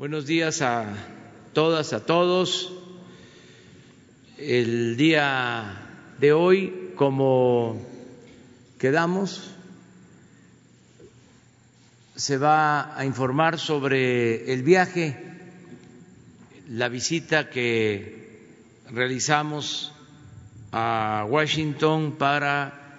Buenos 0.00 0.24
días 0.24 0.62
a 0.62 0.86
todas, 1.52 1.92
a 1.92 2.06
todos. 2.06 2.72
El 4.38 4.96
día 4.96 5.76
de 6.18 6.32
hoy, 6.32 6.92
como 6.96 7.86
quedamos, 8.78 9.50
se 12.16 12.38
va 12.38 12.98
a 12.98 13.04
informar 13.04 13.58
sobre 13.58 14.50
el 14.54 14.62
viaje, 14.62 15.18
la 16.70 16.88
visita 16.88 17.50
que 17.50 18.40
realizamos 18.90 19.92
a 20.72 21.26
Washington 21.28 22.16
para 22.16 22.96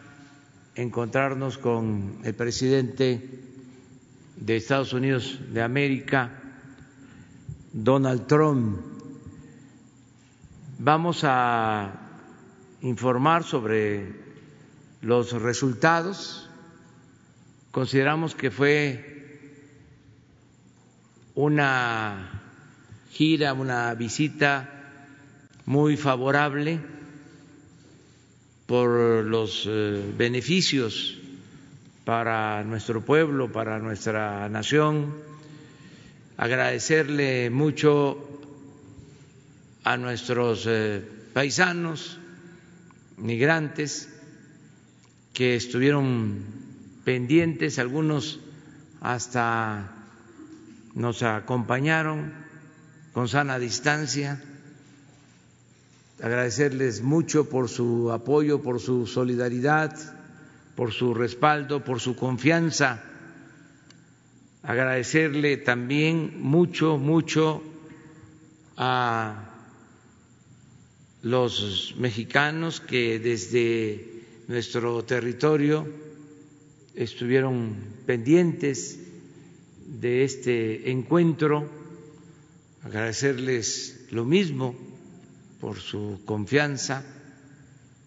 encontrarnos 0.75 1.57
con 1.57 2.19
el 2.23 2.35
presidente 2.35 3.27
de 4.35 4.55
Estados 4.55 4.93
Unidos 4.93 5.39
de 5.51 5.63
América, 5.63 6.40
Donald 7.73 8.27
Trump. 8.27 8.79
Vamos 10.79 11.21
a 11.23 11.93
informar 12.81 13.43
sobre 13.43 14.13
los 15.01 15.31
resultados. 15.33 16.49
Consideramos 17.71 18.35
que 18.35 18.51
fue 18.51 19.55
una 21.35 22.41
gira, 23.11 23.53
una 23.53 23.93
visita 23.93 24.69
muy 25.65 25.95
favorable 25.95 26.79
por 28.65 29.23
los 29.23 29.65
eh, 29.69 30.13
beneficios 30.17 31.17
para 32.03 32.63
nuestro 32.63 33.01
pueblo, 33.01 33.51
para 33.51 33.79
nuestra 33.79 34.49
nación 34.49 35.30
agradecerle 36.37 37.49
mucho 37.49 38.17
a 39.83 39.97
nuestros 39.97 40.65
eh, 40.67 41.03
paisanos 41.33 42.19
migrantes 43.17 44.09
que 45.33 45.55
estuvieron 45.55 46.43
pendientes, 47.03 47.79
algunos 47.79 48.39
hasta 49.01 49.91
nos 50.93 51.23
acompañaron 51.23 52.33
con 53.13 53.27
sana 53.27 53.59
distancia, 53.59 54.41
agradecerles 56.21 57.01
mucho 57.01 57.49
por 57.49 57.69
su 57.69 58.11
apoyo, 58.11 58.61
por 58.61 58.79
su 58.79 59.07
solidaridad, 59.07 59.95
por 60.75 60.91
su 60.91 61.13
respaldo, 61.13 61.83
por 61.83 61.99
su 61.99 62.15
confianza 62.15 63.10
agradecerle 64.63 65.57
también 65.57 66.41
mucho, 66.41 66.97
mucho 66.97 67.63
a 68.77 69.47
los 71.23 71.95
mexicanos 71.97 72.81
que 72.81 73.19
desde 73.19 74.23
nuestro 74.47 75.03
territorio 75.03 75.87
estuvieron 76.95 77.75
pendientes 78.05 78.99
de 79.85 80.23
este 80.23 80.91
encuentro, 80.91 81.69
agradecerles 82.83 84.07
lo 84.11 84.25
mismo 84.25 84.75
por 85.59 85.79
su 85.79 86.21
confianza, 86.25 87.05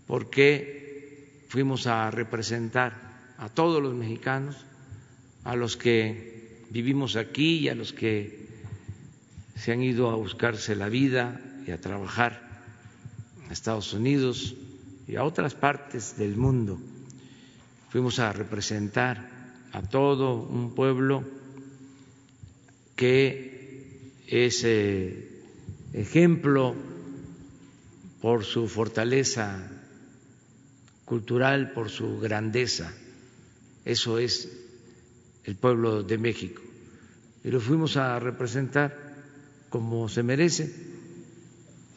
porque 0.07 1.45
fuimos 1.49 1.87
a 1.87 2.11
representar 2.11 3.35
a 3.39 3.49
todos 3.49 3.83
los 3.83 3.95
mexicanos, 3.95 4.57
a 5.45 5.55
los 5.57 5.77
que 5.77 6.34
vivimos 6.71 7.17
aquí 7.17 7.59
y 7.59 7.69
a 7.69 7.75
los 7.75 7.93
que 7.93 8.49
se 9.57 9.73
han 9.73 9.83
ido 9.83 10.11
a 10.11 10.17
buscarse 10.17 10.75
la 10.77 10.89
vida 10.89 11.41
y 11.67 11.71
a 11.71 11.81
trabajar 11.81 12.63
a 13.49 13.53
Estados 13.53 13.93
Unidos 13.93 14.55
y 15.07 15.17
a 15.17 15.25
otras 15.25 15.55
partes 15.55 16.17
del 16.17 16.37
mundo. 16.37 16.79
Fuimos 17.91 18.19
a 18.19 18.33
representar 18.33 19.29
a 19.73 19.83
todo 19.83 20.35
un 20.35 20.75
pueblo 20.75 21.25
que 22.97 24.13
es 24.27 24.63
eh, 24.65 25.43
ejemplo 25.93 26.75
por 28.21 28.45
su 28.45 28.69
fortaleza 28.69 29.71
cultural, 31.05 31.73
por 31.73 31.91
su 31.91 32.19
grandeza. 32.19 32.93
Eso 33.85 34.19
es 34.19 34.64
el 35.45 35.57
pueblo 35.57 36.03
de 36.03 36.19
México 36.19 36.63
y 37.45 37.51
lo 37.51 37.61
fuimos 37.61 37.97
a 37.97 38.19
representar 38.19 38.97
como 39.69 40.09
se 40.09 40.23
merece, 40.23 40.73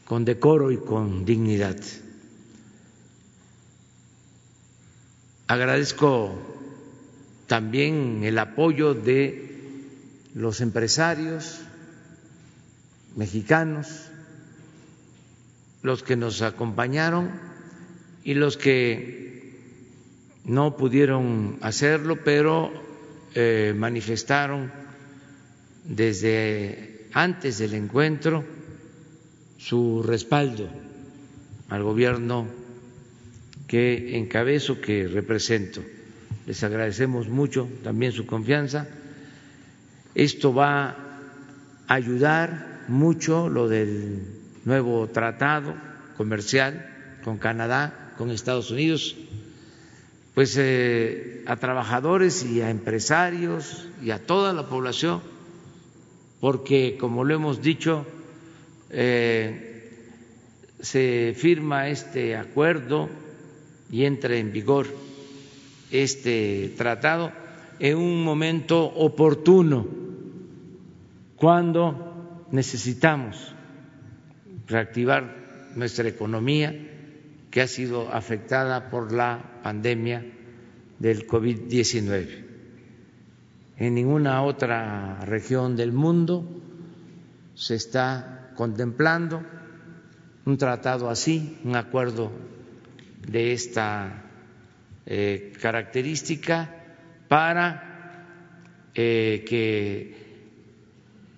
con 0.05 0.25
decoro 0.25 0.71
y 0.71 0.77
con 0.77 1.25
dignidad. 1.25 1.77
Agradezco 5.47 6.33
también 7.47 8.23
el 8.23 8.37
apoyo 8.39 8.93
de 8.93 9.47
los 10.33 10.59
empresarios 10.59 11.61
mexicanos, 13.15 14.09
los 15.81 16.03
que 16.03 16.17
nos 16.17 16.41
acompañaron 16.41 17.31
y 18.23 18.33
los 18.33 18.57
que 18.57 19.61
no 20.43 20.75
pudieron 20.75 21.57
hacerlo, 21.61 22.23
pero 22.25 22.71
eh, 23.35 23.73
manifestaron 23.75 24.71
desde 25.83 27.07
antes 27.13 27.57
del 27.57 27.73
encuentro 27.73 28.43
su 29.57 30.03
respaldo 30.03 30.69
al 31.69 31.83
gobierno 31.83 32.47
que 33.67 34.17
encabezo, 34.17 34.79
que 34.79 35.07
represento. 35.07 35.81
Les 36.45 36.63
agradecemos 36.63 37.27
mucho 37.27 37.67
también 37.83 38.13
su 38.13 38.25
confianza. 38.25 38.87
Esto 40.15 40.53
va 40.53 40.89
a 40.89 41.93
ayudar 41.93 42.85
mucho 42.87 43.49
lo 43.49 43.67
del 43.67 44.21
nuevo 44.63 45.07
tratado 45.07 45.75
comercial 46.15 47.19
con 47.23 47.37
Canadá, 47.37 48.13
con 48.17 48.31
Estados 48.31 48.71
Unidos, 48.71 49.15
pues 50.37 50.55
eh, 50.59 51.41
a 51.47 51.55
trabajadores 51.55 52.45
y 52.45 52.61
a 52.61 52.69
empresarios 52.69 53.87
y 54.03 54.11
a 54.11 54.23
toda 54.23 54.53
la 54.53 54.67
población 54.69 55.19
porque, 56.39 56.95
como 56.99 57.23
lo 57.23 57.33
hemos 57.33 57.63
dicho, 57.63 58.05
eh, 58.91 59.99
se 60.79 61.33
firma 61.35 61.87
este 61.87 62.35
acuerdo 62.35 63.09
y 63.89 64.05
entra 64.05 64.35
en 64.35 64.51
vigor 64.51 64.85
este 65.89 66.71
tratado 66.77 67.31
en 67.79 67.97
un 67.97 68.23
momento 68.23 68.85
oportuno, 68.85 69.87
cuando 71.35 72.45
necesitamos 72.51 73.55
reactivar 74.67 75.71
nuestra 75.75 76.07
economía 76.07 76.75
que 77.51 77.61
ha 77.61 77.67
sido 77.67 78.13
afectada 78.13 78.89
por 78.89 79.11
la 79.11 79.61
pandemia 79.63 80.25
del 80.99 81.27
COVID-19 81.27 82.47
en 83.77 83.93
ninguna 83.93 84.41
otra 84.41 85.19
región 85.25 85.75
del 85.75 85.91
mundo 85.91 86.45
se 87.53 87.75
está 87.75 88.51
contemplando 88.55 89.43
un 90.45 90.57
tratado 90.57 91.09
así, 91.09 91.59
un 91.63 91.75
acuerdo 91.75 92.31
de 93.27 93.53
esta 93.53 94.23
eh, 95.05 95.53
característica 95.61 96.73
para 97.27 98.23
eh, 98.95 99.45
que 99.47 100.15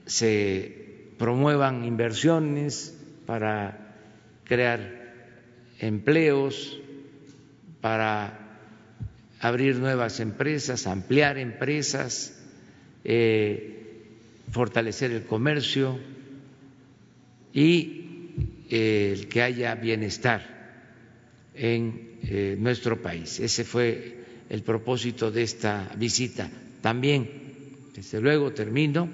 se 0.06 1.12
promuevan 1.18 1.84
inversiones, 1.84 2.96
para 3.26 3.96
crear 4.46 4.99
empleos, 5.80 6.80
para 7.82 8.50
abrir 9.40 9.78
nuevas 9.78 10.20
empresas, 10.20 10.86
ampliar 10.88 11.38
empresas, 11.38 12.38
eh, 13.04 13.76
fortalecer 14.52 15.12
el 15.12 15.24
comercio 15.24 15.98
y 17.54 18.32
eh, 18.70 19.16
el 19.18 19.28
que 19.28 19.42
haya 19.42 19.76
bienestar 19.76 20.58
en 21.56 22.18
eh, 22.24 22.58
nuestro 22.60 23.02
país. 23.02 23.40
Ese 23.40 23.64
fue 23.64 24.18
el 24.50 24.62
propósito 24.64 25.32
de 25.32 25.44
esta 25.44 25.92
visita. 25.98 26.50
También, 26.82 27.30
desde 27.96 28.20
luego, 28.22 28.52
termino 28.52 29.10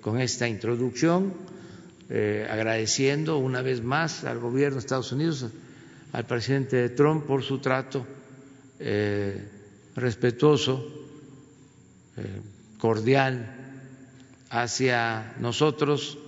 con 0.00 0.18
esta 0.18 0.48
introducción 0.48 1.34
agradeciendo 2.10 3.38
una 3.38 3.62
vez 3.62 3.82
más 3.82 4.24
al 4.24 4.38
gobierno 4.38 4.76
de 4.76 4.80
Estados 4.80 5.12
Unidos, 5.12 5.46
al 6.12 6.26
presidente 6.26 6.88
Trump 6.90 7.26
por 7.26 7.42
su 7.42 7.58
trato 7.58 8.06
eh, 8.78 9.48
respetuoso, 9.96 10.84
eh, 12.16 12.40
cordial 12.78 13.54
hacia 14.50 15.34
nosotros 15.40 16.18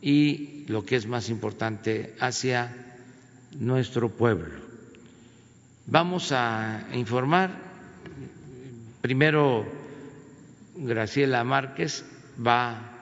y, 0.00 0.64
lo 0.68 0.84
que 0.84 0.96
es 0.96 1.06
más 1.06 1.28
importante, 1.28 2.14
hacia 2.20 2.76
nuestro 3.58 4.10
pueblo. 4.10 4.60
Vamos 5.86 6.32
a 6.32 6.86
informar, 6.92 7.50
primero 9.00 9.64
Graciela 10.76 11.42
Márquez 11.44 12.04
va 12.44 12.92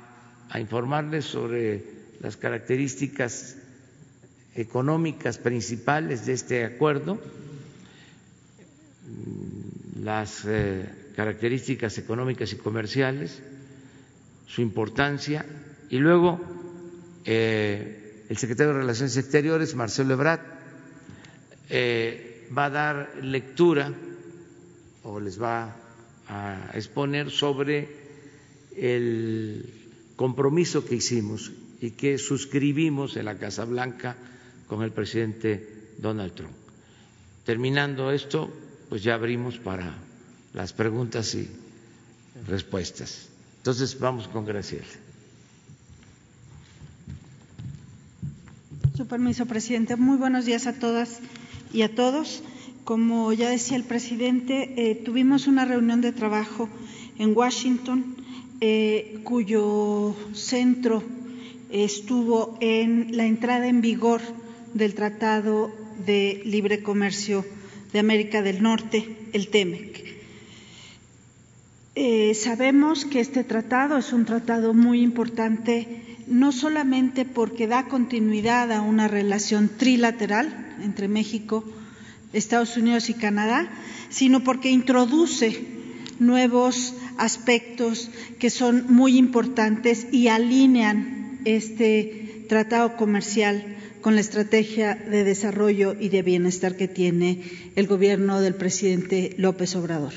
a 0.48 0.60
informarles 0.60 1.24
sobre 1.24 1.93
las 2.24 2.38
características 2.38 3.56
económicas 4.54 5.36
principales 5.36 6.24
de 6.24 6.32
este 6.32 6.64
acuerdo, 6.64 7.20
las 10.02 10.42
eh, 10.46 10.88
características 11.14 11.98
económicas 11.98 12.50
y 12.54 12.56
comerciales, 12.56 13.42
su 14.46 14.62
importancia, 14.62 15.44
y 15.90 15.98
luego 15.98 16.40
eh, 17.26 18.24
el 18.30 18.38
secretario 18.38 18.72
de 18.72 18.78
Relaciones 18.80 19.18
Exteriores, 19.18 19.74
Marcelo 19.74 20.14
Ebrard, 20.14 20.40
eh, 21.68 22.48
va 22.56 22.64
a 22.64 22.70
dar 22.70 23.16
lectura 23.20 23.92
o 25.02 25.20
les 25.20 25.38
va 25.40 25.76
a 26.28 26.70
exponer 26.72 27.30
sobre 27.30 27.86
el 28.78 29.68
compromiso 30.16 30.86
que 30.86 30.94
hicimos 30.94 31.52
y 31.84 31.90
que 31.90 32.16
suscribimos 32.16 33.14
en 33.18 33.26
la 33.26 33.36
Casa 33.36 33.66
Blanca 33.66 34.16
con 34.68 34.82
el 34.82 34.90
presidente 34.90 35.92
Donald 35.98 36.32
Trump. 36.32 36.54
Terminando 37.44 38.10
esto, 38.10 38.50
pues 38.88 39.02
ya 39.02 39.12
abrimos 39.12 39.58
para 39.58 39.92
las 40.54 40.72
preguntas 40.72 41.34
y 41.34 41.46
respuestas. 42.48 43.28
Entonces 43.58 43.98
vamos 44.00 44.28
con 44.28 44.46
Graciela. 44.46 44.86
Su 48.96 49.06
permiso, 49.06 49.44
presidente. 49.44 49.96
Muy 49.96 50.16
buenos 50.16 50.46
días 50.46 50.66
a 50.66 50.78
todas 50.78 51.20
y 51.70 51.82
a 51.82 51.94
todos. 51.94 52.42
Como 52.84 53.30
ya 53.34 53.50
decía 53.50 53.76
el 53.76 53.84
presidente, 53.84 54.72
eh, 54.78 54.94
tuvimos 54.94 55.46
una 55.46 55.66
reunión 55.66 56.00
de 56.00 56.12
trabajo 56.12 56.70
en 57.18 57.36
Washington 57.36 58.16
eh, 58.62 59.20
cuyo 59.22 60.16
centro 60.32 61.02
estuvo 61.70 62.56
en 62.60 63.16
la 63.16 63.26
entrada 63.26 63.66
en 63.68 63.80
vigor 63.80 64.20
del 64.74 64.94
Tratado 64.94 65.72
de 66.04 66.42
Libre 66.44 66.82
Comercio 66.82 67.44
de 67.92 68.00
América 68.00 68.42
del 68.42 68.62
Norte, 68.62 69.16
el 69.32 69.48
TEMEC. 69.48 70.04
Eh, 71.94 72.34
sabemos 72.34 73.04
que 73.04 73.20
este 73.20 73.44
tratado 73.44 73.98
es 73.98 74.12
un 74.12 74.24
tratado 74.24 74.74
muy 74.74 75.00
importante, 75.00 76.18
no 76.26 76.50
solamente 76.50 77.24
porque 77.24 77.68
da 77.68 77.86
continuidad 77.86 78.72
a 78.72 78.80
una 78.82 79.06
relación 79.06 79.70
trilateral 79.78 80.74
entre 80.82 81.06
México, 81.06 81.64
Estados 82.32 82.76
Unidos 82.76 83.10
y 83.10 83.14
Canadá, 83.14 83.70
sino 84.10 84.42
porque 84.42 84.70
introduce 84.70 85.64
nuevos 86.18 86.94
aspectos 87.16 88.10
que 88.40 88.50
son 88.50 88.92
muy 88.92 89.16
importantes 89.16 90.08
y 90.10 90.26
alinean 90.26 91.23
este 91.44 92.44
tratado 92.48 92.96
comercial 92.96 93.64
con 94.00 94.14
la 94.14 94.20
estrategia 94.20 94.94
de 94.94 95.24
desarrollo 95.24 95.96
y 95.98 96.10
de 96.10 96.22
bienestar 96.22 96.76
que 96.76 96.88
tiene 96.88 97.42
el 97.74 97.86
gobierno 97.86 98.40
del 98.40 98.54
presidente 98.54 99.34
López 99.38 99.74
Obrador. 99.76 100.12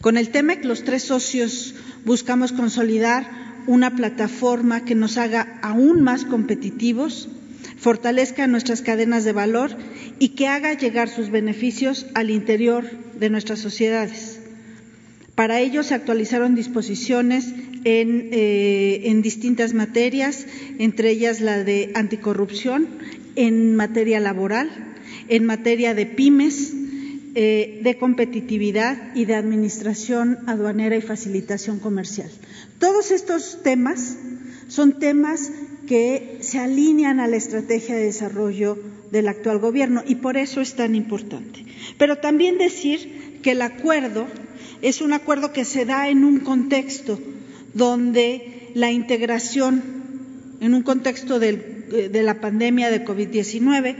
Con 0.00 0.16
el 0.16 0.30
TEMEC, 0.30 0.64
los 0.64 0.82
tres 0.82 1.04
socios 1.04 1.76
buscamos 2.04 2.52
consolidar 2.52 3.30
una 3.68 3.94
plataforma 3.94 4.84
que 4.84 4.96
nos 4.96 5.18
haga 5.18 5.60
aún 5.62 6.02
más 6.02 6.24
competitivos, 6.24 7.28
fortalezca 7.76 8.48
nuestras 8.48 8.82
cadenas 8.82 9.24
de 9.24 9.32
valor 9.32 9.76
y 10.18 10.30
que 10.30 10.48
haga 10.48 10.74
llegar 10.74 11.08
sus 11.08 11.30
beneficios 11.30 12.06
al 12.14 12.30
interior 12.30 12.90
de 13.18 13.30
nuestras 13.30 13.60
sociedades. 13.60 14.40
Para 15.36 15.60
ello 15.60 15.82
se 15.82 15.94
actualizaron 15.94 16.54
disposiciones 16.54 17.54
en, 17.84 18.28
eh, 18.32 19.02
en, 19.04 19.22
distintas 19.22 19.74
materias, 19.74 20.46
entre 20.78 21.10
ellas 21.10 21.40
la 21.40 21.64
de 21.64 21.90
anticorrupción, 21.94 22.88
en 23.36 23.74
materia 23.76 24.20
laboral, 24.20 24.70
en 25.28 25.44
materia 25.44 25.94
de 25.94 26.06
pymes, 26.06 26.72
eh, 27.34 27.80
de 27.82 27.96
competitividad 27.96 29.14
y 29.14 29.24
de 29.24 29.34
administración 29.34 30.40
aduanera 30.46 30.96
y 30.96 31.00
facilitación 31.00 31.78
comercial. 31.78 32.30
Todos 32.78 33.10
estos 33.10 33.62
temas 33.62 34.18
son 34.68 34.98
temas 34.98 35.50
que 35.86 36.38
se 36.42 36.58
alinean 36.58 37.20
a 37.20 37.28
la 37.28 37.36
estrategia 37.36 37.94
de 37.94 38.04
desarrollo 38.04 38.78
del 39.10 39.28
actual 39.28 39.58
gobierno 39.60 40.02
y 40.06 40.16
por 40.16 40.36
eso 40.36 40.60
es 40.60 40.74
tan 40.74 40.94
importante. 40.94 41.64
Pero 41.96 42.18
también 42.18 42.58
decir 42.58 43.40
que 43.42 43.52
el 43.52 43.62
acuerdo 43.62 44.26
es 44.82 45.00
un 45.00 45.14
acuerdo 45.14 45.52
que 45.54 45.64
se 45.64 45.86
da 45.86 46.10
en 46.10 46.24
un 46.24 46.40
contexto 46.40 47.18
donde 47.74 48.70
la 48.74 48.90
integración, 48.90 49.82
en 50.60 50.74
un 50.74 50.82
contexto 50.82 51.38
de 51.38 52.22
la 52.22 52.40
pandemia 52.40 52.90
de 52.90 53.04
COVID-19, 53.04 53.96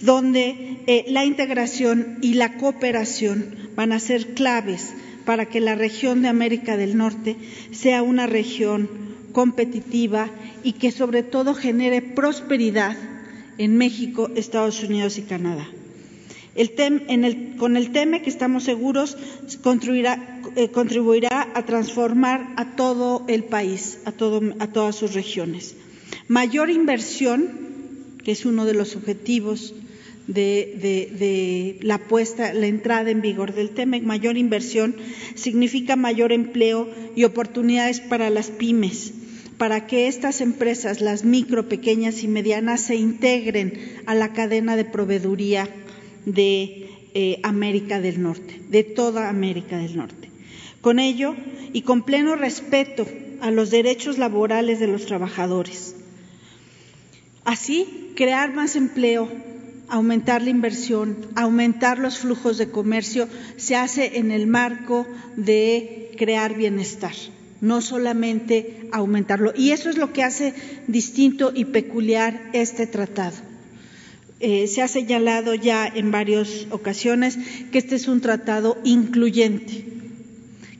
donde 0.00 0.78
eh, 0.86 1.04
la 1.08 1.24
integración 1.24 2.18
y 2.22 2.34
la 2.34 2.58
cooperación 2.58 3.54
van 3.76 3.92
a 3.92 4.00
ser 4.00 4.34
claves 4.34 4.92
para 5.24 5.46
que 5.46 5.60
la 5.60 5.76
región 5.76 6.22
de 6.22 6.28
América 6.28 6.76
del 6.76 6.96
Norte 6.96 7.36
sea 7.70 8.02
una 8.02 8.26
región 8.26 8.88
competitiva 9.32 10.28
y 10.64 10.72
que 10.72 10.90
sobre 10.90 11.22
todo 11.22 11.54
genere 11.54 12.02
prosperidad 12.02 12.96
en 13.58 13.76
México, 13.76 14.30
Estados 14.34 14.82
Unidos 14.82 15.18
y 15.18 15.22
Canadá. 15.22 15.68
con 17.58 17.76
el 17.76 17.92
TEME, 17.92 18.22
que 18.22 18.30
estamos 18.30 18.64
seguros, 18.64 19.16
eh, 19.46 20.41
contribuirá, 20.72 21.48
a 21.54 21.64
transformar 21.64 22.54
a 22.56 22.76
todo 22.76 23.24
el 23.28 23.44
país, 23.44 23.98
a, 24.04 24.10
a 24.10 24.66
todas 24.66 24.96
sus 24.96 25.14
regiones. 25.14 25.74
Mayor 26.28 26.70
inversión, 26.70 27.48
que 28.24 28.32
es 28.32 28.44
uno 28.44 28.64
de 28.64 28.74
los 28.74 28.96
objetivos 28.96 29.74
de, 30.26 31.78
la 31.82 31.98
puesta, 31.98 32.52
la 32.54 32.66
entrada 32.66 33.10
en 33.10 33.20
vigor 33.20 33.54
del 33.54 33.70
TEMEC. 33.70 34.02
Mayor 34.02 34.36
inversión 34.36 34.96
significa 35.34 35.96
mayor 35.96 36.32
empleo 36.32 36.88
y 37.16 37.24
oportunidades 37.24 38.00
para 38.00 38.30
las 38.30 38.50
pymes, 38.50 39.12
para 39.58 39.86
que 39.86 40.08
estas 40.08 40.40
empresas, 40.40 41.00
las 41.00 41.24
micro, 41.24 41.68
pequeñas 41.68 42.22
y 42.22 42.28
medianas, 42.28 42.82
se 42.82 42.96
integren 42.96 43.78
a 44.06 44.14
la 44.14 44.32
cadena 44.32 44.76
de 44.76 44.84
proveeduría 44.84 45.68
de 46.24 46.88
eh, 47.14 47.40
América 47.42 48.00
del 48.00 48.22
Norte, 48.22 48.60
de 48.70 48.84
toda 48.84 49.28
América 49.28 49.78
del 49.78 49.96
Norte. 49.96 50.31
Con 50.82 50.98
ello 50.98 51.34
y 51.72 51.82
con 51.82 52.02
pleno 52.02 52.36
respeto 52.36 53.06
a 53.40 53.50
los 53.50 53.70
derechos 53.70 54.18
laborales 54.18 54.78
de 54.78 54.88
los 54.88 55.06
trabajadores. 55.06 55.94
Así, 57.44 58.12
crear 58.14 58.52
más 58.52 58.76
empleo, 58.76 59.28
aumentar 59.88 60.42
la 60.42 60.50
inversión, 60.50 61.16
aumentar 61.34 61.98
los 61.98 62.18
flujos 62.18 62.58
de 62.58 62.70
comercio, 62.70 63.28
se 63.56 63.76
hace 63.76 64.18
en 64.18 64.30
el 64.30 64.46
marco 64.46 65.06
de 65.36 66.12
crear 66.16 66.54
bienestar, 66.56 67.14
no 67.60 67.80
solamente 67.80 68.88
aumentarlo. 68.92 69.52
Y 69.56 69.70
eso 69.70 69.88
es 69.88 69.96
lo 69.96 70.12
que 70.12 70.22
hace 70.22 70.54
distinto 70.86 71.52
y 71.54 71.64
peculiar 71.66 72.50
este 72.52 72.86
tratado. 72.86 73.36
Eh, 74.40 74.66
se 74.66 74.82
ha 74.82 74.88
señalado 74.88 75.54
ya 75.54 75.86
en 75.86 76.10
varias 76.10 76.66
ocasiones 76.70 77.38
que 77.70 77.78
este 77.78 77.94
es 77.94 78.08
un 78.08 78.20
tratado 78.20 78.76
incluyente. 78.82 80.01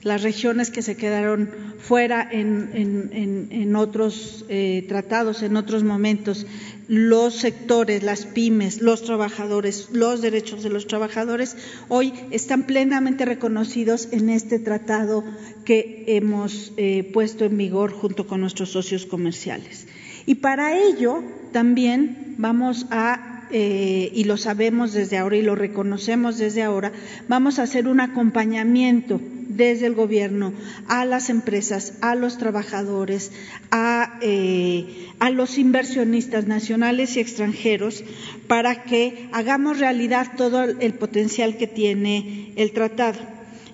Las 0.02 0.22
regiones 0.22 0.70
que 0.70 0.82
se 0.82 0.96
quedaron 0.96 1.48
fuera 1.78 2.28
en, 2.28 3.76
otros 3.76 4.44
eh, 4.48 4.84
tratados, 4.88 5.42
en 5.44 5.56
otros 5.56 5.84
momentos, 5.84 6.44
los 6.88 7.36
sectores, 7.36 8.02
las 8.02 8.26
pymes, 8.26 8.82
los 8.82 9.02
trabajadores, 9.04 9.90
los 9.92 10.20
derechos 10.20 10.64
de 10.64 10.70
los 10.70 10.88
trabajadores, 10.88 11.56
hoy 11.88 12.12
están 12.32 12.64
plenamente 12.64 13.24
reconocidos 13.24 14.08
en 14.10 14.28
este 14.28 14.58
tratado 14.58 15.22
que 15.64 16.02
hemos 16.08 16.72
eh, 16.76 17.08
puesto 17.12 17.44
en 17.44 17.56
vigor 17.56 17.92
junto 17.92 18.26
con 18.26 18.40
nuestros 18.40 18.70
socios 18.70 19.06
comerciales. 19.06 19.86
Y 20.26 20.36
para 20.36 20.76
ello 20.76 21.22
también 21.52 22.34
vamos 22.38 22.86
a, 22.90 23.46
eh, 23.52 24.10
y 24.12 24.24
lo 24.24 24.36
sabemos 24.36 24.92
desde 24.92 25.18
ahora 25.18 25.36
y 25.36 25.42
lo 25.42 25.54
reconocemos 25.54 26.38
desde 26.38 26.64
ahora, 26.64 26.90
vamos 27.28 27.60
a 27.60 27.62
hacer 27.62 27.86
un 27.86 28.00
acompañamiento 28.00 29.20
desde 29.56 29.86
el 29.86 29.94
gobierno 29.94 30.52
a 30.88 31.04
las 31.04 31.30
empresas, 31.30 31.94
a 32.00 32.14
los 32.14 32.38
trabajadores, 32.38 33.32
eh, 34.22 35.08
a, 35.18 35.30
los 35.30 35.58
inversionistas 35.58 36.46
nacionales 36.46 37.16
y 37.16 37.20
extranjeros 37.20 38.04
para 38.46 38.84
que 38.84 39.28
hagamos 39.32 39.78
realidad 39.78 40.32
todo 40.36 40.64
el 40.64 40.94
potencial 40.94 41.56
que 41.56 41.66
tiene 41.66 42.52
el 42.56 42.72
tratado 42.72 43.18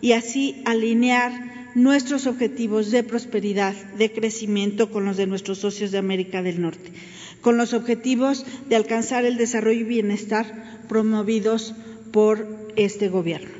y 0.00 0.12
así 0.12 0.62
alinear 0.64 1.72
nuestros 1.74 2.26
objetivos 2.26 2.90
de 2.90 3.02
prosperidad, 3.02 3.74
de 3.96 4.12
crecimiento 4.12 4.90
con 4.90 5.04
los 5.04 5.16
de 5.16 5.26
nuestros 5.26 5.58
socios 5.58 5.90
de 5.90 5.98
América 5.98 6.42
del 6.42 6.60
Norte, 6.60 6.90
con 7.40 7.56
los 7.56 7.72
objetivos 7.72 8.44
de 8.68 8.76
alcanzar 8.76 9.24
el 9.24 9.36
desarrollo 9.36 9.80
y 9.80 9.84
bienestar 9.84 10.80
promovidos 10.88 11.74
por 12.10 12.46
este 12.76 13.08
gobierno. 13.08 13.57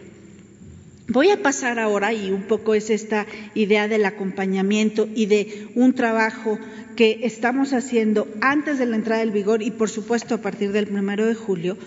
Voy 1.11 1.31
a 1.31 1.41
pasar 1.41 1.79
ahora, 1.79 2.13
y 2.13 2.31
un 2.31 2.43
poco 2.43 2.75
es 2.75 2.91
esta 2.91 3.27
idea 3.55 3.89
del 3.89 4.05
acompañamiento 4.05 5.09
y 5.15 5.25
de 5.25 5.69
un 5.75 5.95
trabajo 5.95 6.59
que 6.97 7.21
estamos 7.23 7.73
haciendo 7.73 8.29
antes 8.43 8.79
de 8.79 8.85
la 8.85 8.97
entrada 8.97 9.21
del 9.21 9.31
vigor 9.31 9.63
y, 9.63 9.71
por 9.71 9.89
supuesto, 9.89 10.35
a 10.35 10.43
partir 10.43 10.71
del 10.71 10.87
primero 10.87 11.25
de 11.25 11.35
julio, 11.35 11.79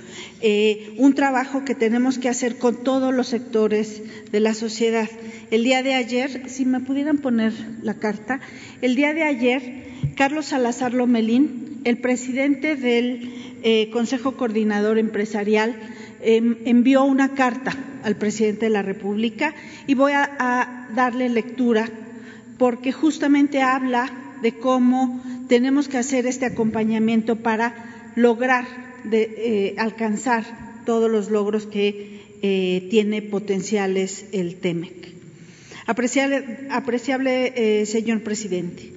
eh, 0.41 0.95
un 0.97 1.13
trabajo 1.13 1.63
que 1.63 1.75
tenemos 1.75 2.17
que 2.17 2.29
hacer 2.29 2.57
con 2.57 2.83
todos 2.83 3.13
los 3.13 3.27
sectores 3.27 4.01
de 4.31 4.39
la 4.39 4.55
sociedad. 4.55 5.07
El 5.51 5.65
día 5.65 5.83
de 5.83 5.93
ayer, 5.93 6.49
si 6.49 6.65
me 6.65 6.79
pudieran 6.79 7.19
poner 7.19 7.53
la 7.83 7.93
carta, 7.93 8.39
el 8.81 8.95
día 8.95 9.13
de 9.13 9.21
ayer, 9.21 9.83
Carlos 10.15 10.47
Salazar 10.47 10.95
Lomelín, 10.95 11.79
el 11.83 11.99
presidente 11.99 12.75
del 12.75 13.31
eh, 13.61 13.91
Consejo 13.91 14.31
Coordinador 14.31 14.97
Empresarial, 14.97 15.75
Em, 15.75 16.00
envió 16.23 17.03
una 17.03 17.33
carta 17.33 17.75
al 18.03 18.15
presidente 18.15 18.65
de 18.65 18.71
la 18.71 18.81
República 18.81 19.53
y 19.87 19.93
voy 19.93 20.13
a, 20.13 20.87
darle 20.93 21.29
lectura 21.29 21.89
porque 22.57 22.91
justamente 22.91 23.61
habla 23.61 24.11
de 24.41 24.53
cómo 24.53 25.23
tenemos 25.47 25.87
que 25.87 25.97
hacer 25.97 26.25
este 26.25 26.45
acompañamiento 26.45 27.37
para 27.37 28.11
lograr 28.15 28.65
eh, 29.11 29.75
alcanzar 29.77 30.43
todos 30.85 31.09
los 31.09 31.29
logros 31.31 31.65
que 31.65 32.21
eh, 32.41 32.87
tiene 32.89 33.21
potenciales 33.21 34.25
el 34.31 34.55
TEMEC. 34.55 35.13
Apreciable, 35.85 36.67
apreciable 36.69 37.53
eh, 37.55 37.85
señor 37.85 38.21
presidente, 38.21 38.91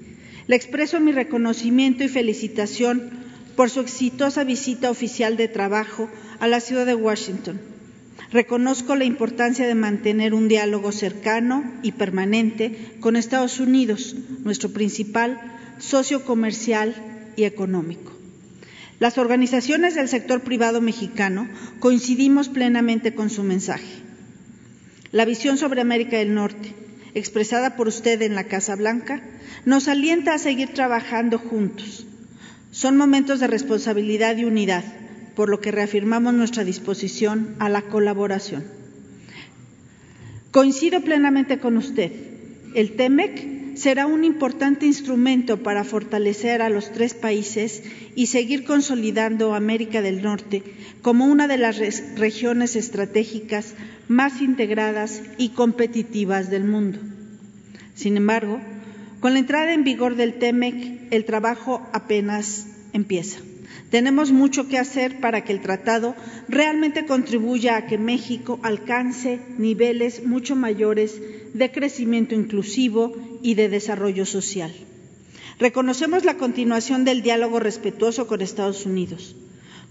le 0.47 0.57
expreso 0.57 1.01
mi 1.01 1.13
reconocimiento 1.13 2.05
y 2.05 2.09
felicitación 2.09 3.24
por 3.57 3.71
su 3.71 3.81
exitosa 3.81 4.45
visita 4.45 4.91
oficial 4.91 5.37
de 5.37 5.49
trabajo 5.49 6.09
a 6.41 6.47
la 6.47 6.61
ciudad 6.61 6.87
de 6.87 6.95
Washington. 6.95 7.61
Reconozco 8.31 8.97
la 8.97 9.05
importancia 9.05 9.67
de 9.67 9.75
mantener 9.75 10.35
un 10.35 10.49
diálogo 10.49 10.93
cercano 10.93 11.65
y 11.83 11.93
permanente 11.93 12.97
con 13.01 13.17
Estados 13.17 13.61
Unidos, 13.61 14.17
nuestro 14.43 14.71
principal 14.71 15.41
socio 15.79 16.25
comercial 16.25 16.95
y 17.37 17.45
económico. 17.45 18.13
Las 19.01 19.19
organizaciones 19.19 19.95
del 19.95 20.09
sector 20.09 20.41
privado 20.41 20.81
mexicano 20.81 21.49
coincidimos 21.81 22.49
plenamente 22.49 23.15
con 23.15 23.31
su 23.31 23.43
mensaje. 23.43 24.03
La 25.13 25.25
visión 25.25 25.59
sobre 25.59 25.81
América 25.81 26.17
del 26.17 26.35
Norte, 26.35 26.73
expresada 27.15 27.77
por 27.77 27.89
usted 27.89 28.23
en 28.23 28.35
la 28.35 28.45
Casa 28.45 28.75
Blanca, 28.77 29.23
nos 29.65 29.89
alienta 29.89 30.35
a 30.35 30.39
seguir 30.39 30.75
trabajando 30.75 31.39
juntos. 31.39 32.07
Son 32.75 32.97
momentos 32.97 33.39
de 33.39 33.47
responsabilidad 33.47 34.37
y 34.37 34.45
unidad 34.45 34.83
por 35.37 35.49
lo 35.49 35.61
que 35.61 35.71
reafirmamos 35.71 36.35
nuestra 36.35 36.65
disposición 36.65 37.55
a 37.61 37.69
la 37.69 37.83
colaboración. 37.83 38.65
Coincido 40.51 41.01
plenamente 41.01 41.61
con 41.61 41.77
usted. 41.77 42.11
El 42.75 42.97
TEMEC 42.97 43.77
será 43.77 44.07
un 44.07 44.25
importante 44.25 44.87
instrumento 44.87 45.63
para 45.63 45.85
fortalecer 45.85 46.63
a 46.63 46.69
los 46.69 46.91
tres 46.91 47.15
países 47.15 47.85
y 48.17 48.27
seguir 48.27 48.65
consolidando 48.65 49.55
América 49.55 50.03
del 50.03 50.21
Norte 50.21 50.65
como 51.01 51.27
una 51.27 51.47
de 51.47 51.59
las 51.59 51.79
regiones 52.17 52.75
estratégicas 52.75 53.75
más 54.09 54.43
integradas 54.43 55.23
y 55.39 55.51
competitivas 55.51 56.51
del 56.51 56.65
mundo. 56.65 56.99
Sin 57.95 58.17
embargo, 58.17 58.61
con 59.25 59.33
la 59.33 59.39
entrada 59.39 59.73
en 59.73 59.85
vigor 59.85 60.17
del 60.17 60.35
TEMEC, 60.35 61.11
el 61.11 61.25
trabajo 61.25 61.81
apenas 61.95 62.67
empieza. 62.93 63.39
Tenemos 63.89 64.33
mucho 64.33 64.69
que 64.69 64.77
hacer 64.77 65.19
para 65.19 65.45
que 65.45 65.53
el 65.55 65.63
tratado 65.63 66.15
realmente 66.47 67.07
contribuya 67.07 67.79
a 67.79 67.87
que 67.87 67.97
México 67.97 68.61
alcance 68.63 69.41
niveles 69.57 70.27
mucho 70.27 70.57
mayores 70.57 71.23
de 71.55 71.73
crecimiento 71.73 72.35
inclusivo 72.35 73.15
y 73.41 73.55
de 73.55 73.71
desarrollo 73.71 74.27
social. 74.27 74.75
Reconocemos 75.59 76.27
la 76.27 76.37
continuación 76.37 77.07
del 77.07 77.23
diálogo 77.23 77.61
respetuoso 77.61 78.27
con 78.27 78.43
Estados 78.43 78.85
Unidos. 78.85 79.37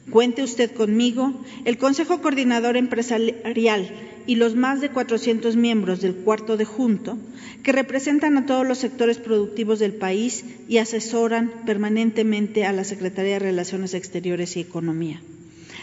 Cuente 0.09 0.43
usted 0.43 0.71
conmigo, 0.71 1.33
el 1.65 1.77
Consejo 1.77 2.21
Coordinador 2.21 2.77
Empresarial 2.77 3.89
y 4.25 4.35
los 4.35 4.55
más 4.55 4.81
de 4.81 4.89
400 4.89 5.55
miembros 5.55 6.01
del 6.01 6.15
cuarto 6.15 6.57
de 6.57 6.65
junto, 6.65 7.17
que 7.63 7.71
representan 7.71 8.37
a 8.37 8.45
todos 8.45 8.67
los 8.67 8.77
sectores 8.77 9.17
productivos 9.17 9.79
del 9.79 9.93
país 9.93 10.45
y 10.67 10.77
asesoran 10.77 11.51
permanentemente 11.65 12.65
a 12.65 12.73
la 12.73 12.83
Secretaría 12.83 13.33
de 13.33 13.39
Relaciones 13.39 13.93
Exteriores 13.93 14.55
y 14.57 14.61
Economía. 14.61 15.21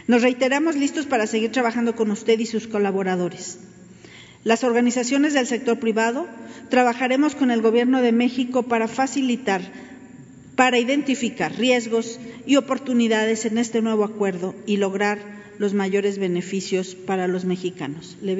Nos 0.06 0.22
reiteramos 0.22 0.76
listos 0.76 1.06
para 1.06 1.26
seguir 1.26 1.52
trabajando 1.52 1.94
con 1.94 2.10
usted 2.10 2.38
y 2.38 2.46
sus 2.46 2.66
colaboradores. 2.66 3.58
Las 4.44 4.64
organizaciones 4.64 5.34
del 5.34 5.46
sector 5.46 5.78
privado 5.78 6.26
trabajaremos 6.70 7.34
con 7.34 7.50
el 7.50 7.60
Gobierno 7.60 8.00
de 8.00 8.12
México 8.12 8.62
para 8.62 8.88
facilitar 8.88 9.60
para 10.60 10.78
identificar 10.78 11.56
riesgos 11.56 12.20
y 12.44 12.56
oportunidades 12.56 13.46
en 13.46 13.56
este 13.56 13.80
nuevo 13.80 14.04
acuerdo 14.04 14.54
y 14.66 14.76
lograr 14.76 15.18
los 15.56 15.72
mayores 15.72 16.18
beneficios 16.18 16.94
para 16.94 17.26
los 17.28 17.46
mexicanos. 17.46 18.18
Le, 18.20 18.34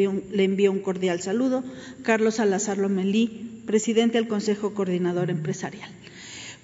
envío 0.44 0.70
un 0.70 0.80
cordial 0.80 1.22
saludo. 1.22 1.64
Carlos 2.02 2.34
Salazar 2.34 2.76
Lomelí, 2.76 3.62
presidente 3.64 4.18
del 4.18 4.28
Consejo 4.28 4.74
Coordinador 4.74 5.30
Empresarial. 5.30 5.88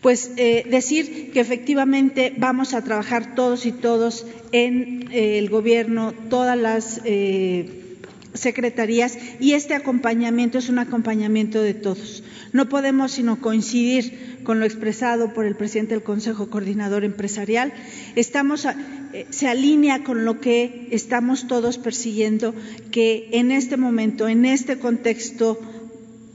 Pues 0.03 0.31
eh, 0.37 0.67
decir 0.69 1.33
que 1.33 1.41
efectivamente 1.41 2.35
vamos 2.37 2.75
a 2.75 2.85
trabajar 2.85 3.35
todos 3.35 3.65
y 3.65 3.73
todos 3.73 4.27
en 4.53 5.11
eh, 5.11 5.39
el 5.39 5.49
gobierno, 5.49 6.13
todas 6.29 6.59
las 6.59 7.01
eh, 7.07 7.97
secretarías 8.35 9.17
y 9.41 9.55
este 9.55 9.73
acompañamiento 9.73 10.59
es 10.59 10.69
un 10.69 10.81
acompañamiento 10.81 11.63
de 11.63 11.73
todos. 11.73 12.23
No 12.53 12.69
podemos 12.69 13.13
sino 13.13 13.41
coincidir 13.41 14.41
con 14.45 14.61
lo 14.61 14.67
expresado 14.67 15.35
por 15.35 15.47
el 15.47 15.57
presidente 15.57 15.95
del 15.95 16.03
Consejo 16.03 16.49
Coordinador 16.49 17.05
Empresarial. 17.05 17.73
Estamos, 18.15 18.65
eh, 18.67 19.27
se 19.31 19.49
alinea 19.49 20.05
con 20.05 20.25
lo 20.25 20.41
que 20.41 20.89
estamos 20.91 21.49
todos 21.49 21.79
persiguiendo, 21.79 22.55
que 22.91 23.29
en 23.33 23.51
este 23.51 23.77
momento, 23.77 24.29
en 24.29 24.45
este 24.45 24.79
contexto 24.79 25.59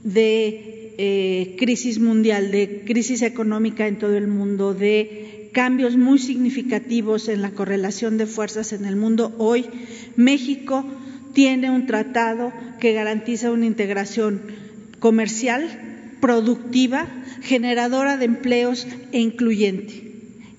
de 0.04 0.94
eh, 0.98 1.56
crisis 1.58 1.98
mundial, 1.98 2.50
de 2.50 2.82
crisis 2.84 3.22
económica 3.22 3.86
en 3.86 3.98
todo 3.98 4.16
el 4.16 4.28
mundo, 4.28 4.74
de 4.74 5.50
cambios 5.52 5.96
muy 5.96 6.18
significativos 6.18 7.28
en 7.28 7.42
la 7.42 7.50
correlación 7.50 8.18
de 8.18 8.26
fuerzas 8.26 8.72
en 8.72 8.84
el 8.84 8.96
mundo, 8.96 9.34
hoy 9.38 9.66
México 10.16 10.84
tiene 11.32 11.70
un 11.70 11.86
tratado 11.86 12.52
que 12.80 12.92
garantiza 12.92 13.50
una 13.50 13.66
integración 13.66 14.42
comercial, 14.98 15.91
productiva, 16.22 17.08
generadora 17.42 18.16
de 18.16 18.26
empleos 18.26 18.86
e 19.10 19.18
incluyente. 19.18 19.92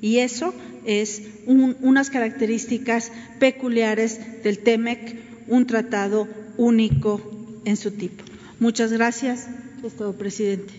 Y 0.02 0.18
eso 0.20 0.54
es 0.86 1.22
unas 1.46 2.10
características 2.10 3.14
peculiares 3.40 4.44
del 4.44 4.60
TEMEC, 4.60 5.16
un 5.48 5.66
tratado 5.66 6.28
único 6.58 7.22
en 7.64 7.78
su 7.78 7.92
tipo. 7.92 8.24
Muchas 8.60 8.92
gracias. 8.92 9.48
Es 9.84 9.94
todo, 9.94 10.14
presidente. 10.14 10.74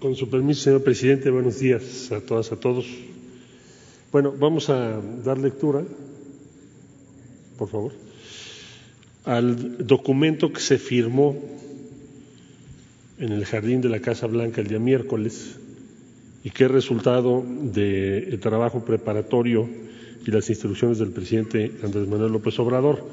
Con 0.00 0.14
su 0.16 0.28
permiso, 0.28 0.64
señor 0.64 0.84
presidente, 0.84 1.30
buenos 1.30 1.58
días 1.58 2.12
a 2.12 2.20
todas, 2.20 2.52
a 2.52 2.56
todos. 2.56 2.84
Bueno, 4.12 4.34
vamos 4.38 4.68
a 4.68 5.00
dar 5.24 5.38
lectura, 5.38 5.82
por 7.56 7.70
favor, 7.70 7.92
al 9.24 9.86
documento 9.86 10.52
que 10.52 10.60
se 10.60 10.78
firmó 10.78 11.36
en 13.18 13.32
el 13.32 13.44
jardín 13.46 13.80
de 13.80 13.88
la 13.88 14.00
Casa 14.00 14.26
Blanca 14.26 14.60
el 14.60 14.68
día 14.68 14.78
miércoles 14.78 15.56
y 16.42 16.50
que 16.50 16.64
es 16.64 16.70
resultado 16.70 17.42
del 17.46 18.38
trabajo 18.40 18.84
preparatorio 18.84 19.68
y 20.26 20.30
las 20.30 20.48
instrucciones 20.50 20.98
del 20.98 21.10
presidente 21.10 21.72
Andrés 21.82 22.06
Manuel 22.06 22.32
López 22.32 22.58
Obrador. 22.58 23.08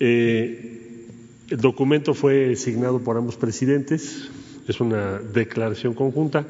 Eh, 0.00 1.06
el 1.50 1.60
documento 1.60 2.14
fue 2.14 2.56
signado 2.56 3.00
por 3.00 3.16
ambos 3.16 3.36
presidentes, 3.36 4.28
es 4.66 4.80
una 4.80 5.18
declaración 5.18 5.94
conjunta, 5.94 6.46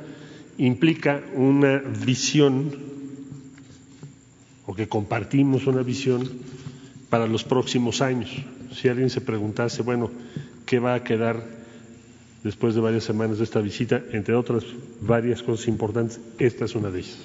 implica 0.58 1.22
una 1.34 1.78
visión 1.78 2.70
o 4.66 4.74
que 4.74 4.88
compartimos 4.88 5.66
una 5.66 5.82
visión 5.82 6.28
para 7.10 7.26
los 7.26 7.44
próximos 7.44 8.00
años. 8.00 8.30
Si 8.72 8.88
alguien 8.88 9.10
se 9.10 9.20
preguntase, 9.20 9.82
bueno, 9.82 10.10
¿qué 10.64 10.78
va 10.78 10.94
a 10.94 11.04
quedar 11.04 11.44
después 12.42 12.74
de 12.74 12.80
varias 12.80 13.04
semanas 13.04 13.38
de 13.38 13.44
esta 13.44 13.60
visita? 13.60 14.00
Entre 14.12 14.34
otras 14.34 14.64
varias 15.00 15.42
cosas 15.42 15.68
importantes, 15.68 16.20
esta 16.38 16.64
es 16.64 16.74
una 16.74 16.90
de 16.90 17.00
ellas. 17.00 17.18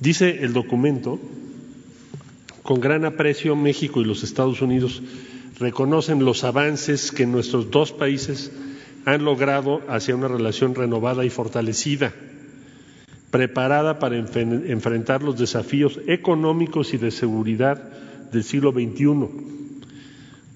Dice 0.00 0.42
el 0.42 0.52
documento 0.52 1.20
Con 2.62 2.80
gran 2.80 3.04
aprecio, 3.04 3.56
México 3.56 4.00
y 4.00 4.04
los 4.04 4.22
Estados 4.22 4.62
Unidos 4.62 5.02
reconocen 5.58 6.24
los 6.24 6.44
avances 6.44 7.10
que 7.10 7.26
nuestros 7.26 7.70
dos 7.70 7.92
países 7.92 8.52
han 9.04 9.24
logrado 9.24 9.80
hacia 9.88 10.14
una 10.14 10.28
relación 10.28 10.76
renovada 10.76 11.24
y 11.24 11.30
fortalecida, 11.30 12.12
preparada 13.32 13.98
para 13.98 14.16
enfrentar 14.16 15.24
los 15.24 15.38
desafíos 15.38 15.98
económicos 16.06 16.94
y 16.94 16.98
de 16.98 17.10
seguridad 17.10 17.82
del 18.32 18.42
siglo 18.42 18.72
XXI 18.72 19.28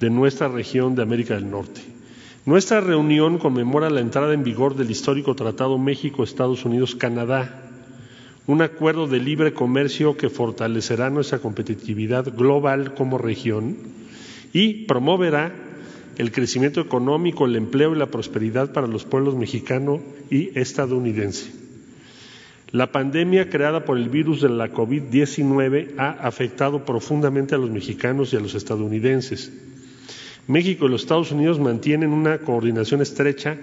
de 0.01 0.11
nuestra 0.11 0.49
región 0.49 0.95
de 0.95 1.03
América 1.03 1.35
del 1.35 1.51
Norte. 1.51 1.81
Nuestra 2.45 2.81
reunión 2.81 3.39
conmemora 3.39 3.91
la 3.91 4.01
entrada 4.01 4.33
en 4.33 4.45
vigor 4.45 4.77
del 4.77 4.91
histórico 4.91 5.35
Tratado 5.35 5.79
México-Estados 5.79 6.65
Unidos-Canadá, 6.65 7.63
un 8.47 8.63
acuerdo 8.63 9.09
de 9.09 9.19
libre 9.19 9.53
comercio 9.53 10.17
que 10.17 10.31
fortalecerá 10.31 11.11
nuestra 11.11 11.41
competitividad 11.41 12.33
global 12.37 12.95
como 12.95 13.19
región 13.19 13.77
y 14.53 14.85
promoverá 14.85 15.53
el 16.19 16.33
crecimiento 16.33 16.81
económico, 16.81 17.47
el 17.47 17.57
empleo 17.57 17.95
y 17.95 17.99
la 17.99 18.07
prosperidad 18.07 18.73
para 18.73 18.87
los 18.87 19.05
pueblos 19.05 19.35
mexicano 19.35 20.01
y 20.31 20.57
estadounidense. 20.59 21.66
La 22.73 22.91
pandemia 22.91 23.49
creada 23.49 23.85
por 23.85 23.97
el 23.97 24.09
virus 24.09 24.41
de 24.41 24.49
la 24.49 24.73
COVID-19 24.73 25.95
ha 25.99 26.11
afectado 26.11 26.85
profundamente 26.85 27.55
a 27.55 27.59
los 27.59 27.71
mexicanos 27.71 28.33
y 28.33 28.37
a 28.37 28.41
los 28.41 28.55
estadounidenses. 28.55 29.53
México 30.49 30.87
y 30.87 30.91
los 30.91 31.03
Estados 31.03 31.31
Unidos 31.31 31.61
mantienen 31.61 32.13
una 32.13 32.39
coordinación 32.39 33.03
estrecha 33.03 33.57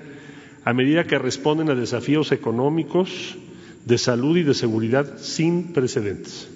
a 0.64 0.74
medida 0.74 1.04
que 1.04 1.20
responden 1.20 1.70
a 1.70 1.76
desafíos 1.76 2.32
económicos, 2.32 3.38
de 3.86 3.98
salud 3.98 4.38
y 4.38 4.44
de 4.44 4.54
seguridad 4.54 5.18
sin 5.18 5.74
precedentes. 5.74 6.48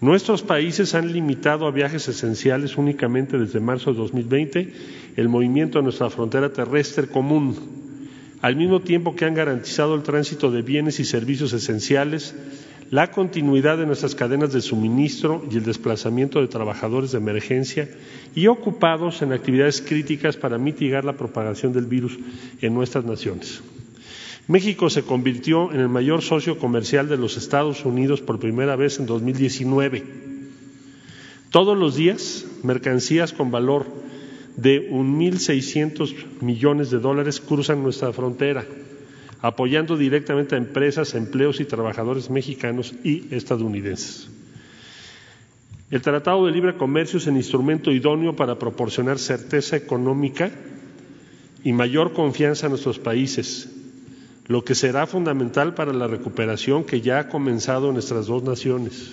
Nuestros 0.00 0.42
países 0.42 0.94
han 0.94 1.12
limitado 1.12 1.66
a 1.66 1.72
viajes 1.72 2.06
esenciales 2.08 2.76
únicamente 2.76 3.38
desde 3.38 3.58
marzo 3.58 3.92
de 3.92 3.98
2020 3.98 4.72
el 5.16 5.28
movimiento 5.28 5.78
a 5.78 5.82
nuestra 5.82 6.10
frontera 6.10 6.52
terrestre 6.52 7.08
común, 7.08 7.56
al 8.44 8.56
mismo 8.56 8.80
tiempo 8.80 9.16
que 9.16 9.24
han 9.24 9.32
garantizado 9.32 9.94
el 9.94 10.02
tránsito 10.02 10.50
de 10.50 10.60
bienes 10.60 11.00
y 11.00 11.06
servicios 11.06 11.54
esenciales, 11.54 12.34
la 12.90 13.10
continuidad 13.10 13.78
de 13.78 13.86
nuestras 13.86 14.14
cadenas 14.14 14.52
de 14.52 14.60
suministro 14.60 15.42
y 15.50 15.56
el 15.56 15.64
desplazamiento 15.64 16.42
de 16.42 16.48
trabajadores 16.48 17.12
de 17.12 17.16
emergencia 17.16 17.88
y 18.34 18.48
ocupados 18.48 19.22
en 19.22 19.32
actividades 19.32 19.80
críticas 19.80 20.36
para 20.36 20.58
mitigar 20.58 21.06
la 21.06 21.14
propagación 21.14 21.72
del 21.72 21.86
virus 21.86 22.18
en 22.60 22.74
nuestras 22.74 23.06
naciones. 23.06 23.62
México 24.46 24.90
se 24.90 25.04
convirtió 25.04 25.72
en 25.72 25.80
el 25.80 25.88
mayor 25.88 26.20
socio 26.20 26.58
comercial 26.58 27.08
de 27.08 27.16
los 27.16 27.38
Estados 27.38 27.86
Unidos 27.86 28.20
por 28.20 28.40
primera 28.40 28.76
vez 28.76 28.98
en 28.98 29.06
2019. 29.06 30.04
Todos 31.48 31.78
los 31.78 31.96
días, 31.96 32.44
mercancías 32.62 33.32
con 33.32 33.50
valor 33.50 34.03
de 34.56 34.90
1.600 34.90 36.40
millones 36.40 36.90
de 36.90 36.98
dólares 36.98 37.40
cruzan 37.40 37.82
nuestra 37.82 38.12
frontera, 38.12 38.64
apoyando 39.42 39.96
directamente 39.96 40.54
a 40.54 40.58
empresas, 40.58 41.14
empleos 41.14 41.60
y 41.60 41.64
trabajadores 41.64 42.30
mexicanos 42.30 42.94
y 43.02 43.34
estadounidenses. 43.34 44.28
El 45.90 46.02
Tratado 46.02 46.46
de 46.46 46.52
Libre 46.52 46.76
Comercio 46.76 47.18
es 47.18 47.26
el 47.26 47.36
instrumento 47.36 47.92
idóneo 47.92 48.34
para 48.34 48.58
proporcionar 48.58 49.18
certeza 49.18 49.76
económica 49.76 50.50
y 51.62 51.72
mayor 51.72 52.12
confianza 52.12 52.66
a 52.66 52.68
nuestros 52.68 52.98
países, 52.98 53.70
lo 54.46 54.64
que 54.64 54.74
será 54.74 55.06
fundamental 55.06 55.74
para 55.74 55.92
la 55.92 56.06
recuperación 56.06 56.84
que 56.84 57.00
ya 57.00 57.18
ha 57.18 57.28
comenzado 57.28 57.88
en 57.88 57.94
nuestras 57.94 58.26
dos 58.26 58.42
naciones. 58.42 59.12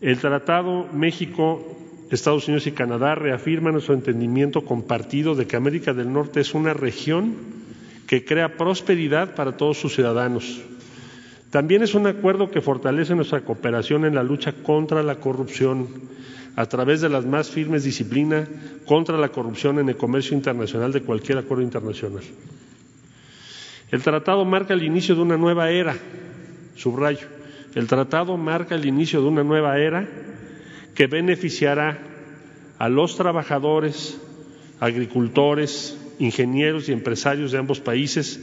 El 0.00 0.18
Tratado 0.18 0.88
México, 0.92 1.78
Estados 2.14 2.46
Unidos 2.46 2.66
y 2.66 2.72
Canadá 2.72 3.14
reafirman 3.14 3.72
nuestro 3.72 3.94
entendimiento 3.94 4.66
compartido 4.66 5.34
de 5.34 5.46
que 5.46 5.56
América 5.56 5.94
del 5.94 6.12
Norte 6.12 6.40
es 6.40 6.52
una 6.52 6.74
región 6.74 7.34
que 8.06 8.22
crea 8.24 8.58
prosperidad 8.58 9.34
para 9.34 9.56
todos 9.56 9.78
sus 9.78 9.94
ciudadanos. 9.94 10.60
También 11.50 11.82
es 11.82 11.94
un 11.94 12.06
acuerdo 12.06 12.50
que 12.50 12.60
fortalece 12.60 13.14
nuestra 13.14 13.40
cooperación 13.40 14.04
en 14.04 14.14
la 14.14 14.22
lucha 14.22 14.52
contra 14.52 15.02
la 15.02 15.16
corrupción 15.16 15.88
a 16.54 16.66
través 16.66 17.00
de 17.00 17.08
las 17.08 17.24
más 17.24 17.48
firmes 17.48 17.84
disciplinas 17.84 18.46
contra 18.84 19.16
la 19.16 19.30
corrupción 19.30 19.78
en 19.78 19.88
el 19.88 19.96
comercio 19.96 20.36
internacional 20.36 20.92
de 20.92 21.00
cualquier 21.00 21.38
acuerdo 21.38 21.62
internacional. 21.62 22.22
El 23.90 24.02
tratado 24.02 24.44
marca 24.44 24.74
el 24.74 24.82
inicio 24.82 25.14
de 25.14 25.22
una 25.22 25.38
nueva 25.38 25.70
era, 25.70 25.96
subrayo, 26.76 27.26
el 27.74 27.86
tratado 27.86 28.36
marca 28.36 28.74
el 28.74 28.84
inicio 28.84 29.22
de 29.22 29.28
una 29.28 29.44
nueva 29.44 29.78
era 29.78 30.06
que 30.94 31.06
beneficiará 31.06 31.98
a 32.78 32.88
los 32.88 33.16
trabajadores, 33.16 34.18
agricultores, 34.80 35.96
ingenieros 36.18 36.88
y 36.88 36.92
empresarios 36.92 37.52
de 37.52 37.58
ambos 37.58 37.80
países, 37.80 38.40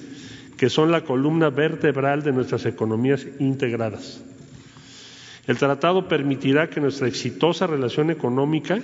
que 0.57 0.69
son 0.69 0.91
la 0.91 1.01
columna 1.01 1.49
vertebral 1.49 2.23
de 2.23 2.31
nuestras 2.31 2.65
economías 2.65 3.25
integradas. 3.39 4.21
El 5.47 5.57
tratado 5.57 6.07
permitirá 6.07 6.69
que 6.69 6.81
nuestra 6.81 7.07
exitosa 7.07 7.65
relación 7.67 8.11
económica, 8.11 8.79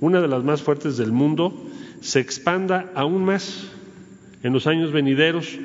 una 0.00 0.20
de 0.20 0.28
las 0.28 0.44
más 0.44 0.62
fuertes 0.62 0.96
del 0.96 1.12
mundo, 1.12 1.66
se 2.00 2.20
expanda 2.20 2.90
aún 2.94 3.24
más 3.24 3.66
en 4.42 4.52
los 4.52 4.66
años 4.66 4.92
venideros, 4.92 5.58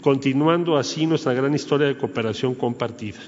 continuando 0.00 0.76
así 0.76 1.06
nuestra 1.06 1.34
gran 1.34 1.54
historia 1.54 1.86
de 1.86 1.96
cooperación 1.96 2.54
compartida. 2.54 3.18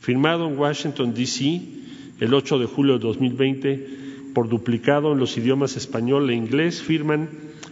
Firmado 0.00 0.48
en 0.48 0.58
Washington, 0.58 1.12
D.C., 1.12 1.77
el 2.20 2.34
8 2.34 2.58
de 2.58 2.66
julio 2.66 2.94
de 2.94 3.00
2020, 3.00 3.88
por 4.34 4.48
duplicado 4.48 5.12
en 5.12 5.18
los 5.18 5.36
idiomas 5.36 5.76
español 5.76 6.28
e 6.30 6.34
inglés, 6.34 6.82
firman 6.82 7.28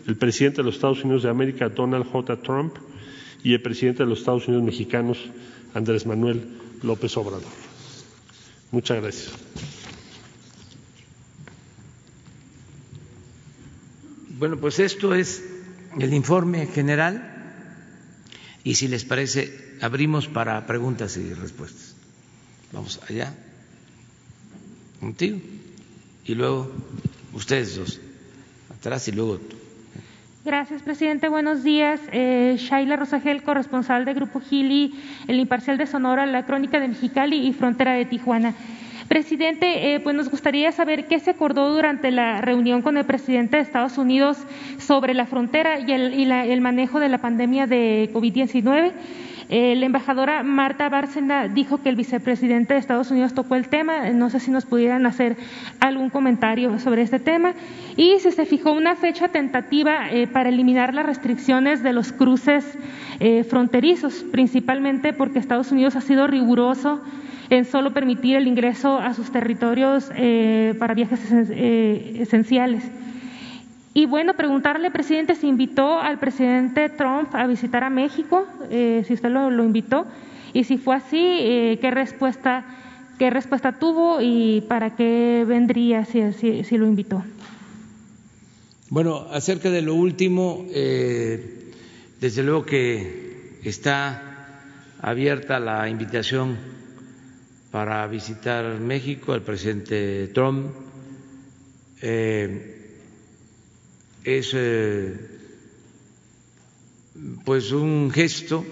el 0.07 0.17
presidente 0.17 0.59
de 0.59 0.65
los 0.65 0.77
Estados 0.77 1.05
Unidos 1.05 1.23
de 1.25 1.31
América, 1.31 1.69
Donald 1.69 2.07
J. 2.07 2.37
Trump, 2.43 2.75
y 3.43 3.53
el 3.53 3.63
presidente 3.63 4.03
de 4.03 4.09
los 4.09 4.21
Estados 4.21 4.49
Unidos 4.49 4.65
mexicanos, 4.65 5.19
Andrés 5.75 6.07
Manuel 6.07 6.49
López 6.83 7.17
Obrador. 7.17 7.45
Muchas 8.73 9.01
gracias. 9.01 9.33
Bueno, 14.39 14.59
pues 14.59 14.79
esto 14.81 15.15
es 15.15 15.43
el 15.99 16.13
informe 16.13 16.67
general 16.67 17.37
y 18.65 18.75
si 18.75 18.89
les 18.89 19.05
parece, 19.05 19.77
abrimos 19.81 20.29
para 20.29 20.67
preguntas 20.67 21.17
y 21.17 21.33
respuestas. 21.33 21.95
Vamos 22.73 23.01
allá, 23.09 23.35
contigo, 25.01 25.39
y 26.25 26.35
luego 26.35 26.71
ustedes 27.33 27.77
dos, 27.77 28.01
atrás 28.71 29.09
y 29.09 29.13
luego 29.13 29.39
tú. 29.39 29.57
Gracias, 30.45 30.83
presidente. 30.83 31.29
Buenos 31.29 31.65
días. 31.65 32.01
Eh, 32.13 32.55
Shaila 32.57 32.95
Rosagel, 32.95 33.43
corresponsal 33.43 34.05
de 34.05 34.15
Grupo 34.15 34.41
Gili, 34.41 34.95
El 35.27 35.41
Imparcial 35.41 35.77
de 35.77 35.89
Sonora, 35.89 36.25
La 36.25 36.47
Crónica 36.47 36.79
de 36.79 36.87
Mexicali 36.87 37.49
y 37.49 37.53
Frontera 37.53 37.95
de 37.95 38.05
Tijuana. 38.05 38.55
Presidente, 39.09 39.95
eh, 39.95 40.01
pues 40.01 40.17
nos 40.17 40.29
gustaría 40.29 40.73
saber 40.73 41.07
qué 41.07 41.21
se 41.21 41.31
acordó 41.31 41.73
durante 41.73 42.11
la 42.11 42.41
reunión 42.41 42.83
con 42.83 42.97
el 42.97 43.05
presidente 43.05 43.57
de 43.57 43.63
Estados 43.63 43.99
Unidos 43.99 44.39
sobre 44.79 45.15
la 45.15 45.27
frontera 45.27 45.79
y 45.79 45.93
el, 45.93 46.61
manejo 46.61 46.99
de 46.99 47.09
la 47.09 47.19
pandemia 47.19 47.67
de 47.67 48.11
COVID-19. 48.13 48.93
Eh, 49.49 49.75
la 49.77 49.87
embajadora 49.87 50.43
Marta 50.43 50.89
Bárcena 50.89 51.49
dijo 51.49 51.83
que 51.83 51.89
el 51.89 51.97
vicepresidente 51.97 52.75
de 52.75 52.81
Estados 52.81 53.11
Unidos 53.11 53.35
tocó 53.35 53.55
el 53.55 53.69
tema. 53.69 54.11
No 54.11 54.31
sé 54.31 54.41
si 54.41 54.51
nos 54.51 54.67
pudieran 54.67 55.07
hacer 55.07 55.37
algún 55.81 56.11
comentario 56.11 56.79
sobre 56.79 57.03
este 57.03 57.19
tema. 57.19 57.55
Y 57.97 58.19
si 58.21 58.31
se 58.33 58.47
fijó 58.47 58.73
una 58.73 58.97
fecha 58.97 59.29
tentativa 59.29 60.11
eh, 60.11 60.27
para 60.27 60.49
eliminar 60.49 60.95
las 60.95 61.07
restricciones 61.07 61.83
de 61.83 61.93
los 61.93 62.13
cruces 62.13 62.79
fronterizos, 63.49 64.27
principalmente 64.31 65.15
porque 65.15 65.39
Estados 65.39 65.73
Unidos 65.73 65.97
ha 65.97 66.03
sido 66.03 66.27
riguroso 66.27 67.01
en 67.51 67.65
solo 67.65 67.93
permitir 67.93 68.37
el 68.37 68.47
ingreso 68.47 68.99
a 68.99 69.15
sus 69.15 69.31
territorios 69.31 70.11
eh, 70.15 70.75
para 70.79 70.95
viajes 70.95 71.21
eh, 71.33 72.17
esenciales. 72.21 72.85
Y 73.97 74.05
bueno, 74.05 74.35
preguntarle, 74.35 74.91
presidente, 74.91 75.35
si 75.37 75.49
invitó 75.49 75.99
al 75.99 76.19
presidente 76.19 76.91
Trump 76.91 77.35
a 77.35 77.47
visitar 77.47 77.83
a 77.83 77.89
México, 77.89 78.47
eh, 78.71 79.03
si 79.09 79.15
usted 79.15 79.31
lo, 79.31 79.65
invitó, 79.65 80.07
y 80.53 80.65
si 80.65 80.77
fue 80.77 80.97
así, 80.97 81.17
qué 81.81 81.91
respuesta 81.91 82.67
qué 83.19 83.31
respuesta 83.31 83.79
tuvo 83.79 84.21
y 84.21 84.61
para 84.69 84.97
qué 84.97 85.47
vendría 85.49 86.05
si, 86.05 86.21
si, 86.35 86.77
lo 86.77 86.87
invitó. 86.87 87.25
Bueno, 88.91 89.29
acerca 89.33 89.71
de 89.71 89.81
lo 89.81 89.95
último, 89.95 90.67
desde 92.21 92.43
luego 92.43 92.67
que 92.67 93.61
está 93.65 94.61
abierta 95.01 95.59
la 95.59 95.89
invitación 95.89 96.59
para 97.71 98.07
visitar 98.09 98.79
México, 98.79 99.35
el 99.35 99.41
presidente 99.41 100.29
Trump. 100.35 100.67
Eh, 102.03 102.76
es 104.27 104.51
eh, 104.55 105.17
pues 107.45 107.71
un 107.71 108.11
gesto 108.11 108.67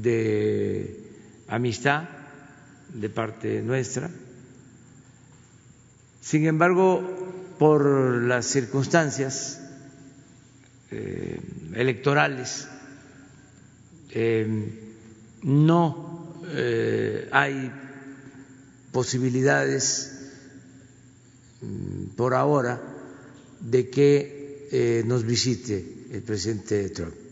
de 0.00 1.00
amistad 1.48 2.08
de 2.94 3.10
parte 3.10 3.60
nuestra. 3.60 4.08
Sin 6.20 6.46
embargo, 6.46 7.02
por 7.58 8.22
las 8.22 8.46
circunstancias 8.46 9.60
eh, 10.92 11.40
electorales, 11.74 12.68
eh, 14.10 14.46
no 15.42 16.14
hay 17.32 17.72
posibilidades 18.92 20.30
mm, 21.62 22.14
por 22.16 22.34
ahora 22.34 22.93
de 23.64 23.88
que 23.90 25.02
nos 25.06 25.24
visite 25.24 25.84
el 26.12 26.22
presidente 26.22 26.88
Trump. 26.90 27.24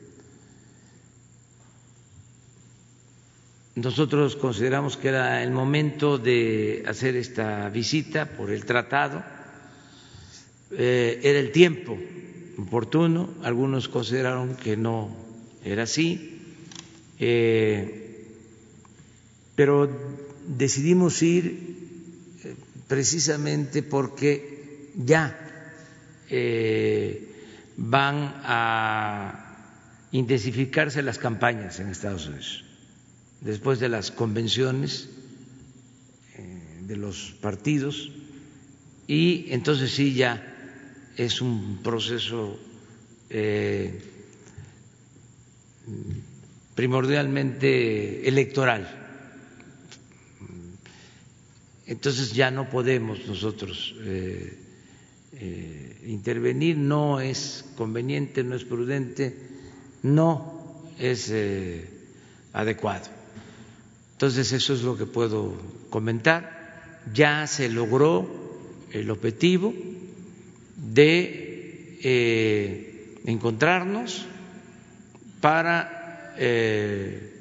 Nosotros 3.75 4.37
consideramos 4.37 4.99
que 4.99 5.09
era 5.09 5.43
el 5.43 5.51
momento 5.51 6.19
de 6.19 6.85
hacer 6.87 7.17
esta 7.17 7.71
visita 7.71 8.27
por 8.37 8.51
el 8.51 8.67
tratado, 8.67 9.25
eh, 10.73 11.21
era 11.23 11.39
el 11.39 11.53
tiempo 11.53 11.99
oportuno, 12.59 13.31
algunos 13.43 13.89
consideraron 13.89 14.57
que 14.57 14.77
no 14.77 15.17
era 15.65 15.85
así, 15.85 16.39
eh, 17.19 18.27
pero 19.55 19.89
decidimos 20.47 21.23
ir 21.23 22.37
eh, 22.45 22.55
precisamente 22.89 23.83
porque 23.83 24.91
ya 24.95 25.42
van 27.77 28.35
a 28.45 30.09
intensificarse 30.13 31.03
las 31.03 31.19
campañas 31.19 31.81
en 31.81 31.89
Estados 31.89 32.27
Unidos 32.27 32.65
después 33.43 33.81
de 33.81 33.89
las 33.89 34.11
convenciones 34.11 35.09
eh, 36.37 36.81
de 36.83 36.97
los 36.97 37.35
partidos 37.41 38.11
y 39.07 39.47
entonces 39.49 39.91
sí 39.91 40.15
ya 40.15 40.49
es 41.17 41.41
un 41.43 41.81
proceso 41.83 42.59
eh, 43.29 44.01
primordialmente 46.75 48.29
electoral. 48.29 48.99
Entonces 51.87 52.33
ya 52.33 52.51
no 52.51 52.71
podemos 52.71 53.27
nosotros 53.27 53.95
eh, 54.01 54.57
intervenir, 56.05 56.77
no 56.77 57.21
es 57.21 57.65
conveniente, 57.77 58.45
no 58.45 58.57
es 58.57 58.65
prudente, 58.65 59.35
no 60.03 60.91
es 60.99 61.33
adecuado. 62.53 63.07
Entonces, 64.13 64.53
eso 64.53 64.75
es 64.75 64.83
lo 64.83 64.97
que 64.97 65.07
puedo 65.07 65.55
comentar. 65.91 67.01
Ya 67.13 67.47
se 67.47 67.69
logró 67.69 68.29
el 68.93 69.11
objetivo 69.11 69.75
de 70.77 71.99
eh, 72.03 73.17
encontrarnos 73.25 74.27
para 75.41 76.35
eh, 76.39 77.33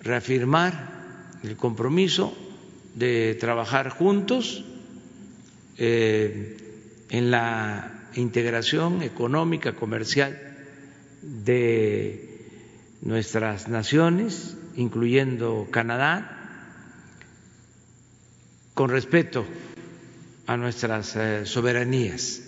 reafirmar 0.00 1.38
el 1.42 1.56
compromiso 1.56 2.36
de 2.94 3.36
trabajar 3.40 3.88
juntos 3.88 4.64
eh, 5.78 6.63
en 7.14 7.30
la 7.30 8.10
integración 8.14 9.02
económica, 9.02 9.76
comercial 9.76 10.36
de 11.22 12.40
nuestras 13.02 13.68
naciones 13.68 14.56
incluyendo 14.76 15.68
Canadá, 15.70 16.40
con 18.74 18.90
respeto 18.90 19.46
a 20.48 20.56
nuestras 20.56 21.14
eh, 21.14 21.46
soberanías. 21.46 22.42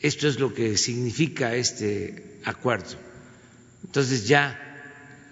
Esto 0.00 0.26
es 0.26 0.40
lo 0.40 0.52
que 0.52 0.76
significa 0.76 1.54
este 1.54 2.40
acuerdo. 2.44 2.96
Entonces 3.84 4.26
ya 4.26 4.58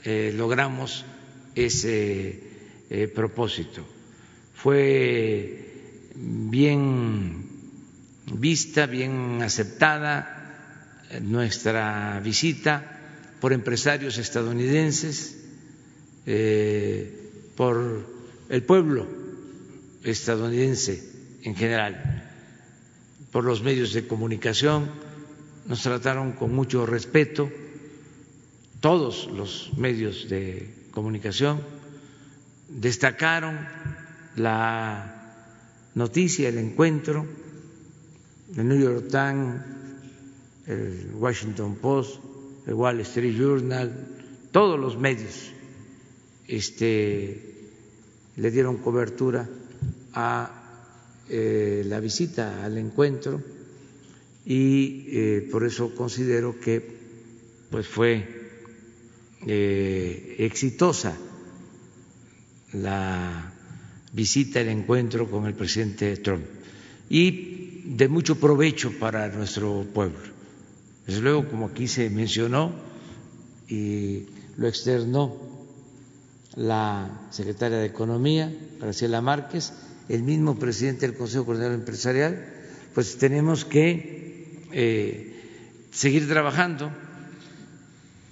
eh, 0.05 0.33
logramos 0.37 1.05
ese 1.57 2.40
eh, 2.90 3.09
propósito. 3.09 3.85
Fue 4.55 5.63
bien 6.14 7.46
vista, 8.33 8.87
bien 8.87 9.42
aceptada 9.42 10.35
nuestra 11.20 12.20
visita 12.20 13.00
por 13.40 13.53
empresarios 13.53 14.18
estadounidenses, 14.18 15.37
eh, 16.27 17.53
por 17.57 18.07
el 18.48 18.62
pueblo 18.62 19.07
estadounidense 20.03 21.03
en 21.42 21.55
general, 21.55 22.31
por 23.31 23.44
los 23.44 23.62
medios 23.62 23.92
de 23.92 24.07
comunicación, 24.07 24.90
nos 25.66 25.83
trataron 25.83 26.33
con 26.33 26.55
mucho 26.55 26.87
respeto, 26.87 27.50
todos 28.81 29.29
los 29.33 29.72
medios 29.77 30.29
de 30.29 30.88
comunicación. 30.90 31.62
Destacaron 32.68 33.59
la 34.37 35.13
noticia, 35.95 36.49
el 36.49 36.59
encuentro, 36.59 37.27
el 38.57 38.69
New 38.69 38.81
York 38.81 39.09
Times, 39.11 39.63
el 40.67 41.15
Washington 41.15 41.77
Post, 41.77 42.21
el 42.67 42.75
Wall 42.75 43.01
Street 43.01 43.37
Journal, 43.37 44.09
todos 44.53 44.79
los 44.79 44.99
medios 44.99 45.53
este, 46.47 47.71
le 48.37 48.51
dieron 48.51 48.79
cobertura 48.79 49.49
a 50.13 50.61
eh, 51.29 51.83
la 51.87 52.01
visita 52.01 52.65
al 52.65 52.79
encuentro 52.79 53.43
y 54.45 55.07
eh, 55.09 55.49
por 55.51 55.65
eso 55.65 55.95
considero 55.95 56.61
que 56.61 56.87
pues 57.71 57.87
fue 57.89 58.29
eh, 59.47 60.37
exitosa 60.39 61.17
la 62.73 63.54
visita, 64.14 64.61
el 64.61 64.68
encuentro 64.68 65.29
con 65.29 65.46
el 65.46 65.55
presidente 65.55 66.16
Trump 66.16 66.44
y 67.11 67.83
de 67.85 68.09
mucho 68.09 68.38
provecho 68.38 68.92
para 68.98 69.29
nuestro 69.29 69.85
pueblo. 69.92 70.18
Desde 71.07 71.20
luego, 71.20 71.48
como 71.48 71.66
aquí 71.66 71.87
se 71.87 72.09
mencionó 72.09 72.72
y 73.68 74.27
lo 74.57 74.68
externó 74.68 75.37
la 76.55 77.27
secretaria 77.31 77.79
de 77.79 77.87
Economía, 77.87 78.53
Graciela 78.81 79.20
Márquez, 79.20 79.72
el 80.09 80.22
mismo 80.22 80.59
presidente 80.59 81.07
del 81.07 81.16
Consejo 81.16 81.44
Coordinador 81.44 81.74
Empresarial, 81.74 82.46
pues 82.94 83.18
tenemos 83.18 83.64
que 83.64 84.61
eh, 84.72 85.35
seguir 85.90 86.29
trabajando 86.29 86.90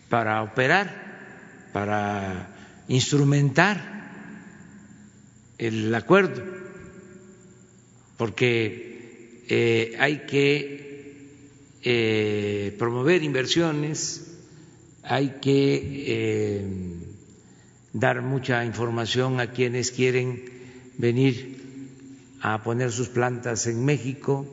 para 0.08 0.42
operar, 0.42 1.70
para 1.72 2.48
instrumentar 2.88 4.01
el 5.66 5.94
acuerdo, 5.94 6.42
porque 8.16 9.44
eh, 9.48 9.94
hay 10.00 10.26
que 10.26 11.28
eh, 11.84 12.74
promover 12.78 13.22
inversiones, 13.22 14.38
hay 15.04 15.36
que 15.40 16.04
eh, 16.06 16.66
dar 17.92 18.22
mucha 18.22 18.64
información 18.64 19.38
a 19.38 19.52
quienes 19.52 19.92
quieren 19.92 20.42
venir 20.98 21.56
a 22.40 22.64
poner 22.64 22.90
sus 22.90 23.08
plantas 23.08 23.68
en 23.68 23.84
México, 23.84 24.44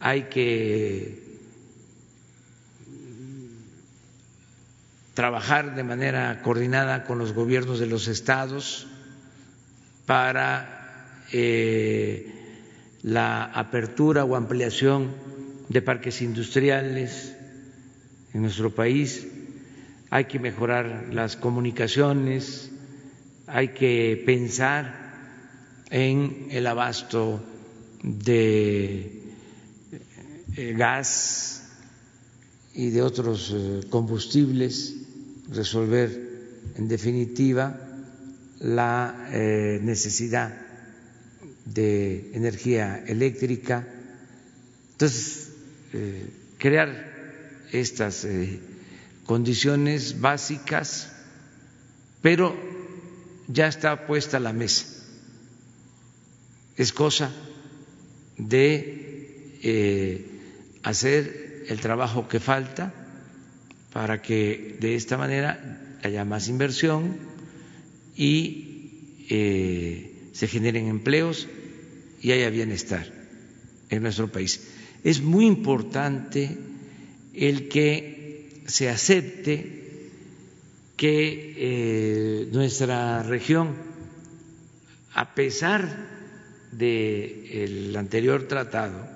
hay 0.00 0.22
que 0.30 1.27
trabajar 5.18 5.74
de 5.74 5.82
manera 5.82 6.42
coordinada 6.42 7.02
con 7.02 7.18
los 7.18 7.32
gobiernos 7.32 7.80
de 7.80 7.88
los 7.88 8.06
estados 8.06 8.86
para 10.06 11.26
la 13.02 13.44
apertura 13.46 14.24
o 14.24 14.36
ampliación 14.36 15.10
de 15.68 15.82
parques 15.82 16.22
industriales 16.22 17.34
en 18.32 18.42
nuestro 18.42 18.70
país, 18.70 19.26
hay 20.08 20.26
que 20.26 20.38
mejorar 20.38 21.08
las 21.10 21.34
comunicaciones, 21.34 22.70
hay 23.48 23.74
que 23.74 24.22
pensar 24.24 24.94
en 25.90 26.46
el 26.52 26.64
abasto 26.64 27.42
de 28.04 29.34
eh, 30.54 30.74
gas 30.76 31.74
y 32.72 32.90
de 32.90 33.02
otros 33.02 33.52
eh, 33.52 33.80
combustibles, 33.90 34.94
resolver 35.50 36.28
en 36.76 36.88
definitiva 36.88 37.78
la 38.60 39.28
eh, 39.32 39.80
necesidad 39.82 40.54
de 41.64 42.30
energía 42.34 43.04
eléctrica. 43.06 43.86
Entonces, 44.92 45.52
eh, 45.92 46.30
crear 46.58 46.88
estas 47.72 48.24
eh, 48.24 48.60
condiciones 49.24 50.20
básicas, 50.20 51.12
pero 52.22 52.56
ya 53.48 53.68
está 53.68 54.06
puesta 54.06 54.40
la 54.40 54.52
mesa 54.52 54.86
es 56.76 56.92
cosa 56.92 57.32
de 58.36 58.94
hacer 60.84 61.64
el 61.68 61.80
trabajo 61.80 62.28
que 62.28 62.38
falta 62.38 62.94
para 63.92 64.20
que 64.20 64.76
de 64.80 64.94
esta 64.94 65.16
manera 65.16 65.78
haya 66.02 66.24
más 66.24 66.48
inversión 66.48 67.16
y 68.16 69.24
eh, 69.28 70.30
se 70.32 70.48
generen 70.48 70.88
empleos 70.88 71.48
y 72.20 72.32
haya 72.32 72.50
bienestar 72.50 73.06
en 73.90 74.02
nuestro 74.02 74.30
país. 74.30 74.68
Es 75.04 75.20
muy 75.20 75.46
importante 75.46 76.56
el 77.34 77.68
que 77.68 78.62
se 78.66 78.88
acepte 78.88 79.78
que 80.96 81.54
eh, 81.56 82.48
nuestra 82.52 83.22
región, 83.22 83.74
a 85.14 85.34
pesar 85.34 85.88
del 86.72 87.94
anterior 87.96 88.48
tratado, 88.48 89.08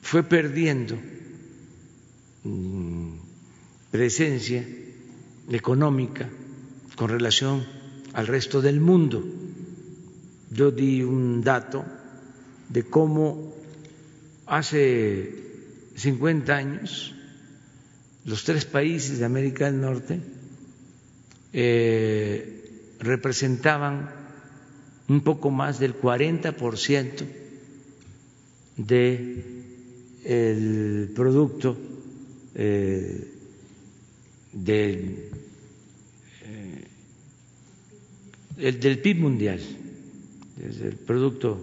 fue 0.00 0.22
perdiendo 0.22 0.96
presencia 3.90 4.66
económica 5.50 6.28
con 6.96 7.08
relación 7.08 7.64
al 8.12 8.26
resto 8.26 8.60
del 8.60 8.80
mundo. 8.80 9.24
Yo 10.50 10.70
di 10.70 11.02
un 11.02 11.42
dato 11.42 11.84
de 12.68 12.84
cómo 12.84 13.54
hace 14.46 15.32
50 15.96 16.56
años 16.56 17.14
los 18.24 18.44
tres 18.44 18.64
países 18.64 19.18
de 19.18 19.24
América 19.24 19.66
del 19.66 19.80
Norte 19.80 20.20
eh, 21.52 22.96
representaban 22.98 24.10
un 25.08 25.20
poco 25.20 25.50
más 25.50 25.78
del 25.78 26.00
40% 26.00 27.24
de 28.76 29.56
el 30.24 31.12
producto 31.14 31.76
eh, 32.56 33.28
del, 34.52 35.30
eh, 38.56 38.72
del 38.72 38.98
PIB 39.00 39.18
mundial, 39.18 39.60
desde 40.56 40.88
el 40.88 40.94
Producto 40.96 41.62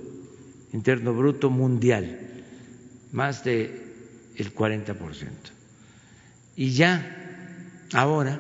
Interno 0.74 1.14
Bruto 1.14 1.50
Mundial, 1.50 2.20
más 3.12 3.44
de 3.44 3.82
el 4.38 4.54
40%. 4.54 4.96
Y 6.56 6.72
ya 6.72 7.58
ahora 7.94 8.40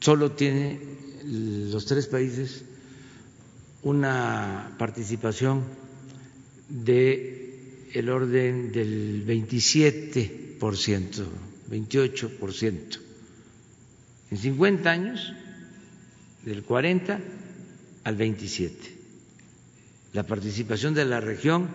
solo 0.00 0.32
tiene 0.32 0.80
los 1.24 1.84
tres 1.86 2.06
países 2.06 2.64
una 3.82 4.74
participación 4.78 5.64
de 6.68 7.88
el 7.92 8.08
orden 8.08 8.72
del 8.72 9.24
27%, 9.26 10.41
28%. 11.70 12.98
En 14.30 14.38
50 14.38 14.90
años, 14.90 15.32
del 16.44 16.62
40 16.64 17.20
al 18.04 18.16
27. 18.16 18.76
La 20.12 20.24
participación 20.26 20.94
de 20.94 21.04
la 21.04 21.20
región 21.20 21.68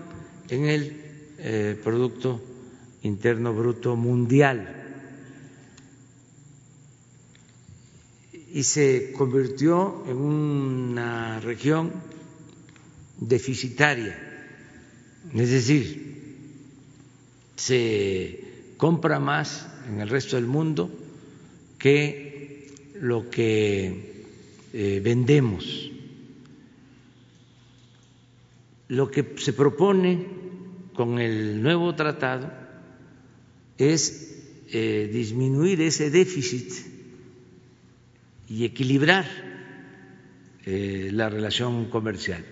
en 0.50 0.66
el 0.66 1.02
eh, 1.40 1.80
Producto 1.84 2.42
Interno 3.04 3.54
Bruto 3.54 3.96
Mundial. 3.96 4.74
Y 8.54 8.64
se 8.64 9.12
convirtió 9.16 10.04
en 10.08 10.18
una 10.18 11.40
región 11.40 11.92
deficitaria, 13.20 14.18
es 15.34 15.50
decir, 15.52 16.08
se 17.56 18.47
compra 18.78 19.20
más 19.20 19.68
en 19.90 20.00
el 20.00 20.10
resto 20.10 20.36
del 20.36 20.46
mundo 20.46 20.90
que 21.78 22.74
lo 23.02 23.30
que 23.30 24.26
eh, 24.74 25.02
vendemos. 25.04 25.92
Lo 28.88 29.12
que 29.12 29.36
se 29.38 29.54
propone 29.54 30.26
con 30.94 31.20
el 31.20 31.62
nuevo 31.62 31.94
tratado 31.96 32.52
es 33.78 34.44
eh, 34.70 35.10
disminuir 35.12 35.82
ese 35.82 36.10
déficit 36.10 36.72
y 38.48 38.66
equilibrar 38.66 39.26
eh, 40.66 41.10
la 41.14 41.30
relación 41.30 41.86
comercial, 41.90 42.46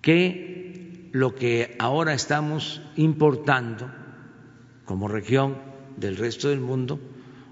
que 0.00 1.08
lo 1.12 1.34
que 1.34 1.76
ahora 1.78 2.14
estamos 2.14 2.80
importando 2.96 3.99
como 4.90 5.06
región 5.06 5.56
del 5.98 6.16
resto 6.16 6.48
del 6.48 6.58
mundo 6.58 6.98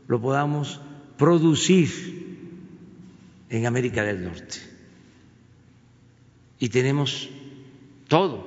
lo 0.09 0.21
podamos 0.21 0.81
producir 1.17 1.89
en 3.49 3.65
América 3.65 4.03
del 4.03 4.25
Norte. 4.25 4.57
Y 6.59 6.69
tenemos 6.69 7.31
todo 8.09 8.43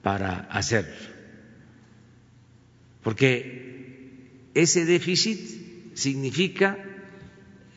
para 0.00 0.38
hacerlo. 0.50 0.96
Porque 3.02 4.30
ese 4.54 4.86
déficit 4.86 5.92
significa 5.92 6.78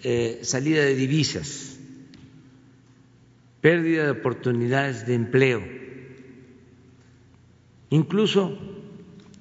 eh, 0.02 0.40
salida 0.44 0.86
de 0.86 0.96
divisas, 0.96 1.78
pérdida 3.60 4.06
de 4.06 4.12
oportunidades 4.12 5.06
de 5.06 5.16
empleo 5.16 5.84
incluso 7.90 8.58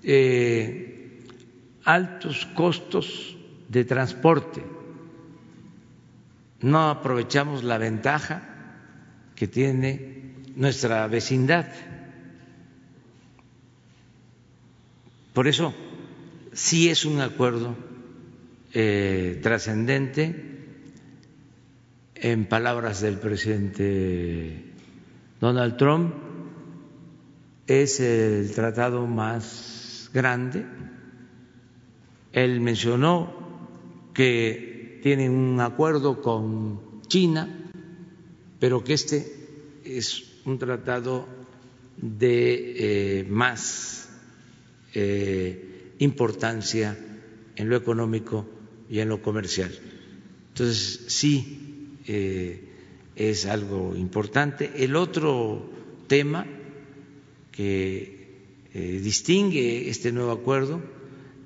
eh, 0.04 1.22
altos 1.84 2.46
costos 2.54 3.36
de 3.68 3.84
transporte. 3.84 4.62
No 6.60 6.90
aprovechamos 6.90 7.64
la 7.64 7.78
ventaja 7.78 8.42
que 9.34 9.48
tiene 9.48 10.34
nuestra 10.54 11.06
vecindad. 11.08 11.66
Por 15.32 15.48
eso, 15.48 15.74
sí 16.52 16.88
es 16.88 17.04
un 17.04 17.20
acuerdo 17.20 17.74
eh, 18.74 19.40
trascendente, 19.42 20.50
en 22.14 22.46
palabras 22.46 23.00
del 23.00 23.18
presidente 23.18 24.64
Donald 25.40 25.76
Trump, 25.76 26.14
es 27.66 27.98
el 27.98 28.52
tratado 28.54 29.06
más 29.08 29.71
grande. 30.12 30.64
Él 32.32 32.60
mencionó 32.60 33.32
que 34.14 35.00
tienen 35.02 35.32
un 35.32 35.60
acuerdo 35.60 36.22
con 36.22 37.00
China, 37.08 37.48
pero 38.58 38.84
que 38.84 38.94
este 38.94 39.26
es 39.84 40.40
un 40.44 40.58
tratado 40.58 41.26
de 41.96 43.20
eh, 43.20 43.24
más 43.24 44.08
eh, 44.94 45.94
importancia 45.98 46.96
en 47.56 47.68
lo 47.68 47.76
económico 47.76 48.46
y 48.88 49.00
en 49.00 49.08
lo 49.08 49.22
comercial. 49.22 49.72
Entonces, 50.48 51.04
sí, 51.08 51.98
eh, 52.06 52.68
es 53.16 53.46
algo 53.46 53.94
importante. 53.96 54.70
El 54.76 54.96
otro 54.96 55.70
tema 56.08 56.46
que 57.50 58.21
eh, 58.74 59.00
distingue 59.02 59.90
este 59.90 60.12
nuevo 60.12 60.32
acuerdo 60.32 60.82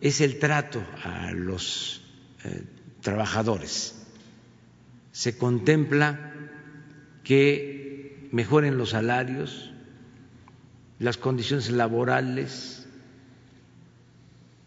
es 0.00 0.20
el 0.20 0.38
trato 0.38 0.84
a 1.02 1.32
los 1.32 2.02
eh, 2.44 2.62
trabajadores. 3.00 3.94
Se 5.12 5.36
contempla 5.36 6.32
que 7.24 8.28
mejoren 8.30 8.78
los 8.78 8.90
salarios, 8.90 9.72
las 10.98 11.16
condiciones 11.16 11.70
laborales, 11.70 12.86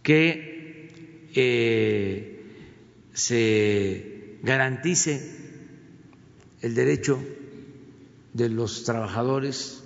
que 0.04 1.30
eh, 1.36 2.44
se 3.14 4.40
garantice 4.42 5.38
el 6.62 6.76
derecho 6.76 7.24
de 8.34 8.50
los 8.50 8.84
trabajadores 8.84 9.84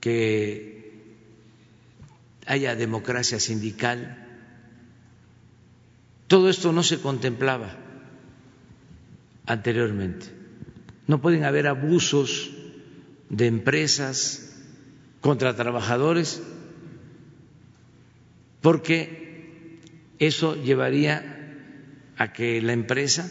que 0.00 0.71
haya 2.46 2.74
democracia 2.74 3.38
sindical. 3.38 4.26
Todo 6.26 6.48
esto 6.48 6.72
no 6.72 6.82
se 6.82 7.00
contemplaba 7.00 7.76
anteriormente. 9.46 10.26
No 11.06 11.20
pueden 11.20 11.44
haber 11.44 11.66
abusos 11.66 12.50
de 13.28 13.46
empresas 13.46 14.54
contra 15.20 15.56
trabajadores 15.56 16.42
porque 18.60 19.80
eso 20.18 20.54
llevaría 20.54 21.32
a 22.16 22.32
que 22.32 22.62
la 22.62 22.72
empresa 22.72 23.28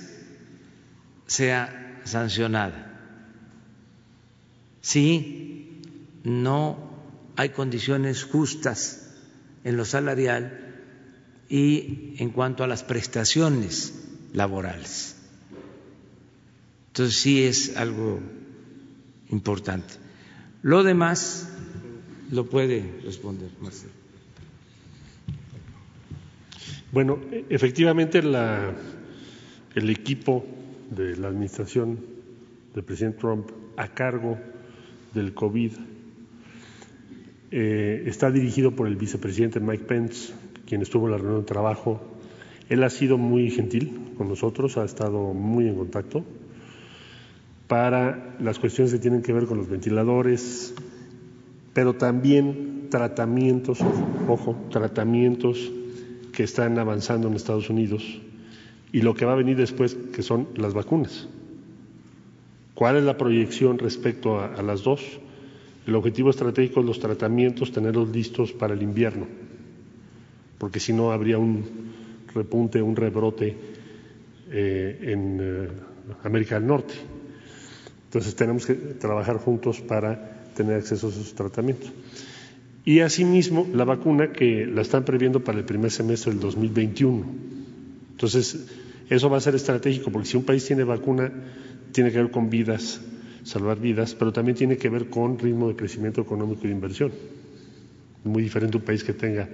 sea 1.26 2.02
sancionada. 2.04 3.00
Si 4.82 5.82
no 6.24 6.91
hay 7.36 7.50
condiciones 7.50 8.24
justas 8.24 9.00
en 9.63 9.78
lo 9.78 9.86
salarial 9.86 10.76
y 11.50 12.15
en 12.17 12.30
cuanto 12.30 12.63
a 12.63 12.67
las 12.67 12.84
prestaciones 12.84 13.93
laborales. 14.34 15.17
Entonces 16.88 17.15
sí 17.15 17.43
es 17.43 17.78
algo 17.78 18.19
importante. 19.30 19.93
Lo 20.62 20.84
demás 20.84 21.50
lo 22.32 22.50
puede 22.50 23.02
responder 23.04 23.50
Marcelo. 23.62 23.91
Bueno, 26.91 27.19
efectivamente 27.50 28.19
el 28.19 29.89
equipo 29.89 30.45
de 30.89 31.15
la 31.15 31.30
administración 31.30 32.00
del 32.74 32.84
presidente 32.84 33.19
Trump 33.19 33.50
a 33.78 33.88
cargo 33.88 34.38
del 35.13 35.34
COVID 35.34 35.71
eh, 37.51 38.03
está 38.07 38.31
dirigido 38.31 38.71
por 38.71 38.87
el 38.87 38.95
vicepresidente 38.95 39.59
Mike 39.59 39.83
Pence, 39.83 40.33
quien 40.65 40.81
estuvo 40.81 41.05
en 41.05 41.11
la 41.11 41.17
reunión 41.17 41.41
de 41.41 41.47
trabajo. 41.47 42.01
Él 42.69 42.83
ha 42.83 42.89
sido 42.89 43.17
muy 43.17 43.51
gentil 43.51 44.13
con 44.17 44.29
nosotros, 44.29 44.77
ha 44.77 44.85
estado 44.85 45.33
muy 45.33 45.67
en 45.67 45.75
contacto 45.75 46.23
para 47.67 48.35
las 48.39 48.59
cuestiones 48.59 48.91
que 48.91 48.99
tienen 48.99 49.21
que 49.21 49.31
ver 49.31 49.45
con 49.45 49.57
los 49.57 49.69
ventiladores, 49.69 50.73
pero 51.73 51.95
también 51.95 52.87
tratamientos, 52.89 53.79
ojo, 54.27 54.57
tratamientos 54.69 55.71
que 56.33 56.43
están 56.43 56.77
avanzando 56.79 57.27
en 57.27 57.33
Estados 57.33 57.69
Unidos 57.69 58.21
y 58.91 59.01
lo 59.01 59.13
que 59.13 59.25
va 59.25 59.33
a 59.33 59.35
venir 59.35 59.55
después, 59.57 59.95
que 59.95 60.21
son 60.21 60.47
las 60.55 60.73
vacunas. 60.73 61.29
¿Cuál 62.75 62.97
es 62.97 63.03
la 63.03 63.17
proyección 63.17 63.79
respecto 63.79 64.39
a, 64.39 64.61
las 64.61 64.83
dos? 64.83 65.01
El 65.85 65.95
objetivo 65.95 66.29
estratégico 66.29 66.81
es 66.81 66.85
los 66.85 66.99
tratamientos, 66.99 67.71
tenerlos 67.71 68.09
listos 68.09 68.53
para 68.53 68.73
el 68.73 68.83
invierno, 68.83 69.27
porque 70.57 70.79
si 70.79 70.93
no 70.93 71.11
habría 71.11 71.37
un 71.37 71.63
repunte, 72.33 72.81
un 72.81 72.95
rebrote 72.95 73.55
eh, 74.51 74.99
en 75.01 75.39
eh, 75.41 75.67
América 76.23 76.55
del 76.55 76.67
Norte. 76.67 76.93
Entonces 78.05 78.35
tenemos 78.35 78.65
que 78.65 78.73
trabajar 78.73 79.37
juntos 79.37 79.81
para 79.81 80.51
tener 80.55 80.75
acceso 80.75 81.07
a 81.07 81.09
esos 81.09 81.33
tratamientos. 81.33 81.91
Y 82.83 82.99
asimismo, 82.99 83.67
la 83.73 83.85
vacuna 83.85 84.31
que 84.31 84.65
la 84.65 84.81
están 84.81 85.05
previendo 85.05 85.43
para 85.43 85.59
el 85.59 85.65
primer 85.65 85.91
semestre 85.91 86.31
del 86.31 86.41
2021. 86.41 87.25
Entonces, 88.11 88.67
eso 89.09 89.29
va 89.29 89.37
a 89.37 89.41
ser 89.41 89.55
estratégico, 89.55 90.11
porque 90.11 90.27
si 90.27 90.37
un 90.37 90.43
país 90.43 90.65
tiene 90.65 90.83
vacuna, 90.83 91.31
tiene 91.91 92.11
que 92.11 92.17
ver 92.17 92.31
con 92.31 92.49
vidas, 92.49 93.01
salvar 93.43 93.80
vidas, 93.80 94.15
pero 94.15 94.32
también 94.32 94.58
tiene 94.58 94.77
que 94.77 94.89
ver 94.89 95.10
con 95.10 95.38
ritmo 95.38 95.67
de 95.67 95.75
crecimiento 95.75 96.21
económico 96.21 96.62
y 96.63 96.67
de 96.67 96.73
inversión. 96.73 97.12
Muy 98.23 98.43
diferente 98.43 98.77
un 98.77 98.84
país 98.84 99.04
que 99.04 99.13
tenga 99.13 99.49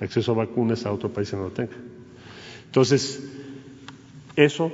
acceso 0.00 0.32
a 0.32 0.34
vacunas 0.34 0.86
a 0.86 0.92
otro 0.92 1.12
país 1.12 1.30
que 1.30 1.36
no 1.36 1.44
lo 1.44 1.50
tenga. 1.50 1.76
Entonces, 2.66 3.22
eso 4.36 4.72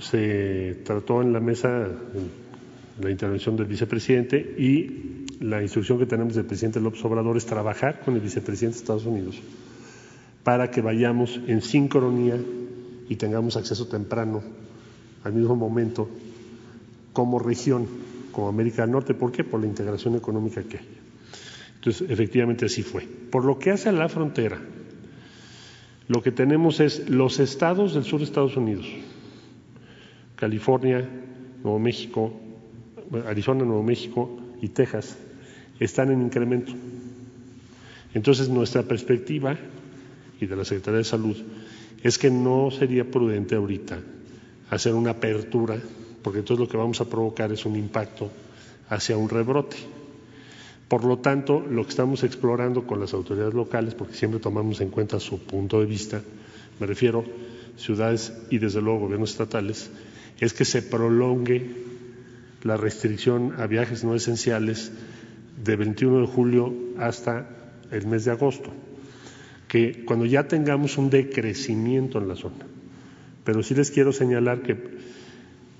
se 0.00 0.82
trató 0.84 1.22
en 1.22 1.32
la 1.32 1.40
mesa, 1.40 1.86
en 1.86 3.04
la 3.04 3.10
intervención 3.10 3.56
del 3.56 3.66
vicepresidente 3.66 4.38
y 4.38 5.26
la 5.40 5.62
instrucción 5.62 5.98
que 5.98 6.06
tenemos 6.06 6.34
del 6.34 6.44
presidente 6.44 6.80
López 6.80 7.04
Obrador 7.04 7.36
es 7.36 7.46
trabajar 7.46 8.00
con 8.00 8.14
el 8.14 8.20
vicepresidente 8.20 8.76
de 8.76 8.82
Estados 8.82 9.06
Unidos 9.06 9.40
para 10.42 10.70
que 10.70 10.80
vayamos 10.80 11.40
en 11.46 11.62
sincronía 11.62 12.36
y 13.08 13.16
tengamos 13.16 13.56
acceso 13.56 13.86
temprano 13.86 14.42
al 15.24 15.32
mismo 15.32 15.56
momento 15.56 16.08
como 17.18 17.40
región, 17.40 17.84
como 18.30 18.46
América 18.46 18.82
del 18.82 18.92
Norte. 18.92 19.12
¿Por 19.12 19.32
qué? 19.32 19.42
Por 19.42 19.58
la 19.58 19.66
integración 19.66 20.14
económica 20.14 20.62
que 20.62 20.78
hay. 20.78 20.88
Entonces, 21.74 22.08
efectivamente 22.08 22.66
así 22.66 22.84
fue. 22.84 23.02
Por 23.02 23.44
lo 23.44 23.58
que 23.58 23.72
hace 23.72 23.88
a 23.88 23.92
la 23.92 24.08
frontera, 24.08 24.60
lo 26.06 26.22
que 26.22 26.30
tenemos 26.30 26.78
es 26.78 27.10
los 27.10 27.40
estados 27.40 27.94
del 27.94 28.04
sur 28.04 28.20
de 28.20 28.24
Estados 28.26 28.56
Unidos, 28.56 28.86
California, 30.36 31.10
Nuevo 31.64 31.80
México, 31.80 32.38
Arizona, 33.26 33.64
Nuevo 33.64 33.82
México 33.82 34.38
y 34.62 34.68
Texas, 34.68 35.18
están 35.80 36.12
en 36.12 36.22
incremento. 36.22 36.72
Entonces, 38.14 38.48
nuestra 38.48 38.84
perspectiva 38.84 39.58
y 40.40 40.46
de 40.46 40.54
la 40.54 40.64
Secretaría 40.64 40.98
de 40.98 41.04
Salud 41.04 41.36
es 42.00 42.16
que 42.16 42.30
no 42.30 42.70
sería 42.70 43.10
prudente 43.10 43.56
ahorita 43.56 43.98
hacer 44.70 44.94
una 44.94 45.10
apertura, 45.10 45.80
porque 46.28 46.40
entonces 46.40 46.60
lo 46.60 46.70
que 46.70 46.76
vamos 46.76 47.00
a 47.00 47.06
provocar 47.06 47.50
es 47.52 47.64
un 47.64 47.74
impacto 47.74 48.28
hacia 48.90 49.16
un 49.16 49.30
rebrote. 49.30 49.78
Por 50.86 51.06
lo 51.06 51.20
tanto, 51.20 51.58
lo 51.58 51.84
que 51.84 51.88
estamos 51.88 52.22
explorando 52.22 52.86
con 52.86 53.00
las 53.00 53.14
autoridades 53.14 53.54
locales, 53.54 53.94
porque 53.94 54.12
siempre 54.12 54.38
tomamos 54.38 54.82
en 54.82 54.90
cuenta 54.90 55.20
su 55.20 55.38
punto 55.38 55.80
de 55.80 55.86
vista, 55.86 56.20
me 56.80 56.86
refiero 56.86 57.24
ciudades 57.78 58.34
y 58.50 58.58
desde 58.58 58.82
luego 58.82 58.98
gobiernos 58.98 59.30
estatales, 59.30 59.90
es 60.38 60.52
que 60.52 60.66
se 60.66 60.82
prolongue 60.82 61.74
la 62.62 62.76
restricción 62.76 63.54
a 63.56 63.66
viajes 63.66 64.04
no 64.04 64.14
esenciales 64.14 64.92
de 65.64 65.76
21 65.76 66.20
de 66.20 66.26
julio 66.26 66.74
hasta 66.98 67.48
el 67.90 68.06
mes 68.06 68.26
de 68.26 68.32
agosto, 68.32 68.70
que 69.66 70.04
cuando 70.04 70.26
ya 70.26 70.46
tengamos 70.46 70.98
un 70.98 71.08
decrecimiento 71.08 72.18
en 72.18 72.28
la 72.28 72.36
zona. 72.36 72.66
Pero 73.44 73.62
sí 73.62 73.74
les 73.74 73.90
quiero 73.90 74.12
señalar 74.12 74.60
que 74.60 74.97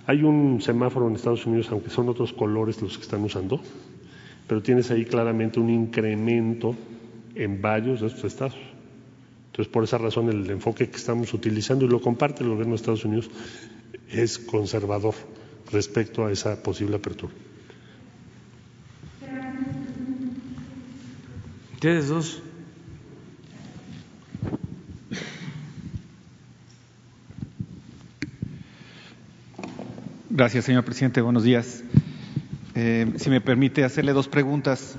hay 0.08 0.22
un 0.22 0.62
semáforo 0.62 1.06
en 1.06 1.16
Estados 1.16 1.44
Unidos, 1.44 1.68
aunque 1.70 1.90
son 1.90 2.08
otros 2.08 2.32
colores 2.32 2.80
los 2.80 2.96
que 2.96 3.02
están 3.02 3.22
usando, 3.24 3.60
pero 4.46 4.62
tienes 4.62 4.90
ahí 4.90 5.04
claramente 5.04 5.60
un 5.60 5.68
incremento 5.68 6.74
en 7.34 7.60
varios 7.60 8.00
de 8.00 8.06
estos 8.06 8.24
estados. 8.24 8.56
Entonces, 9.48 9.70
por 9.70 9.84
esa 9.84 9.98
razón, 9.98 10.30
el 10.30 10.48
enfoque 10.48 10.88
que 10.88 10.96
estamos 10.96 11.34
utilizando, 11.34 11.84
y 11.84 11.88
lo 11.88 12.00
comparte 12.00 12.42
el 12.42 12.48
gobierno 12.48 12.70
de 12.70 12.76
Estados 12.76 13.04
Unidos, 13.04 13.30
es 14.10 14.38
conservador 14.38 15.12
respecto 15.70 16.24
a 16.24 16.32
esa 16.32 16.62
posible 16.62 16.96
apertura. 16.96 17.34
Ustedes 21.74 22.08
dos. 22.08 22.42
Gracias, 30.30 30.66
señor 30.66 30.84
presidente. 30.84 31.22
Buenos 31.22 31.42
días. 31.42 31.82
Eh, 32.74 33.14
si 33.16 33.30
me 33.30 33.40
permite 33.40 33.82
hacerle 33.82 34.12
dos 34.12 34.28
preguntas. 34.28 34.96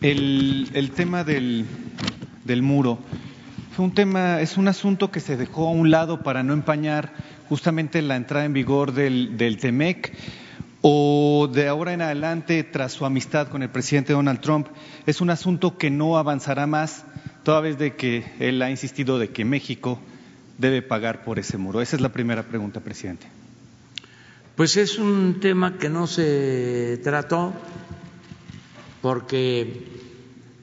El, 0.00 0.90
tema 0.96 1.22
del, 1.22 1.66
muro 2.62 2.98
fue 3.76 3.84
un 3.84 3.92
tema, 3.92 4.40
es 4.40 4.56
un 4.56 4.68
asunto 4.68 5.10
que 5.10 5.20
se 5.20 5.36
dejó 5.36 5.68
a 5.68 5.70
un 5.70 5.90
lado 5.90 6.22
para 6.22 6.42
no 6.42 6.54
empañar 6.54 7.12
justamente 7.50 8.00
la 8.00 8.16
entrada 8.16 8.46
en 8.46 8.54
vigor 8.54 8.94
del, 8.94 9.36
del 9.36 9.58
TEMEC 9.58 10.16
o 10.80 11.46
de 11.52 11.68
ahora 11.68 11.92
en 11.92 12.00
adelante, 12.00 12.64
tras 12.64 12.92
su 12.92 13.04
amistad 13.04 13.48
con 13.48 13.62
el 13.62 13.68
presidente 13.68 14.14
Donald 14.14 14.40
Trump, 14.40 14.68
es 15.04 15.20
un 15.20 15.28
asunto 15.28 15.76
que 15.76 15.90
no 15.90 16.16
avanzará 16.16 16.66
más, 16.66 17.04
toda 17.42 17.60
vez 17.60 17.76
de 17.76 17.96
que 17.96 18.24
él 18.38 18.62
ha 18.62 18.70
insistido 18.70 19.18
de 19.18 19.28
que 19.28 19.44
México 19.44 20.00
debe 20.60 20.82
pagar 20.82 21.24
por 21.24 21.38
ese 21.38 21.56
muro. 21.56 21.80
Esa 21.80 21.96
es 21.96 22.02
la 22.02 22.12
primera 22.12 22.42
pregunta, 22.42 22.80
presidente. 22.80 23.26
Pues 24.54 24.76
es 24.76 24.98
un 24.98 25.40
tema 25.40 25.78
que 25.78 25.88
no 25.88 26.06
se 26.06 27.00
trató 27.02 27.54
porque 29.00 29.84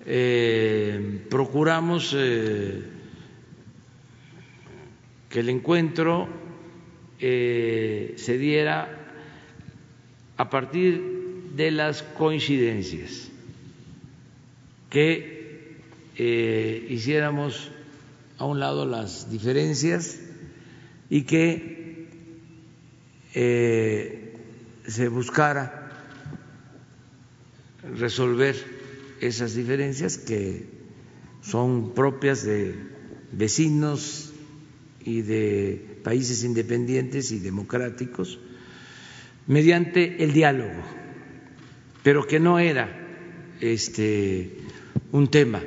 eh, 0.06 1.26
procuramos 1.32 2.16
eh, 2.16 2.84
que 5.30 5.40
el 5.40 5.50
encuentro 5.50 6.28
eh, 7.20 8.14
se 8.18 8.38
diera 8.38 8.88
a 10.38 10.50
partir 10.52 11.52
de 11.56 11.72
las 11.72 12.04
coincidencias, 12.04 13.32
que 14.92 15.36
hiciéramos 16.90 17.72
a 18.38 18.46
un 18.46 18.60
lado 18.60 18.86
las 18.86 19.30
diferencias 19.32 20.20
y 21.10 21.24
que 21.24 22.08
eh, 23.34 24.34
se 24.88 25.08
buscara 25.08 25.92
resolver 27.96 28.56
esas 29.22 29.56
diferencias 29.56 30.18
que 30.18 30.66
son 31.42 31.94
propias 31.94 32.44
de 32.44 32.76
vecinos 33.32 34.34
y 35.04 35.22
de 35.22 36.00
países 36.04 36.44
independientes 36.44 37.32
y 37.32 37.40
democráticos 37.40 38.40
mediante 39.48 40.24
el 40.24 40.34
diálogo, 40.34 40.82
pero 42.04 42.28
que 42.28 42.40
no 42.40 42.60
era 42.60 42.90
este 43.62 44.52
un 45.12 45.30
tema 45.30 45.62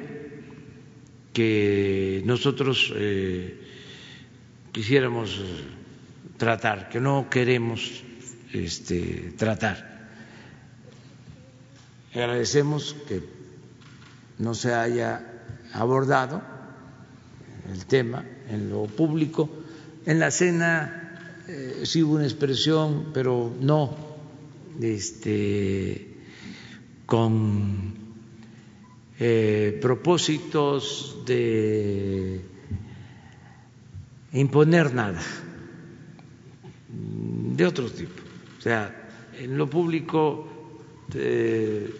que 1.33 2.23
nosotros 2.25 2.93
eh, 2.97 3.61
quisiéramos 4.73 5.41
tratar, 6.37 6.89
que 6.89 7.01
no 7.01 7.29
queremos 7.31 8.03
este, 8.53 9.33
tratar. 9.37 10.09
Agradecemos 12.15 12.97
que 13.07 13.23
no 14.39 14.55
se 14.55 14.75
haya 14.75 15.43
abordado 15.73 16.43
el 17.73 17.87
tema 17.87 18.25
en 18.49 18.71
lo 18.71 18.87
público. 18.87 19.49
En 20.07 20.19
la 20.19 20.31
cena 20.31 21.45
eh, 21.47 21.85
una 22.03 22.25
expresión, 22.25 23.11
pero 23.13 23.55
no 23.61 23.95
este, 24.81 26.17
con 27.07 28.00
eh, 29.21 29.79
propósitos 29.83 31.19
de 31.27 32.41
imponer 34.33 34.95
nada 34.95 35.21
de 36.89 37.67
otro 37.67 37.91
tipo. 37.91 38.23
O 38.59 38.63
sea, 38.63 39.11
en 39.39 39.59
lo 39.59 39.69
público 39.69 40.49
eh, 41.15 41.95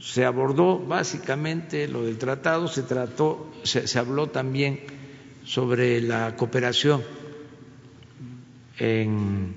se 0.00 0.24
abordó 0.24 0.78
básicamente 0.78 1.86
lo 1.88 2.04
del 2.04 2.16
tratado, 2.16 2.68
se 2.68 2.82
trató, 2.82 3.52
se, 3.62 3.98
habló 3.98 4.28
también 4.28 4.80
sobre 5.44 6.00
la 6.00 6.36
cooperación 6.36 7.02
en 8.78 9.54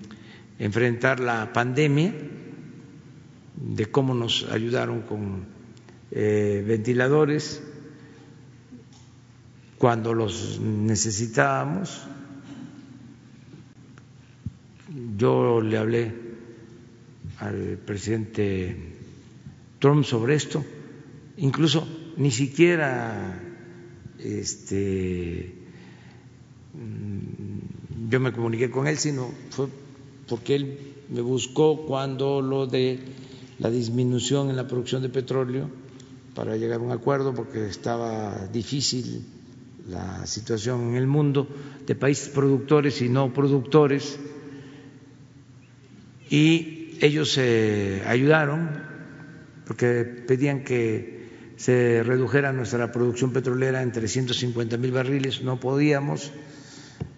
enfrentar 0.60 1.22
la 1.22 1.54
pandemia, 1.54 2.14
de 3.56 3.86
cómo 3.86 4.14
nos 4.14 4.44
ayudaron 4.52 5.04
con 5.04 5.61
eh, 6.12 6.64
ventiladores 6.68 7.62
cuando 9.78 10.14
los 10.14 10.60
necesitábamos. 10.60 12.04
Yo 15.18 15.62
le 15.62 15.78
hablé 15.78 16.14
al 17.40 17.80
presidente 17.86 18.76
Trump 19.80 20.04
sobre 20.04 20.36
esto, 20.36 20.64
incluso 21.38 21.88
ni 22.18 22.30
siquiera 22.30 23.42
este, 24.20 25.56
mm, 26.74 28.10
yo 28.10 28.20
me 28.20 28.34
comuniqué 28.34 28.70
con 28.70 28.88
él, 28.88 28.98
sino 28.98 29.32
fue 29.50 29.68
porque 30.28 30.56
él 30.56 30.78
me 31.10 31.22
buscó 31.22 31.86
cuando 31.86 32.42
lo 32.42 32.68
de 32.68 33.00
la 33.60 33.72
disminución 33.72 34.50
en 34.50 34.58
la 34.58 34.68
producción 34.68 35.02
de 35.02 35.10
petróleo 35.10 35.81
para 36.36 36.56
llegar 36.56 36.80
a 36.80 36.84
un 36.84 36.92
acuerdo, 36.92 37.34
porque 37.34 37.68
estaba 37.68 38.48
difícil 38.52 39.26
la 39.90 40.26
situación 40.26 40.90
en 40.90 40.96
el 40.96 41.08
mundo 41.08 41.48
de 41.86 41.96
países 41.96 42.30
productores 42.30 43.02
y 43.02 43.10
no 43.10 43.34
productores, 43.34 44.20
y 46.30 46.98
ellos 47.02 47.34
se 47.34 48.04
ayudaron 48.06 48.70
porque 49.66 50.04
pedían 50.04 50.64
que 50.64 51.22
se 51.58 52.04
redujera 52.04 52.54
nuestra 52.54 52.92
producción 52.92 53.32
petrolera 53.32 53.82
en 53.82 53.92
350 53.92 54.78
mil 54.78 54.92
barriles, 54.92 55.44
no 55.44 55.60
podíamos, 55.60 56.32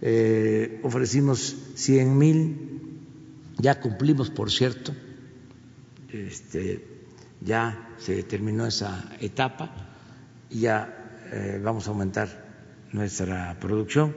eh, 0.01 0.79
ofrecimos 0.83 1.55
100 1.75 2.17
mil, 2.17 2.57
ya 3.57 3.79
cumplimos, 3.79 4.29
por 4.29 4.51
cierto, 4.51 4.93
este, 6.11 6.92
ya 7.43 7.89
se 7.97 8.23
terminó 8.23 8.65
esa 8.65 9.11
etapa 9.19 9.69
y 10.49 10.61
ya 10.61 11.21
eh, 11.31 11.59
vamos 11.63 11.87
a 11.87 11.91
aumentar 11.91 12.43
nuestra 12.91 13.57
producción, 13.59 14.13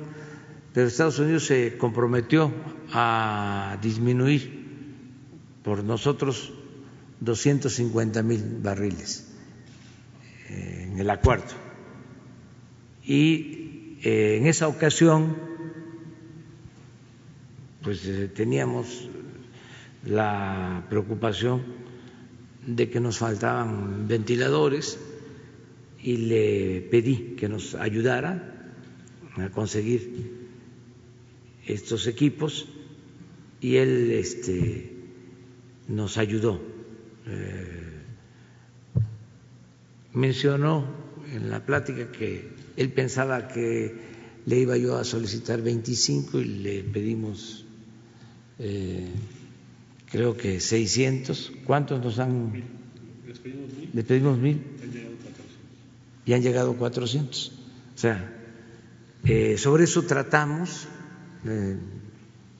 pero 0.72 0.86
Estados 0.86 1.18
Unidos 1.18 1.46
se 1.46 1.78
comprometió 1.78 2.52
a 2.92 3.78
disminuir 3.80 4.66
por 5.62 5.82
nosotros 5.82 6.52
250 7.20 8.22
mil 8.22 8.58
barriles 8.62 9.32
eh, 10.50 10.88
en 10.90 10.98
el 10.98 11.08
acuerdo. 11.10 11.54
Y 13.02 13.98
eh, 14.02 14.36
en 14.38 14.46
esa 14.46 14.68
ocasión, 14.68 15.36
pues 17.82 18.08
teníamos 18.34 19.08
la 20.04 20.84
preocupación 20.90 21.85
de 22.66 22.90
que 22.90 23.00
nos 23.00 23.18
faltaban 23.18 24.08
ventiladores 24.08 24.98
y 26.02 26.16
le 26.16 26.86
pedí 26.90 27.36
que 27.36 27.48
nos 27.48 27.74
ayudara 27.74 28.72
a 29.36 29.50
conseguir 29.50 30.32
estos 31.66 32.06
equipos 32.06 32.68
y 33.60 33.76
él 33.76 34.10
este, 34.12 34.92
nos 35.88 36.18
ayudó 36.18 36.60
eh, 37.26 37.86
mencionó 40.12 40.86
en 41.32 41.50
la 41.50 41.64
plática 41.64 42.10
que 42.10 42.48
él 42.76 42.92
pensaba 42.92 43.48
que 43.48 43.94
le 44.46 44.58
iba 44.58 44.76
yo 44.76 44.96
a 44.96 45.04
solicitar 45.04 45.60
25 45.60 46.40
y 46.40 46.44
le 46.44 46.82
pedimos 46.84 47.66
eh, 48.58 49.08
creo 50.10 50.36
que 50.36 50.60
600. 50.60 51.52
¿Cuántos 51.64 52.02
nos 52.02 52.18
han? 52.18 52.64
Les 53.26 53.38
pedimos 53.38 53.72
mil. 53.72 53.90
Les 53.92 54.04
pedimos 54.04 54.38
mil. 54.38 54.62
Y 56.24 56.32
han 56.32 56.42
llegado 56.42 56.76
400. 56.76 57.52
O 57.94 57.98
sea, 57.98 58.32
eh, 59.24 59.56
sobre 59.58 59.84
eso 59.84 60.02
tratamos 60.02 60.88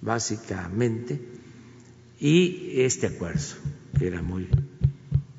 básicamente 0.01 1.21
y 2.21 2.81
este 2.81 3.09
acuerdo 3.09 3.57
que 3.99 4.07
era 4.07 4.23
muy 4.23 4.49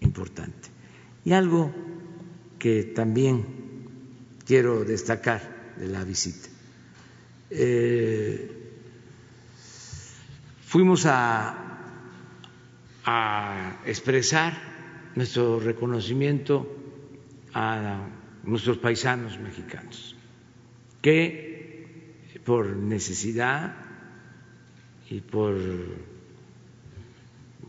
importante. 0.02 0.70
Y 1.26 1.32
algo 1.32 1.74
que 2.60 2.84
también 2.84 3.46
quiero 4.46 4.84
destacar 4.84 5.76
de 5.78 5.88
la 5.88 6.04
visita. 6.04 6.50
Eh, 7.50 8.52
fuimos 10.66 11.06
a, 11.06 11.67
a 13.10 13.80
expresar 13.86 14.54
nuestro 15.16 15.62
reconocimiento 15.62 16.68
a 17.54 18.06
nuestros 18.44 18.78
paisanos 18.78 19.40
mexicanos, 19.40 20.16
que 21.02 22.36
por 22.44 22.68
necesidad 22.76 23.76
y 25.10 25.22
por 25.22 25.56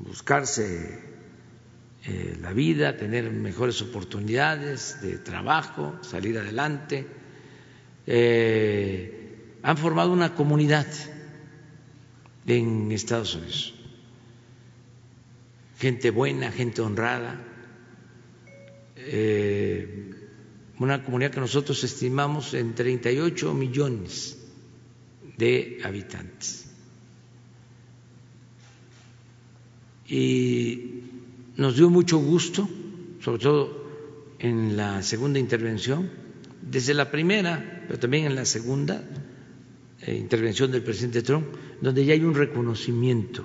buscarse 0.00 0.98
eh, 2.04 2.36
la 2.40 2.52
vida, 2.52 2.96
tener 2.96 3.30
mejores 3.30 3.80
oportunidades 3.80 5.00
de 5.02 5.18
trabajo, 5.18 5.98
salir 6.02 6.36
adelante. 6.36 7.06
Eh, 8.06 9.58
han 9.62 9.76
formado 9.76 10.12
una 10.12 10.34
comunidad 10.34 10.86
en 12.46 12.90
Estados 12.90 13.34
Unidos, 13.36 13.77
gente 15.78 16.10
buena, 16.10 16.52
gente 16.52 16.82
honrada, 16.82 17.44
eh, 18.96 20.10
una 20.78 21.02
comunidad 21.04 21.30
que 21.30 21.40
nosotros 21.40 21.82
estimamos 21.84 22.54
en 22.54 22.74
38 22.74 23.54
millones 23.54 24.38
de 25.36 25.80
habitantes. 25.84 26.68
y 30.08 31.02
nos 31.56 31.76
dio 31.76 31.90
mucho 31.90 32.18
gusto, 32.18 32.68
sobre 33.20 33.38
todo 33.38 33.84
en 34.38 34.76
la 34.76 35.02
segunda 35.02 35.38
intervención, 35.38 36.10
desde 36.62 36.94
la 36.94 37.10
primera, 37.10 37.84
pero 37.86 37.98
también 37.98 38.24
en 38.24 38.34
la 38.34 38.44
segunda 38.44 39.04
eh, 40.00 40.14
intervención 40.16 40.70
del 40.70 40.82
presidente 40.82 41.22
Trump, 41.22 41.46
donde 41.80 42.04
ya 42.04 42.14
hay 42.14 42.22
un 42.22 42.34
reconocimiento 42.34 43.44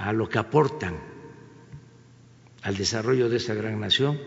a 0.00 0.12
lo 0.14 0.28
que 0.28 0.38
aportan 0.38 0.96
al 2.62 2.76
desarrollo 2.76 3.28
de 3.28 3.36
esa 3.36 3.52
gran 3.52 3.78
nación 3.78 4.18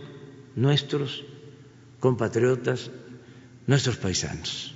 nuestros 0.56 1.26
compatriotas, 2.00 2.92
nuestros 3.66 3.98
paisanos. 3.98 4.76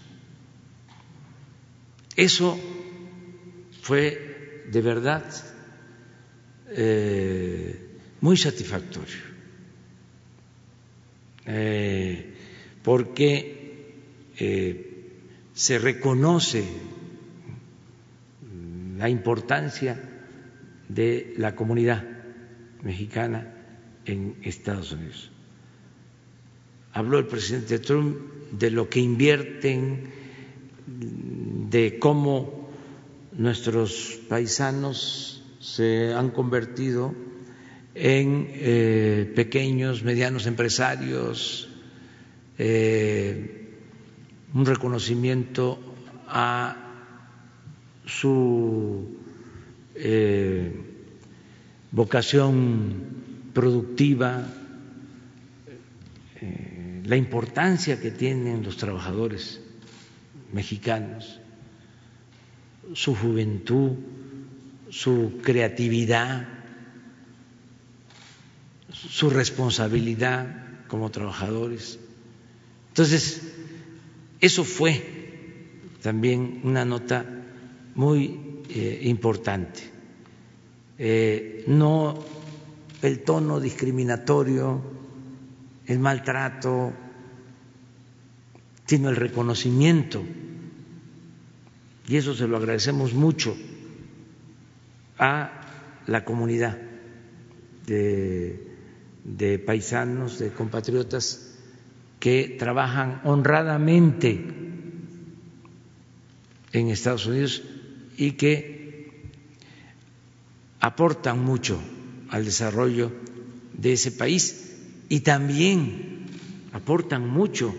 Eso 2.15 2.57
fue 3.83 4.65
de 4.71 4.81
verdad 4.81 5.23
eh, 6.69 7.99
muy 8.21 8.35
satisfactorio, 8.35 9.21
eh, 11.45 12.33
porque 12.81 13.93
eh, 14.35 15.13
se 15.53 15.77
reconoce 15.77 16.65
la 18.97 19.09
importancia 19.09 20.06
de 20.89 21.33
la 21.37 21.55
comunidad 21.55 22.03
mexicana 22.81 23.53
en 24.05 24.37
Estados 24.43 24.91
Unidos. 24.91 25.31
Habló 26.93 27.19
el 27.19 27.27
presidente 27.27 27.79
Trump 27.79 28.17
de 28.51 28.71
lo 28.71 28.89
que 28.89 28.99
invierten 28.99 30.09
de 30.87 31.99
cómo 31.99 32.69
nuestros 33.33 34.19
paisanos 34.29 35.43
se 35.59 36.13
han 36.13 36.31
convertido 36.31 37.13
en 37.93 38.47
eh, 38.53 39.31
pequeños, 39.35 40.03
medianos 40.03 40.45
empresarios, 40.45 41.69
eh, 42.57 43.67
un 44.53 44.65
reconocimiento 44.65 45.79
a 46.27 46.83
su 48.05 49.16
eh, 49.99 50.71
vocación 51.91 53.51
productiva, 53.53 54.45
la 57.03 57.15
importancia 57.15 57.99
que 57.99 58.11
tienen 58.11 58.63
los 58.63 58.77
trabajadores 58.77 59.61
mexicanos, 60.53 61.39
su 62.93 63.15
juventud, 63.15 63.93
su 64.89 65.39
creatividad, 65.41 66.47
su 68.91 69.29
responsabilidad 69.29 70.85
como 70.87 71.09
trabajadores. 71.09 71.99
Entonces, 72.89 73.41
eso 74.39 74.63
fue 74.63 75.03
también 76.01 76.61
una 76.63 76.85
nota 76.85 77.25
muy 77.95 78.46
eh, 78.69 78.99
importante. 79.03 79.81
Eh, 80.97 81.63
no 81.67 82.17
el 83.01 83.23
tono 83.23 83.59
discriminatorio, 83.59 84.81
el 85.85 85.99
maltrato, 85.99 86.93
sino 88.85 89.09
el 89.09 89.15
reconocimiento. 89.15 90.23
Y 92.07 92.15
eso 92.15 92.33
se 92.33 92.47
lo 92.47 92.57
agradecemos 92.57 93.13
mucho 93.13 93.55
a 95.19 95.51
la 96.07 96.23
comunidad 96.23 96.77
de 97.85 98.67
de 99.27 99.59
paisanos, 99.59 100.39
de 100.39 100.51
compatriotas 100.51 101.53
que 102.19 102.55
trabajan 102.57 103.21
honradamente 103.25 104.43
en 106.71 106.89
Estados 106.89 107.25
Unidos 107.25 107.61
y 108.17 108.31
que 108.31 109.21
aportan 110.79 111.39
mucho 111.43 111.79
al 112.29 112.45
desarrollo 112.45 113.11
de 113.73 113.93
ese 113.93 114.11
país 114.11 114.75
y 115.09 115.21
también 115.21 116.25
aportan 116.73 117.27
mucho 117.27 117.73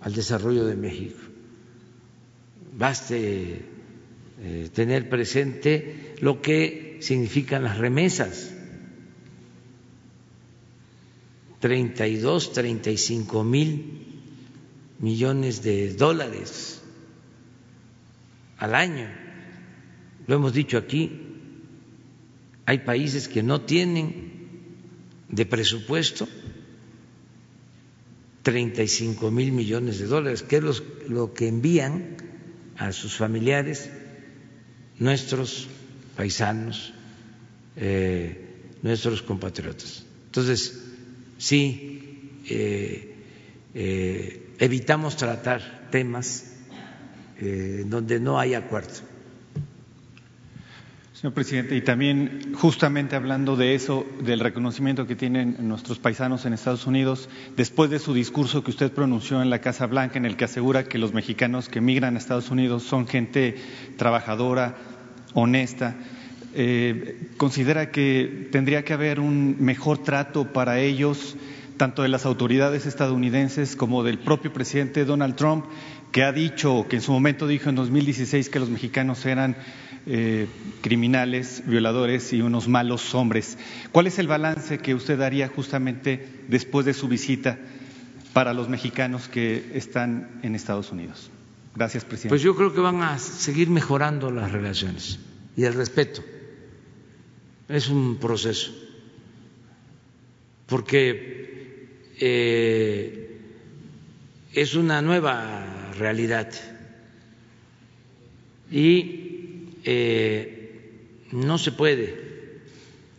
al 0.00 0.14
desarrollo 0.14 0.66
de 0.66 0.76
México. 0.76 1.18
Baste 2.76 3.64
eh, 4.40 4.68
tener 4.74 5.08
presente 5.08 6.14
lo 6.20 6.42
que 6.42 6.98
significan 7.00 7.64
las 7.64 7.78
remesas 7.78 8.52
32, 11.62 12.52
35 12.52 13.44
mil 13.44 14.02
millones 14.98 15.62
de 15.62 15.94
dólares 15.94 16.80
al 18.58 18.74
año. 18.74 19.21
Hemos 20.32 20.54
dicho 20.54 20.78
aquí, 20.78 21.12
hay 22.64 22.78
países 22.78 23.28
que 23.28 23.42
no 23.42 23.60
tienen 23.60 24.32
de 25.28 25.44
presupuesto 25.44 26.26
35 28.42 29.30
mil 29.30 29.52
millones 29.52 29.98
de 29.98 30.06
dólares, 30.06 30.42
que 30.42 30.56
es 30.56 30.82
lo 31.08 31.34
que 31.34 31.48
envían 31.48 32.16
a 32.78 32.92
sus 32.92 33.14
familiares 33.14 33.90
nuestros 34.98 35.68
paisanos, 36.16 36.94
eh, 37.76 38.40
nuestros 38.82 39.20
compatriotas. 39.20 40.06
Entonces, 40.26 40.82
sí 41.36 42.40
eh, 42.48 43.16
eh, 43.74 44.54
evitamos 44.58 45.18
tratar 45.18 45.88
temas 45.90 46.48
donde 47.86 48.20
no 48.20 48.38
hay 48.38 48.54
acuerdo. 48.54 49.11
Señor 51.22 51.34
presidente, 51.34 51.76
y 51.76 51.82
también 51.82 52.52
justamente 52.56 53.14
hablando 53.14 53.54
de 53.54 53.76
eso, 53.76 54.04
del 54.24 54.40
reconocimiento 54.40 55.06
que 55.06 55.14
tienen 55.14 55.54
nuestros 55.60 56.00
paisanos 56.00 56.46
en 56.46 56.52
Estados 56.52 56.84
Unidos, 56.88 57.28
después 57.56 57.90
de 57.90 58.00
su 58.00 58.12
discurso 58.12 58.64
que 58.64 58.72
usted 58.72 58.90
pronunció 58.90 59.40
en 59.40 59.48
la 59.48 59.60
Casa 59.60 59.86
Blanca, 59.86 60.18
en 60.18 60.24
el 60.24 60.36
que 60.36 60.46
asegura 60.46 60.82
que 60.82 60.98
los 60.98 61.14
mexicanos 61.14 61.68
que 61.68 61.80
migran 61.80 62.16
a 62.16 62.18
Estados 62.18 62.50
Unidos 62.50 62.82
son 62.82 63.06
gente 63.06 63.54
trabajadora, 63.96 64.74
honesta, 65.32 65.94
eh, 66.54 67.28
considera 67.36 67.92
que 67.92 68.48
tendría 68.50 68.84
que 68.84 68.92
haber 68.92 69.20
un 69.20 69.58
mejor 69.60 69.98
trato 69.98 70.52
para 70.52 70.80
ellos, 70.80 71.36
tanto 71.76 72.02
de 72.02 72.08
las 72.08 72.26
autoridades 72.26 72.84
estadounidenses 72.84 73.76
como 73.76 74.02
del 74.02 74.18
propio 74.18 74.52
presidente 74.52 75.04
Donald 75.04 75.36
Trump, 75.36 75.66
que 76.12 76.22
ha 76.22 76.32
dicho, 76.32 76.86
que 76.88 76.96
en 76.96 77.02
su 77.02 77.10
momento 77.10 77.46
dijo 77.46 77.70
en 77.70 77.74
2016 77.74 78.50
que 78.50 78.60
los 78.60 78.68
mexicanos 78.68 79.24
eran 79.24 79.56
eh, 80.06 80.46
criminales, 80.82 81.62
violadores 81.66 82.32
y 82.34 82.42
unos 82.42 82.68
malos 82.68 83.14
hombres. 83.14 83.56
¿Cuál 83.92 84.06
es 84.06 84.18
el 84.18 84.28
balance 84.28 84.78
que 84.78 84.94
usted 84.94 85.18
daría 85.18 85.48
justamente 85.48 86.44
después 86.48 86.84
de 86.84 86.92
su 86.92 87.08
visita 87.08 87.58
para 88.34 88.52
los 88.52 88.68
mexicanos 88.68 89.28
que 89.28 89.72
están 89.74 90.40
en 90.42 90.54
Estados 90.54 90.92
Unidos? 90.92 91.30
Gracias, 91.74 92.04
presidente. 92.04 92.28
Pues 92.28 92.42
yo 92.42 92.54
creo 92.54 92.74
que 92.74 92.80
van 92.80 93.00
a 93.00 93.18
seguir 93.18 93.70
mejorando 93.70 94.30
las 94.30 94.52
relaciones 94.52 95.18
y 95.56 95.64
el 95.64 95.72
respeto 95.72 96.22
es 97.68 97.88
un 97.88 98.18
proceso, 98.18 98.70
porque 100.66 102.12
eh, 102.20 103.40
es 104.52 104.74
una 104.74 105.00
nueva 105.00 105.71
realidad 105.98 106.52
y 108.70 109.68
eh, 109.84 111.26
no 111.32 111.58
se 111.58 111.72
puede 111.72 112.60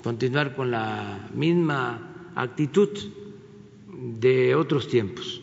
continuar 0.03 0.55
con 0.55 0.71
la 0.71 1.29
misma 1.33 2.31
actitud 2.35 2.89
de 4.19 4.55
otros 4.55 4.87
tiempos. 4.87 5.41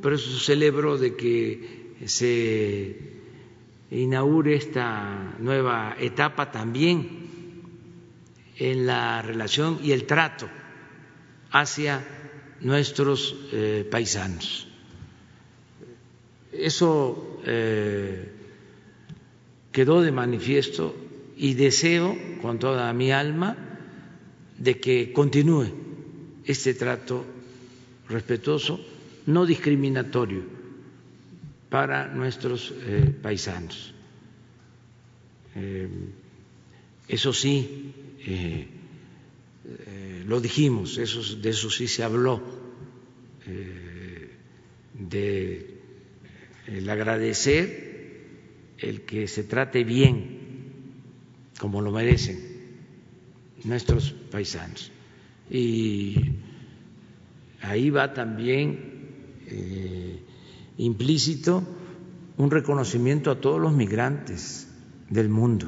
Por 0.00 0.12
eso 0.12 0.38
celebro 0.38 0.96
de 0.98 1.16
que 1.16 1.94
se 2.04 2.96
inaugure 3.90 4.54
esta 4.54 5.36
nueva 5.40 5.96
etapa 5.98 6.52
también 6.52 7.08
en 8.56 8.86
la 8.86 9.22
relación 9.22 9.80
y 9.82 9.92
el 9.92 10.04
trato 10.04 10.48
hacia 11.50 12.06
nuestros 12.60 13.34
eh, 13.52 13.88
paisanos. 13.90 14.67
Eso 16.58 17.40
eh, 17.46 18.28
quedó 19.70 20.02
de 20.02 20.10
manifiesto 20.10 20.94
y 21.36 21.54
deseo 21.54 22.16
con 22.42 22.58
toda 22.58 22.92
mi 22.92 23.12
alma 23.12 23.56
de 24.58 24.80
que 24.80 25.12
continúe 25.12 25.66
este 26.44 26.74
trato 26.74 27.24
respetuoso, 28.08 28.80
no 29.26 29.46
discriminatorio 29.46 30.42
para 31.68 32.08
nuestros 32.08 32.74
eh, 32.74 33.14
paisanos. 33.22 33.94
Eh, 35.54 35.88
eso 37.06 37.32
sí, 37.32 37.94
lo 40.26 40.40
dijimos, 40.40 40.96
de 40.96 41.50
eso 41.50 41.70
sí 41.70 41.88
se 41.88 42.02
habló, 42.02 42.42
de 44.92 45.77
el 46.68 46.88
agradecer 46.88 47.88
el 48.78 49.02
que 49.02 49.26
se 49.26 49.44
trate 49.44 49.84
bien, 49.84 50.38
como 51.58 51.82
lo 51.82 51.90
merecen 51.90 52.38
nuestros 53.64 54.12
paisanos. 54.30 54.92
Y 55.50 56.14
ahí 57.62 57.90
va 57.90 58.12
también 58.12 58.98
implícito 60.76 61.66
un 62.36 62.50
reconocimiento 62.50 63.30
a 63.30 63.40
todos 63.40 63.60
los 63.60 63.72
migrantes 63.72 64.68
del 65.10 65.28
mundo. 65.28 65.66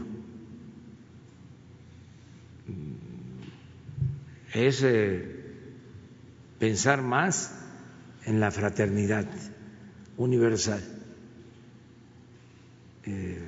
Es 4.52 4.82
eh, 4.82 5.54
pensar 6.58 7.02
más 7.02 7.56
en 8.24 8.40
la 8.40 8.50
fraternidad 8.50 9.26
universal. 10.20 10.82
Eh, 13.04 13.38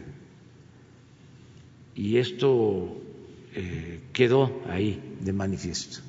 y 1.95 2.17
esto 2.17 3.01
eh, 3.55 4.01
quedó 4.13 4.63
ahí 4.67 5.17
de 5.21 5.33
manifiesto. 5.35 6.01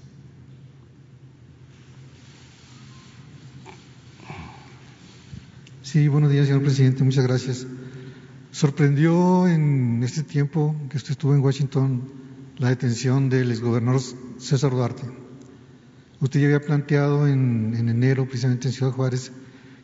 Sí, 5.82 6.07
buenos 6.07 6.32
días, 6.32 6.47
señor 6.47 6.64
presidente. 6.64 7.03
Muchas 7.03 7.28
gracias. 7.28 7.68
Sorprendió 8.51 9.47
en 9.47 10.01
este 10.01 10.24
tiempo 10.24 10.76
que 10.89 10.95
usted 10.97 11.11
estuvo 11.11 11.36
en 11.36 11.41
Washington 11.41 12.09
la 12.57 12.70
detención 12.70 13.30
del 13.30 13.51
exgobernador 13.51 14.01
César 14.38 14.72
Duarte. 14.72 15.03
Usted 16.22 16.39
ya 16.39 16.45
había 16.45 16.61
planteado 16.61 17.28
en, 17.28 17.76
enero, 17.76 18.26
precisamente 18.26 18.70
en 18.70 18.74
Ciudad 18.74 18.93
Juárez, 18.93 19.34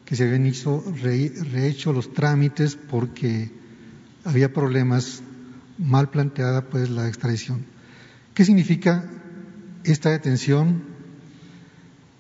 que 0.10 0.16
se 0.16 0.24
habían 0.24 0.48
hecho, 0.48 0.84
rehecho 1.04 1.94
los 1.94 2.12
trámites 2.14 2.76
porque 2.76 3.52
había 4.26 4.52
problemas, 4.52 5.22
mal 5.78 6.10
planteada 6.10 6.68
pues 6.68 6.90
la 6.90 7.08
extradición. 7.08 7.64
¿Qué 8.34 8.44
significa 8.44 9.08
esta 9.84 10.10
detención? 10.10 10.82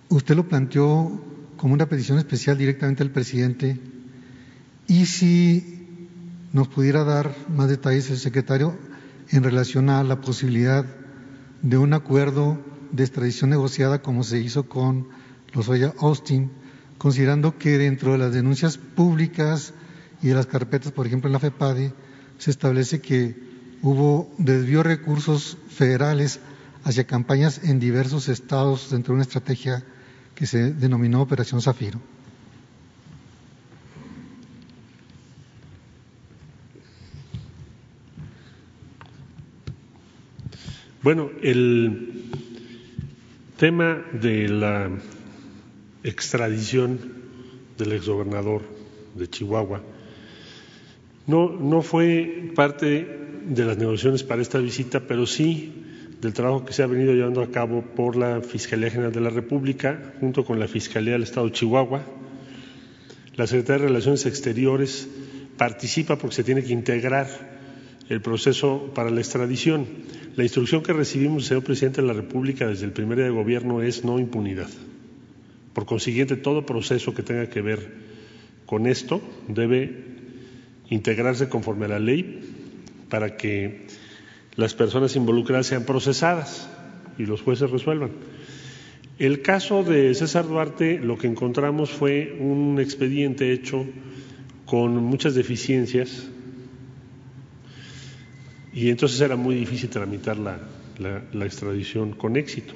Usted 0.09 0.35
lo 0.35 0.47
planteó 0.47 1.19
como 1.57 1.73
una 1.73 1.89
petición 1.89 2.19
especial 2.19 2.59
directamente 2.59 3.01
al 3.01 3.09
presidente 3.09 3.79
y 4.85 5.07
si 5.07 5.97
nos 6.53 6.67
pudiera 6.67 7.03
dar 7.03 7.35
más 7.49 7.69
detalles 7.69 8.11
el 8.11 8.19
secretario 8.19 8.77
en 9.29 9.41
relación 9.41 9.89
a 9.89 10.03
la 10.03 10.21
posibilidad 10.21 10.85
de 11.63 11.77
un 11.79 11.93
acuerdo 11.93 12.63
de 12.91 13.03
extradición 13.03 13.49
negociada 13.49 14.03
como 14.03 14.23
se 14.23 14.39
hizo 14.39 14.69
con 14.69 15.07
los 15.53 15.67
Austin, 15.97 16.51
considerando 16.99 17.57
que 17.57 17.77
dentro 17.79 18.11
de 18.11 18.19
las 18.19 18.33
denuncias 18.33 18.77
públicas 18.77 19.73
y 20.21 20.27
de 20.27 20.35
las 20.35 20.45
carpetas, 20.45 20.91
por 20.91 21.07
ejemplo 21.07 21.29
en 21.29 21.33
la 21.33 21.39
FEPADE, 21.39 21.93
se 22.37 22.51
establece 22.51 22.99
que 23.01 23.35
hubo 23.81 24.29
desvío 24.37 24.83
de 24.83 24.95
recursos 24.95 25.57
federales 25.69 26.41
hacia 26.83 27.05
campañas 27.05 27.61
en 27.63 27.79
diversos 27.79 28.27
estados 28.27 28.91
dentro 28.91 29.13
de 29.13 29.15
una 29.15 29.23
estrategia 29.23 29.83
que 30.35 30.45
se 30.45 30.73
denominó 30.73 31.21
Operación 31.21 31.61
Zafiro. 31.61 31.99
Bueno, 41.01 41.29
el 41.41 42.25
tema 43.57 44.03
de 44.11 44.49
la 44.49 44.91
extradición 46.03 46.99
del 47.77 47.93
exgobernador 47.93 48.61
de 49.15 49.29
Chihuahua 49.29 49.81
no, 51.29 51.47
no 51.51 51.83
fue 51.83 52.51
parte 52.55 53.07
de 53.45 53.65
las 53.65 53.77
negociaciones 53.77 54.23
para 54.23 54.41
esta 54.41 54.57
visita, 54.57 55.01
pero 55.01 55.27
sí 55.27 55.71
del 56.21 56.33
trabajo 56.33 56.65
que 56.65 56.73
se 56.73 56.81
ha 56.81 56.87
venido 56.87 57.13
llevando 57.13 57.43
a 57.43 57.51
cabo 57.51 57.83
por 57.83 58.15
la 58.15 58.41
Fiscalía 58.41 58.89
General 58.89 59.13
de 59.13 59.21
la 59.21 59.29
República, 59.29 60.13
junto 60.19 60.43
con 60.43 60.59
la 60.59 60.67
Fiscalía 60.67 61.13
del 61.13 61.23
Estado 61.23 61.45
de 61.45 61.51
Chihuahua. 61.51 62.01
La 63.35 63.45
Secretaría 63.45 63.83
de 63.83 63.87
Relaciones 63.89 64.25
Exteriores 64.25 65.07
participa 65.55 66.17
porque 66.17 66.35
se 66.35 66.43
tiene 66.43 66.63
que 66.63 66.73
integrar 66.73 67.27
el 68.09 68.21
proceso 68.21 68.91
para 68.95 69.11
la 69.11 69.21
extradición. 69.21 69.85
La 70.35 70.41
instrucción 70.41 70.81
que 70.81 70.93
recibimos, 70.93 71.45
señor 71.45 71.63
presidente 71.63 72.01
de 72.01 72.07
la 72.07 72.13
República, 72.13 72.65
desde 72.65 72.85
el 72.85 72.91
primer 72.91 73.17
día 73.17 73.25
de 73.25 73.31
gobierno 73.31 73.83
es 73.83 74.03
no 74.03 74.17
impunidad. 74.17 74.69
Por 75.73 75.85
consiguiente, 75.85 76.35
todo 76.35 76.65
proceso 76.65 77.13
que 77.13 77.23
tenga 77.23 77.49
que 77.49 77.61
ver 77.61 78.09
con 78.65 78.87
esto 78.87 79.21
debe 79.47 80.05
integrarse 80.89 81.49
conforme 81.49 81.85
a 81.85 81.89
la 81.89 81.99
ley 81.99 82.41
para 83.09 83.37
que 83.37 83.87
las 84.55 84.73
personas 84.73 85.15
involucradas 85.15 85.67
sean 85.67 85.85
procesadas 85.85 86.69
y 87.17 87.25
los 87.25 87.41
jueces 87.41 87.69
resuelvan. 87.69 88.11
El 89.19 89.41
caso 89.41 89.83
de 89.83 90.13
César 90.13 90.47
Duarte, 90.47 90.97
lo 90.97 91.17
que 91.17 91.27
encontramos 91.27 91.89
fue 91.89 92.37
un 92.39 92.79
expediente 92.79 93.51
hecho 93.51 93.85
con 94.65 94.95
muchas 94.95 95.35
deficiencias 95.35 96.29
y 98.73 98.89
entonces 98.89 99.19
era 99.19 99.35
muy 99.35 99.55
difícil 99.55 99.89
tramitar 99.89 100.37
la, 100.37 100.59
extradición 101.43 102.11
con 102.11 102.37
éxito. 102.37 102.73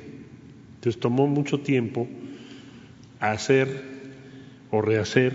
Entonces 0.75 0.99
tomó 0.99 1.27
mucho 1.27 1.59
tiempo 1.59 2.07
hacer 3.31 3.83
o 4.71 4.81
rehacer 4.81 5.33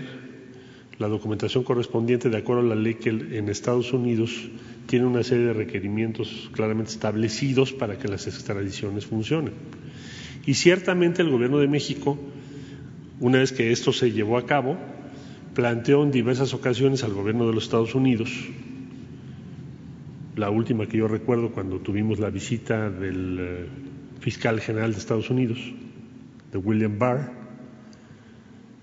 la 0.99 1.07
documentación 1.07 1.63
correspondiente 1.63 2.29
de 2.29 2.37
acuerdo 2.37 2.61
a 2.61 2.75
la 2.75 2.75
ley 2.75 2.95
que 2.95 3.09
en 3.09 3.47
Estados 3.49 3.93
Unidos 3.93 4.49
tiene 4.85 5.05
una 5.05 5.23
serie 5.23 5.45
de 5.45 5.53
requerimientos 5.53 6.49
claramente 6.51 6.91
establecidos 6.91 7.71
para 7.71 7.97
que 7.97 8.07
las 8.07 8.27
extradiciones 8.27 9.05
funcionen. 9.05 9.53
Y 10.45 10.55
ciertamente 10.55 11.21
el 11.21 11.29
Gobierno 11.29 11.59
de 11.59 11.67
México, 11.67 12.17
una 13.19 13.39
vez 13.39 13.53
que 13.53 13.71
esto 13.71 13.93
se 13.93 14.11
llevó 14.11 14.37
a 14.37 14.45
cabo, 14.45 14.77
planteó 15.53 16.03
en 16.03 16.11
diversas 16.11 16.53
ocasiones 16.53 17.03
al 17.03 17.13
Gobierno 17.13 17.47
de 17.47 17.53
los 17.53 17.63
Estados 17.63 17.95
Unidos, 17.95 18.31
la 20.35 20.49
última 20.49 20.87
que 20.87 20.97
yo 20.97 21.07
recuerdo 21.07 21.51
cuando 21.51 21.79
tuvimos 21.79 22.19
la 22.19 22.29
visita 22.29 22.89
del 22.89 23.37
eh, 23.39 23.65
fiscal 24.19 24.59
general 24.59 24.93
de 24.93 24.99
Estados 24.99 25.29
Unidos, 25.29 25.59
de 26.51 26.57
William 26.57 26.97
Barr, 26.97 27.38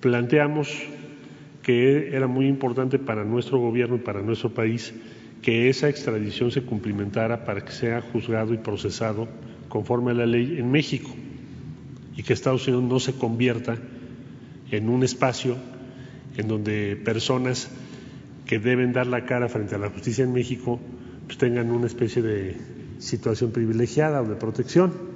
planteamos 0.06 0.72
que 1.64 2.14
era 2.14 2.28
muy 2.28 2.46
importante 2.46 2.96
para 2.96 3.24
nuestro 3.24 3.58
gobierno 3.58 3.96
y 3.96 3.98
para 3.98 4.22
nuestro 4.22 4.54
país 4.54 4.94
que 5.42 5.68
esa 5.68 5.88
extradición 5.88 6.52
se 6.52 6.62
cumplimentara 6.62 7.44
para 7.44 7.64
que 7.64 7.72
sea 7.72 8.00
juzgado 8.02 8.54
y 8.54 8.58
procesado 8.58 9.26
conforme 9.68 10.12
a 10.12 10.14
la 10.14 10.26
ley 10.26 10.58
en 10.60 10.70
México 10.70 11.10
y 12.16 12.22
que 12.22 12.34
Estados 12.34 12.68
Unidos 12.68 12.84
no 12.84 13.00
se 13.00 13.14
convierta 13.14 13.78
en 14.70 14.88
un 14.88 15.02
espacio 15.02 15.56
en 16.36 16.46
donde 16.46 16.94
personas 16.94 17.68
que 18.46 18.60
deben 18.60 18.92
dar 18.92 19.08
la 19.08 19.24
cara 19.24 19.48
frente 19.48 19.74
a 19.74 19.78
la 19.78 19.90
justicia 19.90 20.22
en 20.22 20.32
México 20.32 20.78
pues 21.26 21.36
tengan 21.36 21.72
una 21.72 21.88
especie 21.88 22.22
de 22.22 22.56
situación 22.98 23.50
privilegiada 23.50 24.22
o 24.22 24.24
de 24.24 24.36
protección. 24.36 25.15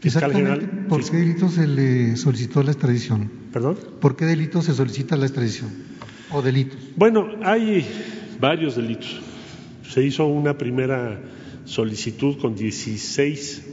Fiscal 0.00 0.32
General, 0.32 0.86
¿Por 0.88 1.08
qué 1.08 1.16
delito 1.16 1.48
se 1.48 1.66
le 1.66 2.16
solicitó 2.16 2.62
la 2.62 2.72
extradición? 2.72 3.30
¿Perdón? 3.52 3.78
¿Por 4.00 4.16
qué 4.16 4.26
delito 4.26 4.62
se 4.62 4.74
solicita 4.74 5.16
la 5.16 5.26
extradición? 5.26 5.70
o 6.30 6.42
delitos? 6.42 6.78
Bueno, 6.96 7.28
hay 7.42 7.86
varios 8.40 8.76
delitos. 8.76 9.20
Se 9.88 10.02
hizo 10.02 10.26
una 10.26 10.58
primera 10.58 11.20
solicitud 11.64 12.38
con 12.38 12.54
16 12.54 13.66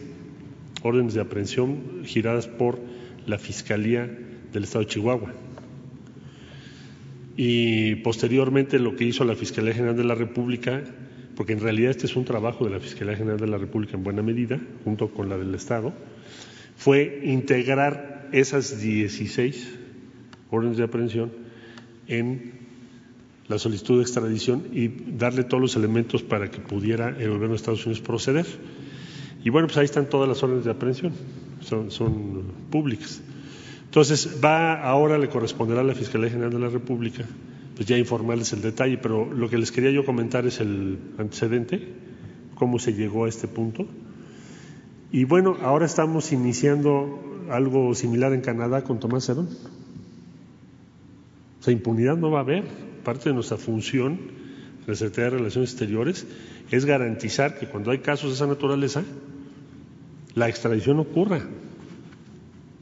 órdenes 0.83 1.13
de 1.13 1.21
aprehensión 1.21 2.03
giradas 2.05 2.47
por 2.47 2.79
la 3.25 3.37
Fiscalía 3.37 4.09
del 4.51 4.63
Estado 4.63 4.85
de 4.85 4.91
Chihuahua. 4.91 5.33
Y 7.35 7.95
posteriormente 7.95 8.77
lo 8.79 8.95
que 8.95 9.05
hizo 9.05 9.23
la 9.23 9.35
Fiscalía 9.35 9.73
General 9.73 9.97
de 9.97 10.03
la 10.03 10.15
República, 10.15 10.83
porque 11.35 11.53
en 11.53 11.59
realidad 11.59 11.91
este 11.91 12.05
es 12.05 12.15
un 12.15 12.25
trabajo 12.25 12.65
de 12.65 12.71
la 12.71 12.79
Fiscalía 12.79 13.15
General 13.15 13.39
de 13.39 13.47
la 13.47 13.57
República 13.57 13.95
en 13.95 14.03
buena 14.03 14.21
medida, 14.21 14.59
junto 14.83 15.09
con 15.11 15.29
la 15.29 15.37
del 15.37 15.53
Estado, 15.55 15.93
fue 16.77 17.21
integrar 17.23 18.29
esas 18.31 18.81
16 18.81 19.79
órdenes 20.51 20.77
de 20.77 20.83
aprehensión 20.83 21.31
en 22.07 22.53
la 23.47 23.59
solicitud 23.59 23.97
de 23.97 24.03
extradición 24.03 24.63
y 24.71 24.87
darle 24.87 25.43
todos 25.43 25.61
los 25.61 25.75
elementos 25.75 26.23
para 26.23 26.49
que 26.49 26.59
pudiera 26.59 27.09
el 27.09 27.29
gobierno 27.29 27.49
de 27.49 27.55
Estados 27.55 27.85
Unidos 27.85 28.01
proceder. 28.01 28.45
Y 29.43 29.49
bueno, 29.49 29.67
pues 29.67 29.77
ahí 29.77 29.85
están 29.85 30.09
todas 30.09 30.27
las 30.29 30.41
órdenes 30.41 30.65
de 30.65 30.71
aprehensión, 30.71 31.13
son, 31.61 31.91
son 31.91 32.43
públicas. 32.69 33.21
Entonces, 33.85 34.39
va 34.43 34.81
ahora 34.81 35.17
le 35.17 35.29
corresponderá 35.29 35.81
a 35.81 35.83
la 35.83 35.93
Fiscalía 35.93 36.29
General 36.29 36.51
de 36.51 36.59
la 36.59 36.69
República, 36.69 37.25
pues 37.75 37.87
ya 37.87 37.97
informarles 37.97 38.53
el 38.53 38.61
detalle, 38.61 38.97
pero 38.97 39.31
lo 39.31 39.49
que 39.49 39.57
les 39.57 39.71
quería 39.71 39.91
yo 39.91 40.05
comentar 40.05 40.45
es 40.45 40.59
el 40.59 40.99
antecedente, 41.17 41.87
cómo 42.55 42.79
se 42.79 42.93
llegó 42.93 43.25
a 43.25 43.29
este 43.29 43.47
punto. 43.47 43.87
Y 45.11 45.25
bueno, 45.25 45.57
ahora 45.61 45.85
estamos 45.85 46.31
iniciando 46.31 47.45
algo 47.49 47.93
similar 47.95 48.33
en 48.33 48.41
Canadá 48.41 48.83
con 48.83 48.99
Tomás 48.99 49.27
Herón. 49.29 49.49
O 51.59 51.63
sea, 51.63 51.73
impunidad 51.73 52.17
no 52.17 52.31
va 52.31 52.39
a 52.39 52.41
haber. 52.41 52.63
Parte 53.03 53.29
de 53.29 53.35
nuestra 53.35 53.57
función 53.57 54.13
en 54.13 54.87
la 54.87 54.95
Secretaría 54.95 55.31
de 55.31 55.37
Relaciones 55.37 55.71
Exteriores 55.71 56.27
es 56.71 56.85
garantizar 56.85 57.57
que 57.57 57.67
cuando 57.67 57.91
hay 57.91 57.99
casos 57.99 58.29
de 58.29 58.35
esa 58.35 58.47
naturaleza, 58.47 59.03
la 60.35 60.47
extradición 60.47 60.99
ocurra. 60.99 61.41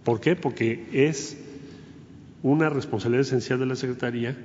¿Por 0.03 0.19
qué? 0.19 0.35
Porque 0.35 0.87
es 0.93 1.37
una 2.43 2.69
responsabilidad 2.69 3.21
esencial 3.21 3.59
de 3.59 3.65
la 3.65 3.75
Secretaría 3.75 4.37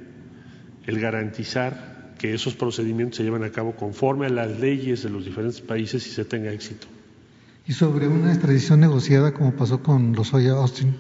el 0.87 1.01
garantizar 1.01 2.15
que 2.19 2.35
esos 2.35 2.55
procedimientos 2.55 3.17
se 3.17 3.25
lleven 3.25 3.45
a 3.45 3.51
cabo 3.51 3.77
conforme 3.77 4.27
a 4.27 4.31
las 4.31 4.59
leyes 4.59 5.03
de 5.03 5.11
los 5.11 5.25
diferentes 5.25 5.61
países 5.61 6.07
y 6.07 6.11
se 6.11 6.25
tenga 6.25 6.53
éxito. 6.53 6.87
¿Y 7.67 7.73
sobre 7.73 8.07
una 8.09 8.33
extradición 8.33 8.81
negociada 8.81 9.35
como 9.35 9.53
pasó 9.53 9.83
con 9.83 10.09
los 10.11 10.33
Lozoya 10.33 10.53
Austin? 10.53 10.95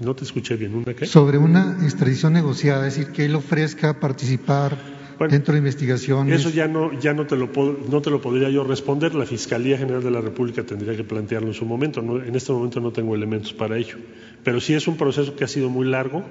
No 0.00 0.14
te 0.14 0.24
escuché 0.24 0.56
bien, 0.56 0.74
¿una 0.74 0.94
qué? 0.94 1.06
Sobre 1.06 1.38
una 1.38 1.78
extradición 1.82 2.32
negociada, 2.32 2.86
es 2.88 2.96
decir, 2.96 3.12
que 3.12 3.24
él 3.24 3.36
ofrezca 3.36 4.00
participar 4.00 4.76
dentro 5.30 5.54
de 5.54 5.58
investigaciones. 5.58 6.40
Eso 6.40 6.50
ya 6.50 6.66
no, 6.66 6.98
ya 6.98 7.14
no 7.14 7.26
te 7.26 7.36
lo 7.36 7.50
no 7.88 8.02
te 8.02 8.10
lo 8.10 8.20
podría 8.20 8.50
yo 8.50 8.64
responder. 8.64 9.14
La 9.14 9.26
Fiscalía 9.26 9.78
General 9.78 10.02
de 10.02 10.10
la 10.10 10.20
República 10.20 10.64
tendría 10.64 10.96
que 10.96 11.04
plantearlo 11.04 11.48
en 11.48 11.54
su 11.54 11.64
momento. 11.64 12.00
en 12.00 12.34
este 12.34 12.52
momento 12.52 12.80
no 12.80 12.90
tengo 12.90 13.14
elementos 13.14 13.52
para 13.52 13.78
ello. 13.78 13.96
Pero 14.42 14.60
sí 14.60 14.74
es 14.74 14.88
un 14.88 14.96
proceso 14.96 15.36
que 15.36 15.44
ha 15.44 15.48
sido 15.48 15.70
muy 15.70 15.86
largo 15.86 16.24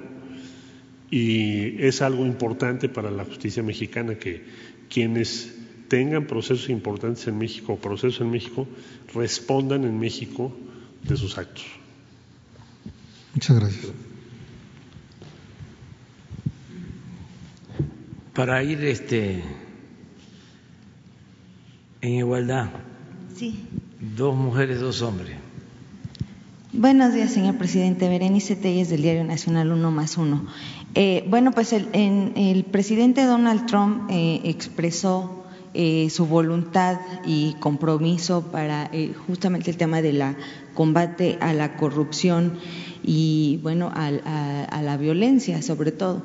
Y 1.12 1.84
es 1.84 2.00
algo 2.00 2.24
importante 2.24 2.88
para 2.88 3.10
la 3.10 3.26
justicia 3.26 3.62
mexicana 3.62 4.14
que 4.14 4.42
quienes 4.88 5.54
tengan 5.88 6.26
procesos 6.26 6.70
importantes 6.70 7.26
en 7.26 7.36
México 7.36 7.74
o 7.74 7.76
procesos 7.76 8.22
en 8.22 8.30
México 8.30 8.66
respondan 9.12 9.84
en 9.84 9.98
México 10.00 10.56
de 11.02 11.14
sus 11.18 11.36
actos. 11.36 11.66
Muchas 13.34 13.60
gracias. 13.60 13.92
Para 18.32 18.64
ir 18.64 18.82
este 18.82 19.42
en 22.00 22.12
igualdad. 22.14 22.70
Sí. 23.36 23.66
Dos 24.16 24.34
mujeres, 24.34 24.80
dos 24.80 25.02
hombres. 25.02 25.36
Buenos 26.82 27.14
días, 27.14 27.30
señor 27.30 27.58
presidente. 27.58 28.08
Berenice 28.08 28.56
Telles 28.56 28.90
del 28.90 29.02
Diario 29.02 29.22
Nacional 29.22 29.70
Uno 29.70 29.92
más 29.92 30.18
Uno. 30.18 30.44
Eh, 30.96 31.24
bueno, 31.28 31.52
pues 31.52 31.72
el, 31.72 31.86
el, 31.92 32.64
presidente 32.64 33.24
Donald 33.24 33.66
Trump 33.66 34.10
eh, 34.10 34.40
expresó 34.42 35.44
eh, 35.74 36.10
su 36.10 36.26
voluntad 36.26 36.98
y 37.24 37.54
compromiso 37.60 38.50
para 38.50 38.90
eh, 38.92 39.14
justamente 39.28 39.70
el 39.70 39.76
tema 39.76 40.02
de 40.02 40.12
la 40.12 40.36
combate 40.74 41.38
a 41.40 41.52
la 41.52 41.76
corrupción 41.76 42.58
y 43.04 43.60
bueno 43.62 43.92
a, 43.94 44.08
a, 44.24 44.64
a 44.64 44.82
la 44.82 44.96
violencia 44.96 45.62
sobre 45.62 45.92
todo 45.92 46.22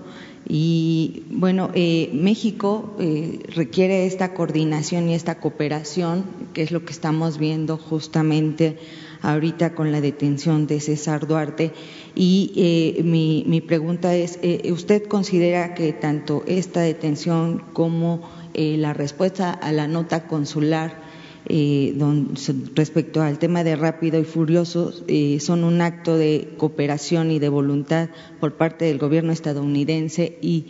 y 0.50 1.24
bueno 1.30 1.72
eh, 1.74 2.10
México 2.14 2.96
eh, 3.00 3.40
requiere 3.54 4.06
esta 4.06 4.34
coordinación 4.34 5.10
y 5.10 5.14
esta 5.14 5.40
cooperación 5.40 6.24
que 6.54 6.62
es 6.64 6.72
lo 6.72 6.86
que 6.86 6.94
estamos 6.94 7.38
viendo 7.38 7.78
justamente 7.78 8.78
ahorita 9.22 9.76
con 9.76 9.92
la 9.92 10.02
detención 10.02 10.68
de 10.68 10.80
César 10.80 11.28
Duarte. 11.28 11.72
Y 12.16 12.52
eh, 12.56 13.04
mi, 13.04 13.44
mi, 13.48 13.62
pregunta 13.62 14.16
es 14.16 14.40
usted 14.72 15.04
considera 15.08 15.74
que 15.76 15.94
tanto 15.94 16.44
esta 16.48 16.82
detención 16.82 17.64
como 17.74 18.22
eh, 18.58 18.76
la 18.76 18.92
respuesta 18.92 19.52
a 19.52 19.72
la 19.72 19.88
nota 19.88 20.26
consular 20.26 21.06
eh, 21.46 21.94
don, 21.96 22.34
respecto 22.74 23.22
al 23.22 23.38
tema 23.38 23.64
de 23.64 23.76
Rápido 23.76 24.20
y 24.20 24.24
Furioso 24.24 24.92
eh, 25.08 25.40
son 25.40 25.64
un 25.64 25.80
acto 25.80 26.18
de 26.18 26.56
cooperación 26.58 27.30
y 27.30 27.38
de 27.38 27.50
voluntad 27.50 28.10
por 28.40 28.56
parte 28.56 28.86
del 28.86 28.98
gobierno 28.98 29.32
estadounidense 29.32 30.40
y 30.42 30.66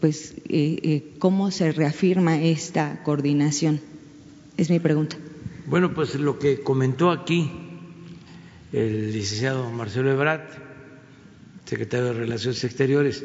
pues 0.00 0.34
cómo 1.18 1.50
se 1.50 1.72
reafirma 1.72 2.40
esta 2.40 3.02
coordinación 3.02 3.80
es 4.56 4.70
mi 4.70 4.78
pregunta. 4.78 5.16
Bueno, 5.68 5.92
pues 5.92 6.14
lo 6.14 6.38
que 6.38 6.60
comentó 6.60 7.10
aquí 7.10 7.50
el 8.72 9.12
licenciado 9.12 9.68
Marcelo 9.72 10.12
Ebrard, 10.12 10.46
secretario 11.64 12.06
de 12.06 12.12
Relaciones 12.12 12.62
Exteriores, 12.62 13.24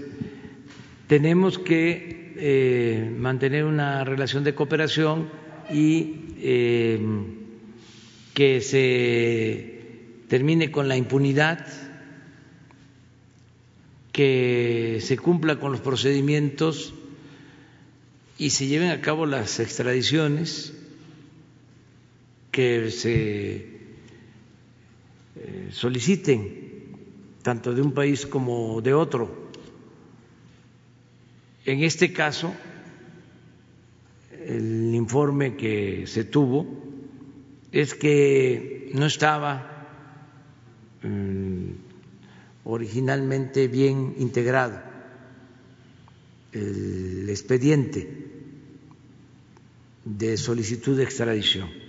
tenemos 1.06 1.60
que 1.60 2.34
eh, 2.38 3.16
mantener 3.16 3.66
una 3.66 4.04
relación 4.04 4.44
de 4.44 4.56
cooperación 4.56 5.30
y 5.72 6.16
eh, 6.39 7.00
que 8.34 8.62
se 8.62 10.24
termine 10.28 10.72
con 10.72 10.88
la 10.88 10.98
impunidad, 10.98 11.68
que 14.12 14.98
se 15.00 15.16
cumpla 15.16 15.60
con 15.60 15.72
los 15.74 15.82
procedimientos 15.82 16.96
y 18.39 18.50
se 18.50 18.66
lleven 18.66 18.89
a 18.89 19.00
cabo 19.00 19.28
las 19.28 19.60
extradiciones, 19.60 20.74
que 22.52 22.91
se 22.91 23.56
eh, 25.36 25.70
soliciten 25.72 26.72
tanto 27.41 27.74
de 27.74 27.82
un 27.82 27.93
país 27.93 28.26
como 28.26 28.82
de 28.82 28.93
otro. 28.93 29.49
En 31.66 31.84
este 31.84 32.12
caso, 32.12 32.54
el 34.45 34.93
informe 34.93 35.56
que 35.56 36.06
se 36.08 36.26
tuvo 36.26 36.68
es 37.72 37.95
que 37.95 38.91
no 38.93 39.06
estaba 39.06 39.88
mm, 41.04 41.72
originalmente 42.66 43.68
bien 43.68 44.16
integrado 44.18 44.82
el 46.52 47.30
expediente 47.30 48.28
de 50.04 50.36
solicitud 50.36 50.97
de 50.97 51.04
extradición 51.04 51.80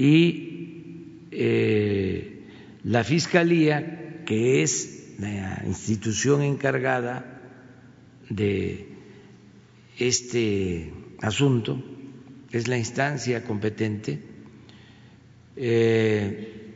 y 0.00 1.26
eh, 1.30 2.46
la 2.84 3.04
Fiscalía, 3.04 4.22
que 4.24 4.62
es 4.62 5.16
la 5.18 5.62
institución 5.66 6.40
encargada 6.40 7.38
de 8.30 8.88
este 9.98 10.90
asunto, 11.20 11.84
es 12.50 12.66
la 12.66 12.78
instancia 12.78 13.44
competente, 13.44 14.22
eh, 15.56 16.72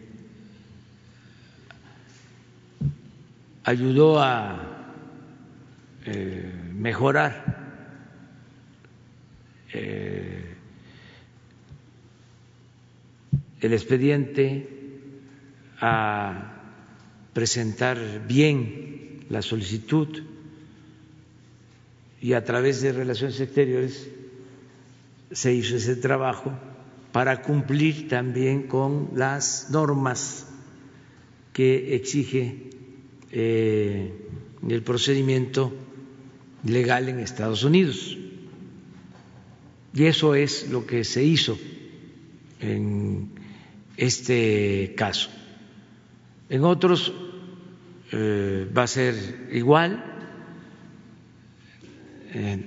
ayudó 3.64 4.20
a 4.20 5.00
eh, 6.04 6.52
mejorar 6.74 7.54
eh, 9.72 10.53
el 13.64 13.72
expediente, 13.72 14.68
a 15.80 16.52
presentar 17.32 18.26
bien 18.28 19.24
la 19.30 19.40
solicitud 19.40 20.22
y 22.20 22.34
a 22.34 22.44
través 22.44 22.82
de 22.82 22.92
Relaciones 22.92 23.40
Exteriores 23.40 24.06
se 25.32 25.54
hizo 25.54 25.76
ese 25.76 25.96
trabajo 25.96 26.52
para 27.10 27.40
cumplir 27.40 28.06
también 28.06 28.64
con 28.64 29.12
las 29.14 29.70
normas 29.70 30.46
que 31.54 31.96
exige 31.96 32.68
eh, 33.32 34.12
el 34.68 34.82
procedimiento 34.82 35.72
legal 36.64 37.08
en 37.08 37.18
Estados 37.18 37.64
Unidos. 37.64 38.18
Y 39.94 40.04
eso 40.04 40.34
es 40.34 40.68
lo 40.68 40.84
que 40.84 41.02
se 41.04 41.24
hizo 41.24 41.56
en 42.60 43.33
este 43.96 44.94
caso. 44.96 45.30
En 46.48 46.64
otros 46.64 47.12
eh, 48.12 48.68
va 48.76 48.82
a 48.84 48.86
ser 48.86 49.48
igual. 49.52 50.04
Eh, 52.32 52.64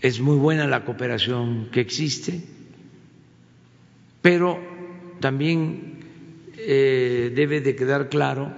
es 0.00 0.20
muy 0.20 0.36
buena 0.36 0.66
la 0.66 0.84
cooperación 0.84 1.70
que 1.72 1.80
existe, 1.80 2.40
pero 4.22 4.60
también 5.20 5.98
eh, 6.56 7.32
debe 7.34 7.60
de 7.60 7.74
quedar 7.74 8.08
claro 8.08 8.52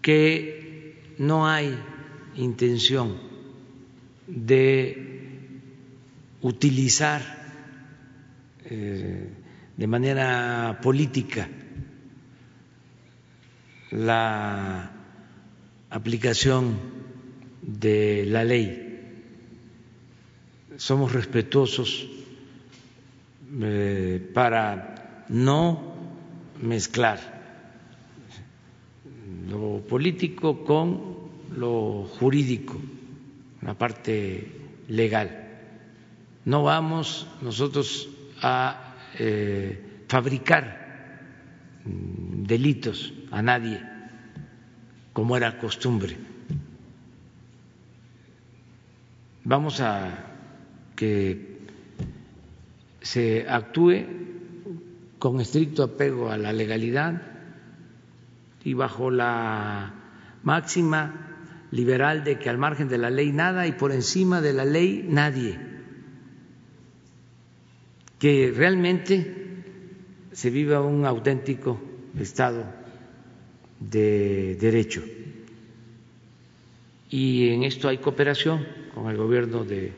que 0.00 1.14
no 1.18 1.46
hay 1.46 1.76
intención 2.36 3.16
de 4.26 5.16
utilizar 6.42 7.22
eh, 8.64 9.28
de 9.76 9.86
manera 9.86 10.78
política 10.82 11.48
la 13.90 14.90
aplicación 15.90 16.76
de 17.62 18.24
la 18.26 18.44
ley. 18.44 18.82
Somos 20.76 21.12
respetuosos 21.12 22.06
eh, 23.62 24.30
para 24.34 25.24
no 25.28 25.94
mezclar 26.60 27.36
lo 29.48 29.80
político 29.86 30.64
con 30.64 31.16
lo 31.56 32.04
jurídico, 32.18 32.76
la 33.62 33.74
parte 33.74 34.50
legal. 34.88 35.44
No 36.44 36.62
vamos 36.62 37.26
nosotros 37.40 38.08
a 38.42 38.85
eh, 39.18 40.04
fabricar 40.08 40.86
delitos 41.84 43.12
a 43.30 43.42
nadie, 43.42 43.80
como 45.12 45.36
era 45.36 45.58
costumbre. 45.58 46.16
Vamos 49.44 49.80
a 49.80 50.26
que 50.96 51.56
se 53.00 53.46
actúe 53.48 54.04
con 55.18 55.40
estricto 55.40 55.84
apego 55.84 56.30
a 56.30 56.36
la 56.36 56.52
legalidad 56.52 57.22
y 58.64 58.74
bajo 58.74 59.10
la 59.10 59.94
máxima 60.42 61.26
liberal 61.70 62.24
de 62.24 62.38
que 62.38 62.50
al 62.50 62.58
margen 62.58 62.88
de 62.88 62.98
la 62.98 63.10
ley 63.10 63.32
nada 63.32 63.66
y 63.66 63.72
por 63.72 63.92
encima 63.92 64.40
de 64.40 64.52
la 64.52 64.64
ley 64.64 65.06
nadie. 65.08 65.58
Que 68.18 68.52
realmente 68.54 69.34
se 70.32 70.50
viva 70.50 70.80
un 70.80 71.04
auténtico 71.04 71.80
Estado 72.18 72.64
de 73.78 74.56
derecho. 74.56 75.02
Y 77.10 77.48
en 77.50 77.62
esto 77.62 77.88
hay 77.88 77.98
cooperación 77.98 78.66
con 78.94 79.10
el 79.10 79.16
gobierno 79.16 79.64
de 79.64 79.92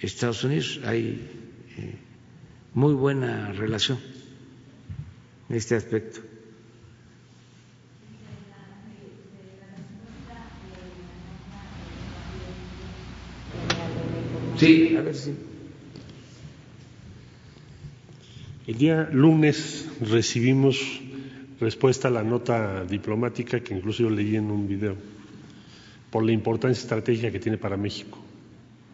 Estados 0.00 0.44
Unidos, 0.44 0.80
hay 0.84 1.30
eh, 1.78 1.94
muy 2.74 2.92
buena 2.92 3.52
relación 3.52 3.98
en 5.48 5.56
este 5.56 5.76
aspecto. 5.76 6.20
Sí, 14.58 14.96
a 14.96 15.00
ver 15.02 15.14
si. 15.14 15.53
El 18.66 18.78
día 18.78 19.10
lunes 19.12 19.86
recibimos 20.00 20.80
respuesta 21.60 22.08
a 22.08 22.10
la 22.10 22.22
nota 22.22 22.86
diplomática 22.86 23.60
que 23.60 23.74
incluso 23.74 24.04
yo 24.04 24.10
leí 24.10 24.36
en 24.36 24.50
un 24.50 24.66
video 24.66 24.96
por 26.10 26.24
la 26.24 26.32
importancia 26.32 26.80
estratégica 26.80 27.30
que 27.30 27.38
tiene 27.38 27.58
para 27.58 27.76
México 27.76 28.18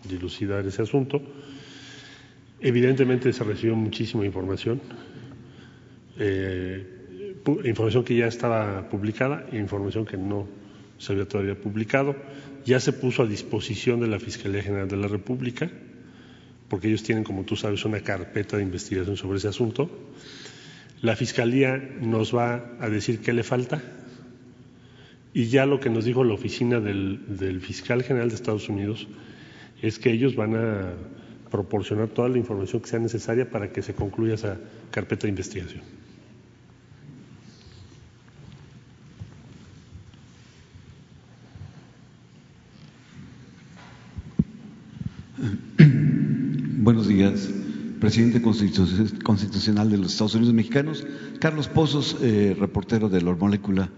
dilucidar 0.09 0.67
ese 0.67 0.83
asunto. 0.83 1.23
Evidentemente 2.61 3.33
se 3.33 3.45
recibió 3.45 3.77
muchísima 3.77 4.27
información, 4.27 4.81
eh, 6.19 6.85
información 7.65 8.03
que 8.03 8.17
ya 8.17 8.27
estaba 8.27 8.89
publicada 8.89 9.47
e 9.53 9.57
información 9.57 10.05
que 10.05 10.17
no 10.17 10.49
se 10.99 11.13
había 11.13 11.29
todavía 11.29 11.55
publicado. 11.55 12.17
Ya 12.65 12.81
se 12.81 12.93
puso 12.93 13.23
a 13.23 13.27
disposición 13.27 14.01
de 14.01 14.09
la 14.09 14.19
Fiscalía 14.19 14.65
General 14.65 14.89
de 14.89 14.97
la 14.97 15.07
República, 15.07 15.71
porque 16.71 16.87
ellos 16.87 17.03
tienen, 17.03 17.25
como 17.25 17.43
tú 17.43 17.57
sabes, 17.57 17.85
una 17.85 18.01
carpeta 18.01 18.57
de 18.57 18.63
investigación 18.63 19.17
sobre 19.17 19.39
ese 19.39 19.49
asunto. 19.49 19.91
La 21.03 21.17
Fiscalía 21.17 21.77
nos 22.01 22.35
va 22.35 22.77
a 22.81 22.89
decir 22.89 23.19
qué 23.21 23.33
le 23.33 23.43
falta 23.43 23.83
y 25.35 25.47
ya 25.47 25.67
lo 25.67 25.81
que 25.81 25.91
nos 25.91 26.05
dijo 26.05 26.25
la 26.25 26.35
oficina 26.35 26.81
del, 26.81 27.61
Fiscal 27.61 28.03
General 28.03 28.29
de 28.29 28.35
Estados 28.37 28.69
Unidos 28.69 29.09
es 29.83 29.99
que 29.99 30.11
ellos 30.11 30.37
van 30.37 30.55
a 30.55 30.93
proporcionar 31.51 32.09
toda 32.09 32.29
la 32.29 32.39
información 32.39 32.81
que 32.81 32.89
sea 32.89 33.01
necesaria 33.01 33.51
para 33.51 33.73
que 33.73 33.83
se 33.83 33.95
concluya 33.95 34.35
esa 34.35 34.59
carpeta 34.91 35.23
de 35.23 35.31
investigación. 35.31 35.83
Buenos 46.83 47.09
días, 47.09 47.49
presidente 48.01 48.41
constitucional 48.41 49.91
de 49.91 49.99
los 49.99 50.13
Estados 50.13 50.35
Unidos 50.35 50.55
mexicanos, 50.55 51.07
Carlos 51.39 51.69
Pozos, 51.69 52.17
eh, 52.23 52.57
reportero 52.59 53.09
de 53.09 53.21
la 53.21 53.35
Molécula 53.35 53.91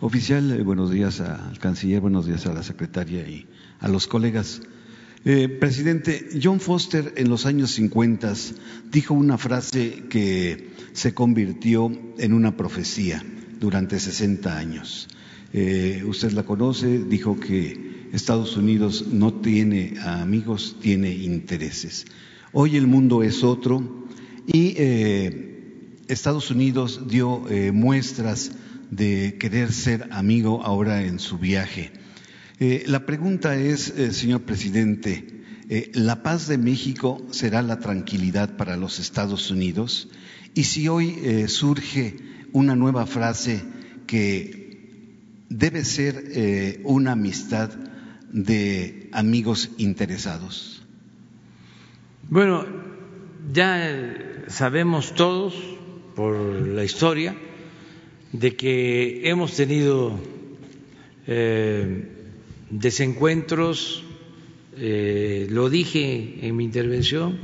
Oficial. 0.00 0.50
Eh, 0.50 0.62
buenos 0.62 0.90
días 0.90 1.20
al 1.20 1.58
canciller, 1.60 2.00
buenos 2.00 2.26
días 2.26 2.46
a 2.46 2.52
la 2.52 2.64
secretaria 2.64 3.26
y 3.28 3.46
a 3.78 3.88
los 3.88 4.08
colegas. 4.08 4.60
Eh, 5.24 5.48
presidente, 5.48 6.28
John 6.42 6.60
Foster 6.60 7.14
en 7.16 7.30
los 7.30 7.46
años 7.46 7.70
50 7.70 8.34
dijo 8.90 9.14
una 9.14 9.38
frase 9.38 10.02
que 10.10 10.70
se 10.92 11.14
convirtió 11.14 11.90
en 12.18 12.32
una 12.34 12.56
profecía 12.56 13.24
durante 13.60 13.98
60 14.00 14.58
años. 14.58 15.08
Usted 16.04 16.32
la 16.32 16.42
conoce, 16.42 16.98
dijo 16.98 17.38
que 17.38 18.08
Estados 18.12 18.56
Unidos 18.56 19.06
no 19.12 19.34
tiene 19.34 19.94
amigos, 20.02 20.76
tiene 20.80 21.14
intereses. 21.14 22.06
Hoy 22.54 22.76
el 22.76 22.86
mundo 22.86 23.22
es 23.22 23.44
otro 23.44 24.06
y 24.46 24.74
eh, 24.78 25.98
Estados 26.08 26.50
Unidos 26.50 27.02
dio 27.08 27.44
muestras 27.72 28.52
de 28.90 29.36
querer 29.38 29.72
ser 29.72 30.08
amigo 30.12 30.62
ahora 30.64 31.04
en 31.04 31.18
su 31.18 31.38
viaje. 31.38 31.90
Eh, 32.60 32.84
la 32.86 33.04
pregunta 33.04 33.56
es, 33.56 33.88
eh, 33.90 34.12
señor 34.12 34.42
presidente, 34.42 35.42
eh, 35.68 35.90
¿la 35.94 36.22
paz 36.22 36.46
de 36.46 36.56
México 36.56 37.20
será 37.30 37.62
la 37.62 37.80
tranquilidad 37.80 38.56
para 38.56 38.76
los 38.76 39.00
Estados 39.00 39.50
Unidos? 39.50 40.08
Y 40.54 40.64
si 40.64 40.86
hoy 40.86 41.48
surge 41.48 42.16
una 42.52 42.76
nueva 42.76 43.06
frase 43.06 43.60
que 44.06 45.42
debe 45.48 45.84
ser 45.84 46.80
una 46.84 47.12
amistad 47.12 47.70
de 48.32 49.08
amigos 49.10 49.70
interesados. 49.78 50.73
Bueno, 52.28 52.64
ya 53.52 54.44
sabemos 54.48 55.14
todos 55.14 55.54
por 56.16 56.34
la 56.66 56.82
historia 56.82 57.36
de 58.32 58.56
que 58.56 59.28
hemos 59.28 59.54
tenido 59.54 60.18
desencuentros, 62.70 64.04
eh, 64.76 65.46
lo 65.50 65.68
dije 65.68 66.38
en 66.42 66.56
mi 66.56 66.64
intervención, 66.64 67.38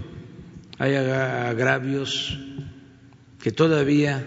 hay 0.78 0.94
agravios 0.94 2.38
que 3.42 3.52
todavía 3.52 4.26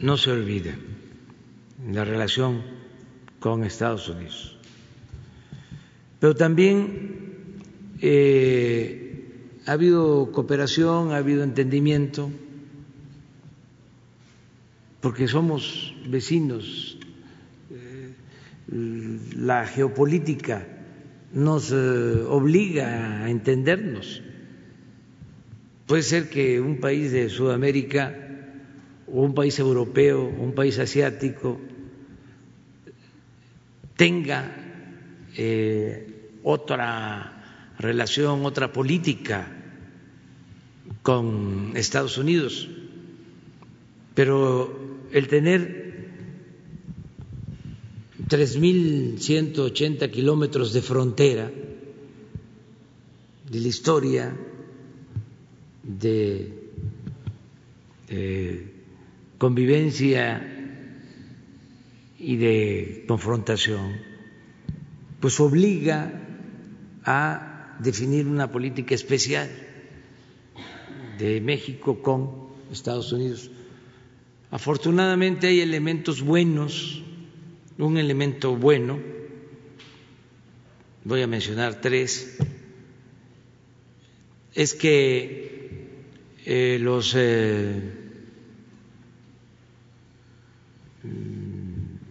no 0.00 0.16
se 0.16 0.30
olvidan 0.30 0.78
en 1.84 1.94
la 1.94 2.04
relación 2.04 2.62
con 3.38 3.64
Estados 3.64 4.08
Unidos. 4.08 4.56
Pero 6.18 6.34
también 6.34 7.58
eh, 8.00 9.07
ha 9.68 9.72
habido 9.72 10.32
cooperación, 10.32 11.12
ha 11.12 11.18
habido 11.18 11.44
entendimiento, 11.44 12.30
porque 15.02 15.28
somos 15.28 15.94
vecinos 16.08 16.96
la 19.36 19.66
geopolítica 19.66 20.66
nos 21.34 21.70
eh, 21.70 21.76
obliga 21.76 23.24
a 23.24 23.30
entendernos. 23.30 24.22
Puede 25.86 26.02
ser 26.02 26.30
que 26.30 26.60
un 26.60 26.80
país 26.80 27.12
de 27.12 27.28
Sudamérica 27.28 28.24
un 29.06 29.34
país 29.34 29.58
europeo 29.58 30.22
un 30.22 30.52
país 30.54 30.78
asiático 30.78 31.58
tenga 33.96 34.52
eh, 35.36 36.38
otra 36.42 37.74
relación, 37.78 38.44
otra 38.44 38.72
política 38.72 39.57
con 41.08 41.72
Estados 41.74 42.18
Unidos, 42.18 42.68
pero 44.14 45.06
el 45.10 45.26
tener 45.26 46.10
3.180 48.28 50.10
kilómetros 50.10 50.74
de 50.74 50.82
frontera 50.82 51.50
de 53.50 53.58
la 53.58 53.68
historia 53.68 54.36
de 55.82 56.52
convivencia 59.38 60.46
y 62.18 62.36
de 62.36 63.06
confrontación, 63.08 63.96
pues 65.20 65.40
obliga 65.40 66.12
a 67.02 67.78
definir 67.78 68.26
una 68.26 68.52
política 68.52 68.94
especial 68.94 69.67
de 71.18 71.40
México 71.40 72.00
con 72.02 72.48
Estados 72.72 73.12
Unidos. 73.12 73.50
Afortunadamente 74.50 75.48
hay 75.48 75.60
elementos 75.60 76.22
buenos 76.22 77.02
un 77.84 77.96
elemento 77.96 78.56
bueno, 78.56 78.98
voy 81.04 81.22
a 81.22 81.26
mencionar 81.26 81.80
tres, 81.80 82.38
es 84.54 84.74
que 84.74 85.86
eh, 86.44 86.78
los 86.80 87.14
eh, 87.16 87.80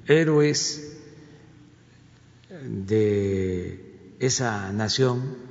héroes 0.08 0.98
de 2.50 4.16
esa 4.20 4.72
nación 4.72 5.47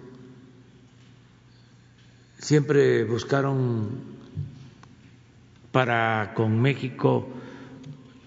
siempre 2.38 3.04
buscaron 3.04 4.16
para 5.72 6.32
con 6.34 6.60
México 6.60 7.28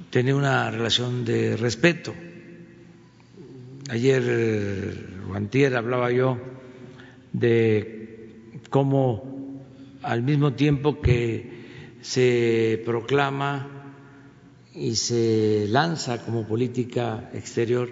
tener 0.09 0.35
una 0.35 0.69
relación 0.71 1.25
de 1.25 1.57
respeto. 1.57 2.13
Ayer 3.89 5.19
o 5.29 5.35
hablaba 5.75 6.11
yo 6.11 6.37
de 7.33 8.29
cómo 8.69 9.63
al 10.03 10.21
mismo 10.23 10.53
tiempo 10.53 11.01
que 11.01 11.97
se 12.01 12.81
proclama 12.85 13.67
y 14.73 14.95
se 14.95 15.65
lanza 15.69 16.23
como 16.23 16.47
política 16.47 17.29
exterior 17.33 17.89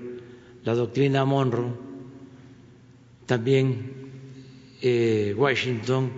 la 0.64 0.74
doctrina 0.74 1.26
Monroe, 1.26 1.74
también 3.26 4.07
eh, 4.82 5.34
Washington, 5.36 6.12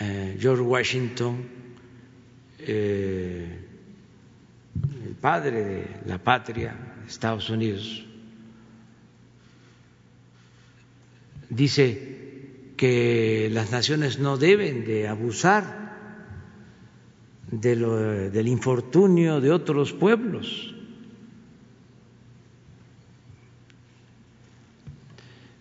eh, 0.00 0.36
George 0.38 0.62
Washington, 0.62 1.44
eh, 2.60 3.58
padre 5.20 5.64
de 5.64 5.86
la 6.06 6.18
patria, 6.18 6.76
Estados 7.06 7.50
Unidos, 7.50 8.06
dice 11.48 12.72
que 12.76 13.48
las 13.50 13.70
naciones 13.70 14.18
no 14.18 14.36
deben 14.36 14.84
de 14.84 15.08
abusar 15.08 15.86
del 17.50 18.48
infortunio 18.48 19.40
de 19.40 19.52
otros 19.52 19.92
pueblos. 19.92 20.75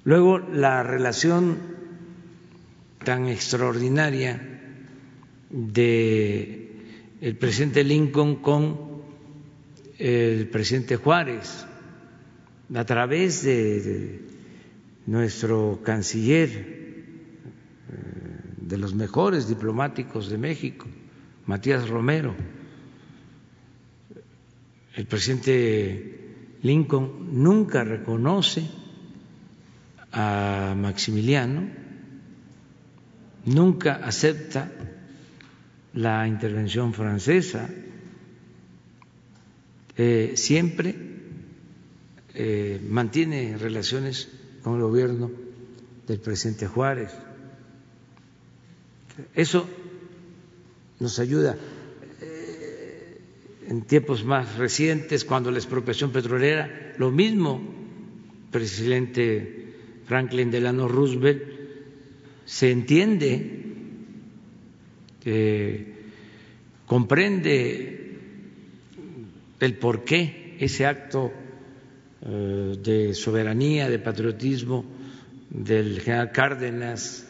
Luego, 0.05 0.37
la 0.37 0.83
relación 0.83 1.57
tan 3.03 3.27
extraordinaria 3.27 4.39
de 5.49 6.61
el 7.21 7.35
presidente 7.37 7.83
Lincoln 7.83 8.35
con 8.35 8.77
el 9.97 10.47
presidente 10.49 10.97
Juárez 10.97 11.65
a 12.75 12.85
través 12.85 13.43
de 13.43 14.21
nuestro 15.07 15.81
canciller, 15.83 16.51
eh, 16.51 17.05
de 18.57 18.77
los 18.77 18.93
mejores 18.93 19.47
diplomáticos 19.47 20.29
de 20.29 20.37
México, 20.37 20.85
Matías 21.47 21.89
Romero. 21.89 22.35
El 24.93 25.07
presidente 25.07 26.57
Lincoln 26.61 27.41
nunca 27.41 27.83
reconoce 27.83 28.84
a 30.15 30.73
Maximiliano, 30.77 31.67
nunca 33.43 33.95
acepta 33.95 34.71
la 35.93 36.25
intervención 36.25 36.93
francesa, 36.93 37.69
eh, 39.97 40.33
siempre 40.35 40.95
eh, 42.33 42.79
mantiene 42.89 43.57
relaciones 43.57 44.29
con 44.63 44.75
el 44.75 44.83
gobierno 44.83 45.31
del 46.07 46.19
presidente 46.19 46.67
Juárez. 46.67 47.11
Eso 49.33 49.67
nos 50.99 51.19
ayuda. 51.19 51.57
Eh, 52.21 53.19
en 53.67 53.81
tiempos 53.81 54.23
más 54.23 54.55
recientes, 54.55 55.25
cuando 55.25 55.51
la 55.51 55.57
expropiación 55.57 56.11
petrolera, 56.11 56.93
lo 56.97 57.11
mismo, 57.11 57.61
presidente 58.51 59.64
Franklin 60.05 60.51
Delano 60.51 60.87
Roosevelt, 60.87 61.43
se 62.45 62.71
entiende, 62.71 63.63
comprende 66.85 67.95
el 69.59 69.77
por 69.77 70.03
qué 70.03 70.57
ese 70.59 70.85
acto 70.85 71.31
eh, 72.21 72.77
de 72.81 73.13
soberanía, 73.13 73.89
de 73.89 73.99
patriotismo 73.99 74.85
del 75.49 76.01
general 76.01 76.31
Cárdenas 76.31 77.25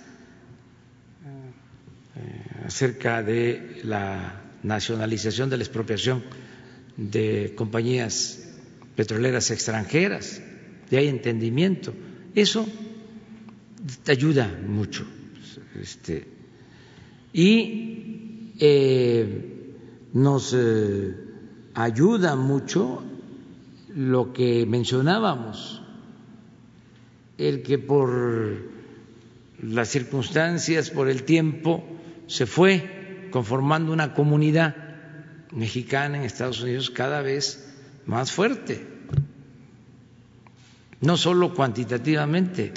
eh, 2.15 2.65
acerca 2.65 3.23
de 3.23 3.81
la 3.83 4.41
nacionalización 4.63 5.49
de 5.49 5.57
la 5.57 5.63
expropiación 5.63 6.23
de 6.97 7.53
compañías 7.55 8.47
petroleras 8.95 9.51
extranjeras, 9.51 10.41
y 10.89 10.95
hay 10.95 11.07
entendimiento. 11.07 11.93
Eso 12.35 12.67
te 14.03 14.11
ayuda 14.11 14.59
mucho. 14.67 15.05
Este, 15.81 16.27
y 17.33 18.53
eh, 18.59 19.73
nos 20.13 20.55
ayuda 21.73 22.35
mucho 22.35 23.03
lo 23.95 24.33
que 24.33 24.65
mencionábamos, 24.65 25.81
el 27.37 27.63
que 27.63 27.77
por 27.77 28.75
las 29.61 29.89
circunstancias, 29.89 30.89
por 30.89 31.09
el 31.09 31.23
tiempo, 31.23 31.83
se 32.27 32.45
fue 32.45 33.27
conformando 33.31 33.93
una 33.93 34.13
comunidad 34.13 34.75
mexicana 35.51 36.17
en 36.17 36.23
Estados 36.23 36.61
Unidos 36.61 36.89
cada 36.89 37.21
vez 37.21 37.73
más 38.05 38.31
fuerte, 38.31 38.85
no 41.01 41.17
solo 41.17 41.53
cuantitativamente, 41.53 42.71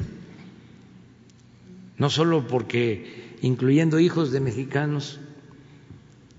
no 1.97 2.11
solo 2.11 2.47
porque 2.47 3.37
incluyendo 3.43 3.99
hijos 4.01 4.31
de 4.33 4.41
mexicanos, 4.41 5.21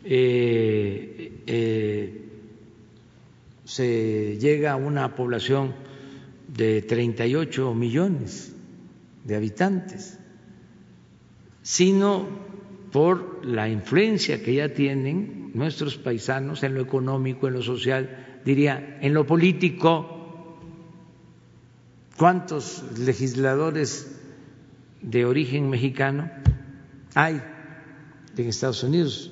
eh, 0.04 1.42
eh, 1.46 2.26
se 3.66 4.38
llega 4.40 4.72
a 4.72 4.76
una 4.76 5.16
población 5.16 5.76
de 6.48 6.82
38 6.82 7.74
millones 7.76 8.56
de 9.24 9.36
habitantes, 9.36 10.18
sino 11.62 12.28
por 12.92 13.46
la 13.46 13.70
influencia 13.70 14.42
que 14.42 14.56
ya 14.56 14.74
tienen 14.74 15.52
nuestros 15.54 15.98
paisanos 15.98 16.64
en 16.64 16.74
lo 16.74 16.82
económico, 16.82 17.48
en 17.48 17.54
lo 17.54 17.62
social, 17.62 18.42
diría, 18.44 18.98
en 19.02 19.14
lo 19.14 19.26
político. 19.26 20.19
¿Cuántos 22.20 22.84
legisladores 23.00 24.14
de 25.02 25.24
origen 25.24 25.70
mexicano 25.70 26.30
hay 27.16 27.42
en 28.36 28.46
Estados 28.46 28.84
Unidos, 28.84 29.32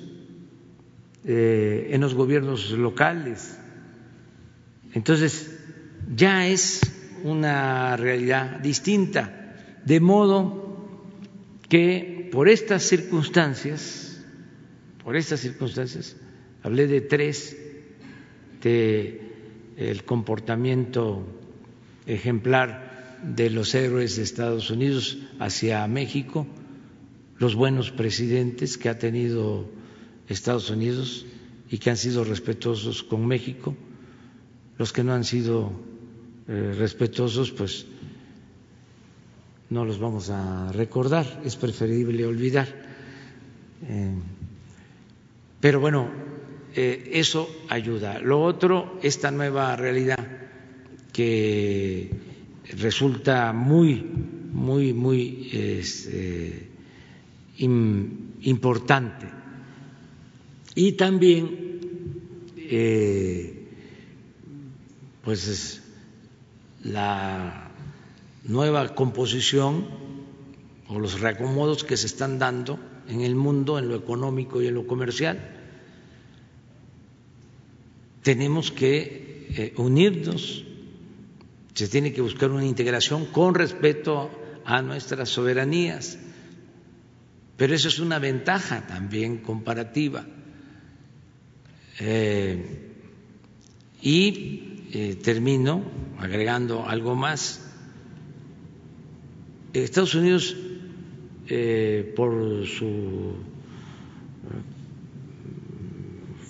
eh, 1.22 1.88
en 1.90 2.00
los 2.00 2.14
gobiernos 2.14 2.70
locales? 2.70 3.58
Entonces, 4.94 5.54
ya 6.16 6.48
es 6.48 6.80
una 7.24 7.94
realidad 7.98 8.58
distinta, 8.60 9.54
de 9.84 10.00
modo 10.00 10.88
que 11.68 12.30
por 12.32 12.48
estas 12.48 12.84
circunstancias, 12.84 14.24
por 15.04 15.14
estas 15.14 15.40
circunstancias, 15.40 16.16
hablé 16.62 16.86
de 16.86 17.02
tres, 17.02 17.54
de 18.62 19.20
el 19.76 20.04
comportamiento 20.04 21.37
ejemplar 22.08 23.18
de 23.22 23.50
los 23.50 23.74
héroes 23.74 24.16
de 24.16 24.22
Estados 24.22 24.70
Unidos 24.70 25.18
hacia 25.38 25.86
México, 25.86 26.46
los 27.38 27.54
buenos 27.54 27.90
presidentes 27.90 28.78
que 28.78 28.88
ha 28.88 28.98
tenido 28.98 29.68
Estados 30.28 30.70
Unidos 30.70 31.26
y 31.70 31.78
que 31.78 31.90
han 31.90 31.96
sido 31.96 32.24
respetuosos 32.24 33.02
con 33.02 33.26
México, 33.26 33.76
los 34.78 34.92
que 34.92 35.04
no 35.04 35.12
han 35.12 35.24
sido 35.24 35.72
eh, 36.48 36.74
respetuosos, 36.76 37.50
pues 37.52 37.86
no 39.68 39.84
los 39.84 39.98
vamos 39.98 40.30
a 40.30 40.72
recordar, 40.72 41.42
es 41.44 41.56
preferible 41.56 42.24
olvidar. 42.24 42.68
Eh, 43.86 44.14
pero 45.60 45.80
bueno, 45.80 46.08
eh, 46.74 47.10
eso 47.12 47.48
ayuda. 47.68 48.18
Lo 48.18 48.42
otro, 48.42 48.98
esta 49.02 49.30
nueva 49.30 49.76
realidad 49.76 50.47
que 51.18 52.10
resulta 52.78 53.52
muy, 53.52 54.06
muy, 54.52 54.92
muy 54.92 55.50
este, 55.52 56.68
importante. 57.58 59.26
Y 60.76 60.92
también 60.92 61.80
pues 65.24 65.48
es 65.48 65.82
la 66.84 67.72
nueva 68.44 68.94
composición 68.94 69.88
o 70.86 71.00
los 71.00 71.18
reacomodos 71.18 71.82
que 71.82 71.96
se 71.96 72.06
están 72.06 72.38
dando 72.38 72.78
en 73.08 73.22
el 73.22 73.34
mundo, 73.34 73.80
en 73.80 73.88
lo 73.88 73.96
económico 73.96 74.62
y 74.62 74.68
en 74.68 74.74
lo 74.74 74.86
comercial. 74.86 75.36
Tenemos 78.22 78.70
que 78.70 79.26
eh, 79.50 79.74
unirnos, 79.78 80.64
se 81.78 81.86
tiene 81.86 82.12
que 82.12 82.20
buscar 82.20 82.50
una 82.50 82.66
integración 82.66 83.26
con 83.26 83.54
respeto 83.54 84.32
a 84.64 84.82
nuestras 84.82 85.28
soberanías, 85.28 86.18
pero 87.56 87.72
eso 87.72 87.86
es 87.86 88.00
una 88.00 88.18
ventaja 88.18 88.84
también 88.84 89.38
comparativa. 89.38 90.26
Eh, 92.00 92.90
y 94.02 94.88
eh, 94.92 95.20
termino 95.22 95.84
agregando 96.18 96.84
algo 96.84 97.14
más. 97.14 97.64
Estados 99.72 100.16
Unidos, 100.16 100.56
eh, 101.46 102.12
por 102.16 102.66
su 102.66 103.34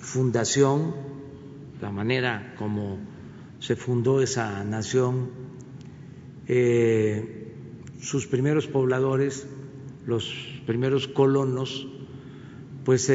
fundación, 0.01 0.95
la 1.83 1.91
manera 1.91 2.55
como 2.57 3.18
se 3.61 3.77
fundó 3.77 4.23
esa 4.23 4.65
nación, 4.65 5.31
sus 8.01 8.27
primeros 8.27 8.67
pobladores, 8.67 9.47
los 10.07 10.33
primeros 10.67 11.09
colonos, 11.09 11.87
pues 12.85 13.11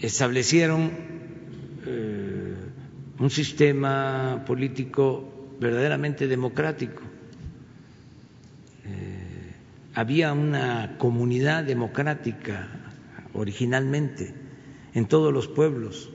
establecieron 0.00 0.90
eh, 1.86 2.54
un 3.18 3.30
sistema 3.30 4.44
político 4.46 5.56
verdaderamente 5.60 6.28
democrático. 6.28 7.02
Eh, 8.84 9.52
había 9.94 10.32
una 10.32 10.96
comunidad 10.98 11.64
democrática 11.64 12.68
originalmente 13.38 14.34
en 14.94 15.06
todos 15.06 15.32
los 15.32 15.48
pueblos 15.48 16.10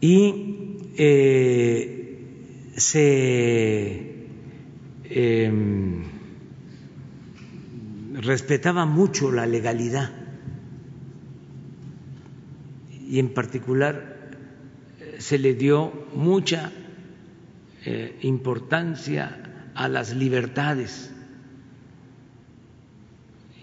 y 0.00 0.78
eh, 0.96 2.72
se 2.76 4.26
em, 5.04 6.02
respetaba 8.14 8.86
mucho 8.86 9.32
la 9.32 9.46
legalidad 9.46 10.10
y 13.08 13.18
en 13.18 13.32
particular 13.32 14.16
se 15.18 15.38
le 15.38 15.54
dio 15.54 15.92
mucha 16.14 16.72
eh, 17.84 18.18
importancia 18.22 19.70
a 19.74 19.88
las 19.88 20.14
libertades. 20.14 21.12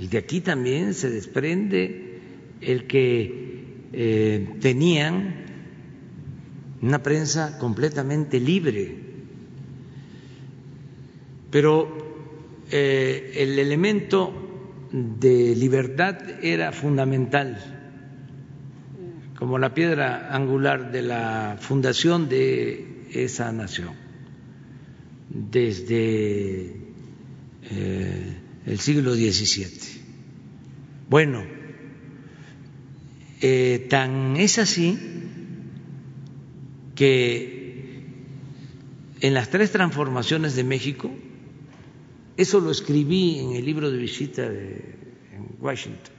Y 0.03 0.07
de 0.07 0.17
aquí 0.17 0.41
también 0.41 0.93
se 0.93 1.09
desprende 1.09 2.19
el 2.59 2.87
que 2.87 3.87
eh, 3.93 4.49
tenían 4.59 5.45
una 6.81 7.01
prensa 7.01 7.57
completamente 7.57 8.41
libre. 8.41 8.97
Pero 11.49 12.03
el 12.69 13.59
elemento 13.59 14.33
de 14.91 15.55
libertad 15.55 16.17
era 16.43 16.73
fundamental 16.73 17.57
como 19.39 19.57
la 19.57 19.73
piedra 19.73 20.35
angular 20.35 20.91
de 20.91 21.01
la 21.01 21.57
fundación 21.61 22.27
de 22.27 23.05
esa 23.13 23.53
nación. 23.53 23.93
Desde 25.29 26.75
eh, 27.71 28.33
el 28.65 28.79
siglo 28.79 29.13
XVII. 29.13 29.92
Bueno, 31.13 31.43
eh, 33.39 33.85
tan 33.87 34.35
es 34.35 34.57
así 34.57 34.97
que 36.95 38.01
en 39.21 39.35
las 39.35 39.51
tres 39.51 39.71
transformaciones 39.71 40.55
de 40.55 40.63
México, 40.63 41.11
eso 42.35 42.59
lo 42.59 42.71
escribí 42.71 43.37
en 43.37 43.51
el 43.51 43.63
libro 43.63 43.91
de 43.91 43.97
visita 43.99 44.49
de, 44.49 44.95
en 45.35 45.55
Washington, 45.59 46.15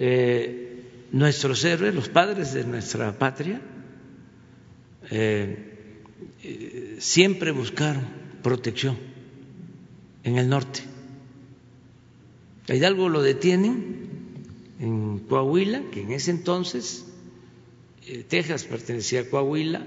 eh, 0.00 0.82
nuestros 1.12 1.64
héroes, 1.64 1.94
los 1.94 2.08
padres 2.08 2.54
de 2.54 2.64
nuestra 2.64 3.16
patria, 3.16 3.60
eh, 5.08 6.98
siempre 6.98 7.52
buscaron 7.52 8.02
protección 8.42 8.98
en 10.24 10.38
el 10.38 10.48
norte. 10.48 10.91
A 12.68 12.74
Hidalgo 12.74 13.08
lo 13.08 13.22
detienen 13.22 14.02
en 14.78 15.18
Coahuila, 15.20 15.82
que 15.90 16.02
en 16.02 16.12
ese 16.12 16.30
entonces 16.30 17.06
eh, 18.06 18.24
Texas 18.28 18.64
pertenecía 18.64 19.20
a 19.20 19.24
Coahuila, 19.24 19.86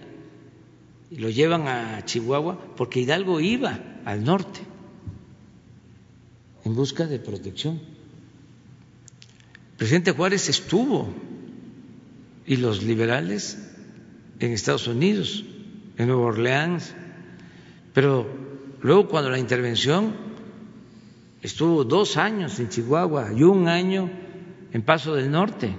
y 1.11 1.17
lo 1.17 1.29
llevan 1.29 1.67
a 1.67 2.03
Chihuahua 2.03 2.73
porque 2.75 3.01
Hidalgo 3.01 3.39
iba 3.39 3.79
al 4.05 4.23
norte 4.23 4.59
en 6.63 6.75
busca 6.75 7.05
de 7.05 7.19
protección. 7.19 7.79
Presidente 9.77 10.11
Juárez 10.11 10.49
estuvo 10.49 11.13
y 12.45 12.57
los 12.57 12.83
liberales 12.83 13.57
en 14.39 14.51
Estados 14.51 14.87
Unidos, 14.87 15.45
en 15.97 16.07
Nueva 16.07 16.23
Orleans, 16.23 16.93
pero 17.93 18.27
luego 18.81 19.07
cuando 19.07 19.29
la 19.29 19.39
intervención 19.39 20.15
estuvo 21.45 21.83
dos 21.83 22.17
años 22.17 22.59
en 22.59 22.69
Chihuahua 22.69 23.31
y 23.35 23.43
un 23.43 23.67
año 23.67 24.09
en 24.71 24.81
Paso 24.81 25.13
del 25.15 25.29
Norte, 25.31 25.75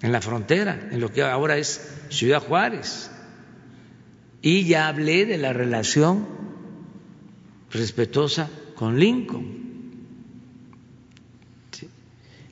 en 0.00 0.12
la 0.12 0.20
frontera, 0.20 0.88
en 0.90 1.00
lo 1.00 1.12
que 1.12 1.22
ahora 1.22 1.58
es 1.58 2.06
Ciudad 2.08 2.42
Juárez. 2.42 3.10
Y 4.40 4.64
ya 4.64 4.88
hablé 4.88 5.26
de 5.26 5.36
la 5.36 5.52
relación 5.52 6.26
respetuosa 7.70 8.50
con 8.74 8.98
Lincoln. 8.98 9.68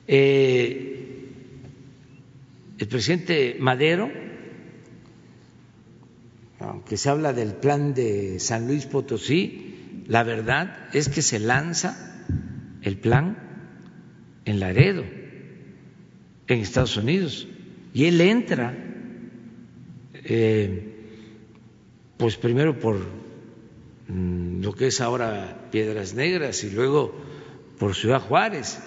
Eh, 0.07 1.29
el 2.77 2.87
presidente 2.87 3.57
Madero, 3.59 4.11
aunque 6.59 6.97
se 6.97 7.09
habla 7.09 7.33
del 7.33 7.55
plan 7.55 7.93
de 7.93 8.39
San 8.39 8.67
Luis 8.67 8.85
Potosí, 8.85 10.03
la 10.07 10.23
verdad 10.23 10.87
es 10.93 11.09
que 11.09 11.21
se 11.21 11.39
lanza 11.39 12.06
el 12.81 12.97
plan 12.97 13.37
en 14.45 14.59
Laredo, 14.59 15.03
en 16.47 16.59
Estados 16.59 16.97
Unidos, 16.97 17.47
y 17.93 18.05
él 18.05 18.21
entra, 18.21 18.77
eh, 20.13 20.93
pues 22.17 22.37
primero 22.37 22.79
por 22.79 22.97
mm, 24.07 24.61
lo 24.61 24.73
que 24.73 24.87
es 24.87 25.01
ahora 25.01 25.69
Piedras 25.71 26.13
Negras 26.13 26.63
y 26.63 26.69
luego 26.69 27.13
por 27.77 27.95
Ciudad 27.95 28.21
Juárez 28.21 28.79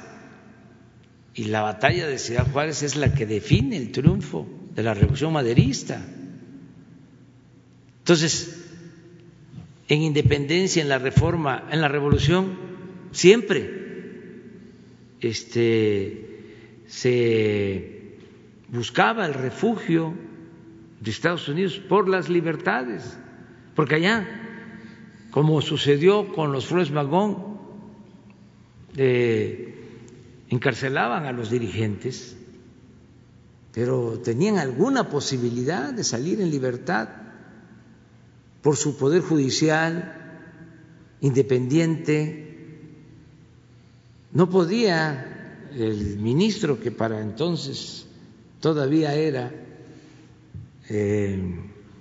y 1.35 1.45
la 1.45 1.63
batalla 1.63 2.07
de 2.07 2.19
Ciudad 2.19 2.47
Juárez 2.51 2.83
es 2.83 2.97
la 2.97 3.15
que 3.15 3.27
define 3.27 3.77
el 3.77 3.93
triunfo 3.93 4.49
de 4.75 4.83
la 4.83 4.95
revolución 4.95 5.33
maderista. 5.33 6.05
Entonces, 7.99 8.67
en 9.89 10.03
independencia, 10.03 10.83
en 10.83 10.89
la 10.89 10.99
reforma, 10.99 11.69
en 11.71 11.81
la 11.81 11.89
revolución, 11.89 12.59
siempre 13.13 13.80
este, 15.21 16.85
se 16.87 18.17
buscaba 18.69 19.27
el 19.27 19.35
refugio 19.35 20.15
de 21.01 21.11
Estados 21.11 21.49
Unidos 21.49 21.79
por 21.89 22.09
las 22.09 22.29
libertades, 22.29 23.19
porque 23.75 23.97
allá, 23.97 24.27
como 25.31 25.61
sucedió 25.63 26.33
con 26.33 26.53
los 26.53 26.67
Flores 26.67 26.91
Magón, 26.91 27.59
eh, 28.97 29.75
encarcelaban 30.49 31.27
a 31.27 31.33
los 31.33 31.51
dirigentes, 31.51 32.37
pero 33.73 34.19
tenían 34.19 34.59
alguna 34.59 35.09
posibilidad 35.09 35.93
de 35.93 36.03
salir 36.03 36.41
en 36.41 36.51
libertad 36.51 37.09
por 38.63 38.77
su 38.77 38.97
poder 38.97 39.23
judicial 39.23 40.17
independiente. 41.21 42.50
No 44.33 44.49
podía 44.49 45.69
el 45.75 46.19
ministro, 46.19 46.81
que 46.81 46.91
para 46.91 47.21
entonces 47.21 48.07
todavía 48.61 49.15
era 49.15 49.51
eh, 50.89 51.39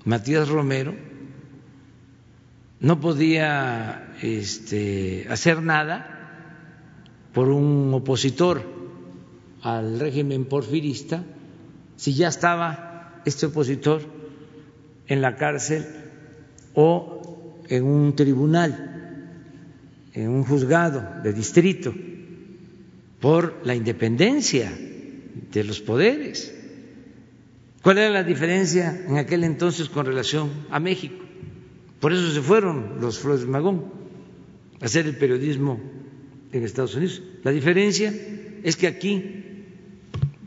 Matías 0.06 0.50
Romero, 0.50 0.94
no 2.80 3.00
podía 3.00 4.14
este, 4.22 5.26
hacer 5.30 5.62
nada 5.62 6.16
por 7.34 7.50
un 7.50 7.94
opositor 7.94 8.62
al 9.62 10.00
régimen 10.00 10.46
porfirista, 10.46 11.24
si 11.96 12.14
ya 12.14 12.30
estaba 12.30 13.22
este 13.26 13.48
opositor 13.48 14.02
en 15.08 15.22
la 15.22 15.36
cárcel 15.36 15.86
o 16.74 17.64
en 17.68 17.84
un 17.84 18.16
tribunal, 18.16 19.34
en 20.14 20.30
un 20.30 20.44
juzgado 20.44 21.22
de 21.24 21.34
distrito, 21.34 21.94
por 23.20 23.62
la 23.64 23.76
independencia 23.76 24.72
de 25.52 25.64
los 25.64 25.82
poderes. 25.82 26.56
¿Cuál 27.82 27.98
era 27.98 28.10
la 28.10 28.24
diferencia 28.24 29.06
en 29.08 29.18
aquel 29.18 29.44
entonces 29.44 29.90
con 29.90 30.06
relación 30.06 30.50
a 30.70 30.80
México? 30.80 31.24
Por 32.00 32.14
eso 32.14 32.32
se 32.32 32.42
fueron 32.42 33.00
los 33.02 33.20
Flores 33.20 33.46
Magón 33.46 33.86
a 34.82 34.86
hacer 34.86 35.06
el 35.06 35.18
periodismo 35.18 35.80
en 36.52 36.64
Estados 36.64 36.96
Unidos. 36.96 37.22
La 37.44 37.52
diferencia 37.52 38.14
es 38.64 38.76
que 38.76 38.88
aquí 38.88 39.66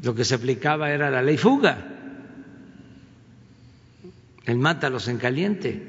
lo 0.02 0.14
que 0.14 0.24
se 0.24 0.34
aplicaba 0.34 0.90
era 0.90 1.10
la 1.10 1.22
ley 1.22 1.36
fuga, 1.36 1.88
el 4.46 4.58
mátalos 4.58 5.08
en 5.08 5.18
caliente. 5.18 5.88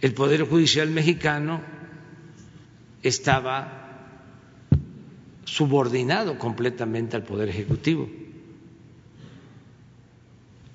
El 0.00 0.14
Poder 0.14 0.44
Judicial 0.44 0.88
mexicano 0.90 1.60
estaba 3.02 3.80
subordinado 5.44 6.38
completamente 6.38 7.16
al 7.16 7.24
Poder 7.24 7.48
Ejecutivo. 7.48 8.08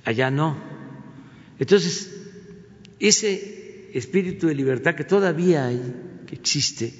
Allá 0.04 0.30
no. 0.30 0.58
Entonces, 1.60 2.12
ese 3.00 3.90
espíritu 3.94 4.48
de 4.48 4.56
libertad 4.56 4.96
que 4.96 5.04
todavía 5.04 5.68
hay, 5.68 5.80
que 6.28 6.36
existe, 6.36 6.94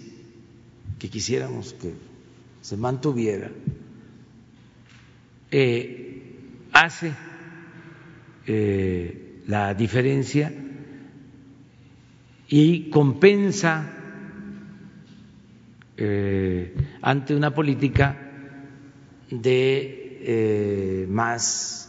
que 0.98 1.10
quisiéramos 1.10 1.74
que 1.74 1.94
se 2.62 2.78
mantuviera, 2.78 3.52
eh, 5.52 6.36
hace 6.72 7.14
eh, 8.48 9.42
la 9.48 9.74
diferencia 9.74 10.54
y 12.48 12.90
compensa 12.90 14.05
eh, 15.98 16.74
ante 17.02 17.36
una 17.36 17.54
política 17.54 18.18
de 19.30 21.06
más 21.10 21.82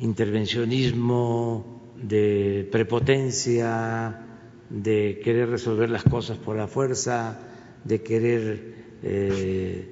intervencionismo, 0.00 1.80
de 2.02 2.68
prepotencia, 2.72 4.20
de 4.68 5.20
querer 5.22 5.50
resolver 5.50 5.90
las 5.90 6.02
cosas 6.02 6.38
por 6.38 6.56
la 6.56 6.66
fuerza, 6.66 7.38
de 7.84 8.02
querer 8.02 8.74
eh, 9.02 9.90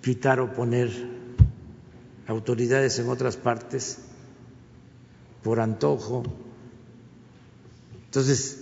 quitar 0.00 0.40
o 0.40 0.52
poner 0.52 0.90
autoridades 2.26 2.98
en 2.98 3.08
otras 3.08 3.36
partes 3.36 3.98
por 5.42 5.60
antojo. 5.60 6.22
Entonces, 8.12 8.60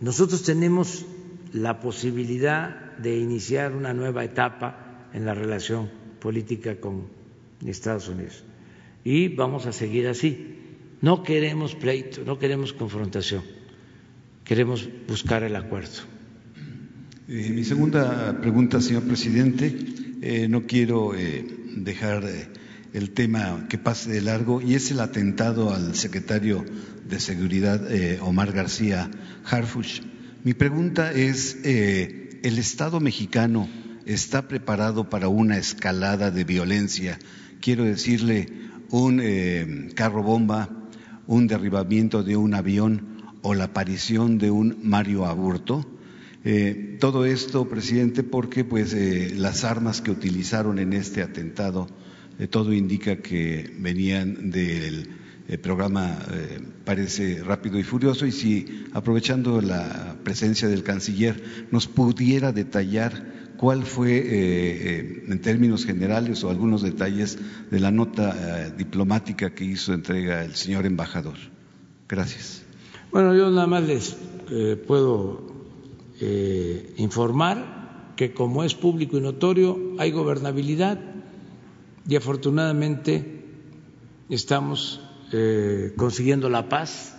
nosotros 0.00 0.42
tenemos 0.42 1.06
la 1.52 1.78
posibilidad 1.78 2.96
de 2.96 3.16
iniciar 3.20 3.72
una 3.72 3.94
nueva 3.94 4.24
etapa 4.24 5.06
en 5.12 5.24
la 5.24 5.32
relación 5.32 5.88
política 6.18 6.80
con 6.80 7.06
Estados 7.64 8.08
Unidos. 8.08 8.42
Y 9.04 9.28
vamos 9.28 9.66
a 9.66 9.72
seguir 9.72 10.08
así. 10.08 10.58
No 11.02 11.22
queremos 11.22 11.76
pleito, 11.76 12.24
no 12.24 12.40
queremos 12.40 12.72
confrontación, 12.72 13.44
queremos 14.42 14.88
buscar 15.06 15.44
el 15.44 15.54
acuerdo. 15.54 16.02
Eh, 17.28 17.50
mi 17.50 17.62
segunda 17.62 18.40
pregunta, 18.40 18.80
señor 18.80 19.04
presidente, 19.04 19.72
eh, 20.20 20.48
no 20.48 20.66
quiero 20.66 21.14
eh, 21.14 21.46
dejar 21.76 22.24
el 22.92 23.10
tema 23.10 23.68
que 23.68 23.78
pase 23.78 24.10
de 24.10 24.20
largo 24.20 24.60
y 24.60 24.74
es 24.74 24.90
el 24.90 24.98
atentado 24.98 25.72
al 25.72 25.94
secretario 25.94 26.64
de 27.08 27.20
Seguridad, 27.20 27.80
Omar 28.20 28.52
García 28.52 29.10
Harfuch. 29.44 30.02
Mi 30.42 30.54
pregunta 30.54 31.12
es, 31.12 31.58
¿el 31.64 32.58
Estado 32.58 33.00
mexicano 33.00 33.68
está 34.06 34.48
preparado 34.48 35.08
para 35.08 35.28
una 35.28 35.58
escalada 35.58 36.30
de 36.30 36.44
violencia? 36.44 37.18
Quiero 37.60 37.84
decirle, 37.84 38.48
un 38.90 39.92
carro 39.94 40.22
bomba 40.22 40.84
un 41.26 41.46
derribamiento 41.46 42.22
de 42.22 42.36
un 42.36 42.54
avión 42.54 43.22
o 43.42 43.54
la 43.54 43.64
aparición 43.64 44.38
de 44.38 44.50
un 44.50 44.78
Mario 44.82 45.26
Aburto. 45.26 45.86
Eh, 46.44 46.98
todo 47.00 47.24
esto, 47.24 47.68
presidente, 47.68 48.22
porque 48.22 48.64
pues 48.64 48.92
eh, 48.92 49.32
las 49.36 49.64
armas 49.64 50.02
que 50.02 50.10
utilizaron 50.10 50.78
en 50.78 50.92
este 50.92 51.22
atentado, 51.22 51.86
eh, 52.38 52.46
todo 52.46 52.72
indica 52.74 53.16
que 53.16 53.72
venían 53.78 54.50
del 54.50 55.08
programa 55.62 56.18
Parece 56.84 57.42
Rápido 57.42 57.78
y 57.78 57.82
Furioso. 57.82 58.26
Y 58.26 58.32
si, 58.32 58.86
aprovechando 58.92 59.60
la 59.60 60.16
presencia 60.24 60.68
del 60.68 60.82
canciller, 60.82 61.66
nos 61.70 61.86
pudiera 61.86 62.52
detallar 62.52 63.54
cuál 63.56 63.84
fue, 63.84 65.24
en 65.28 65.40
términos 65.40 65.86
generales 65.86 66.42
o 66.44 66.50
algunos 66.50 66.82
detalles 66.82 67.38
de 67.70 67.80
la 67.80 67.90
nota 67.90 68.70
diplomática 68.70 69.54
que 69.54 69.64
hizo 69.64 69.92
entrega 69.92 70.44
el 70.44 70.54
señor 70.54 70.86
embajador. 70.86 71.36
Gracias. 72.08 72.62
Bueno, 73.12 73.34
yo 73.34 73.50
nada 73.50 73.66
más 73.66 73.84
les 73.84 74.16
puedo 74.86 75.54
eh, 76.20 76.94
informar 76.96 78.12
que 78.16 78.32
como 78.32 78.62
es 78.62 78.74
público 78.74 79.18
y 79.18 79.20
notorio 79.20 79.78
hay 79.98 80.12
gobernabilidad 80.12 81.00
y 82.08 82.14
afortunadamente 82.14 83.42
estamos 84.28 85.00
eh, 85.36 85.94
consiguiendo 85.96 86.48
la 86.48 86.68
paz, 86.68 87.18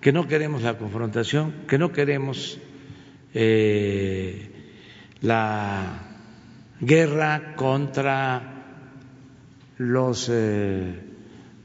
que 0.00 0.10
no 0.12 0.26
queremos 0.26 0.62
la 0.62 0.76
confrontación, 0.76 1.54
que 1.68 1.78
no 1.78 1.92
queremos 1.92 2.58
eh, 3.32 4.50
la 5.20 6.04
guerra 6.80 7.54
contra 7.54 8.56
los 9.76 10.28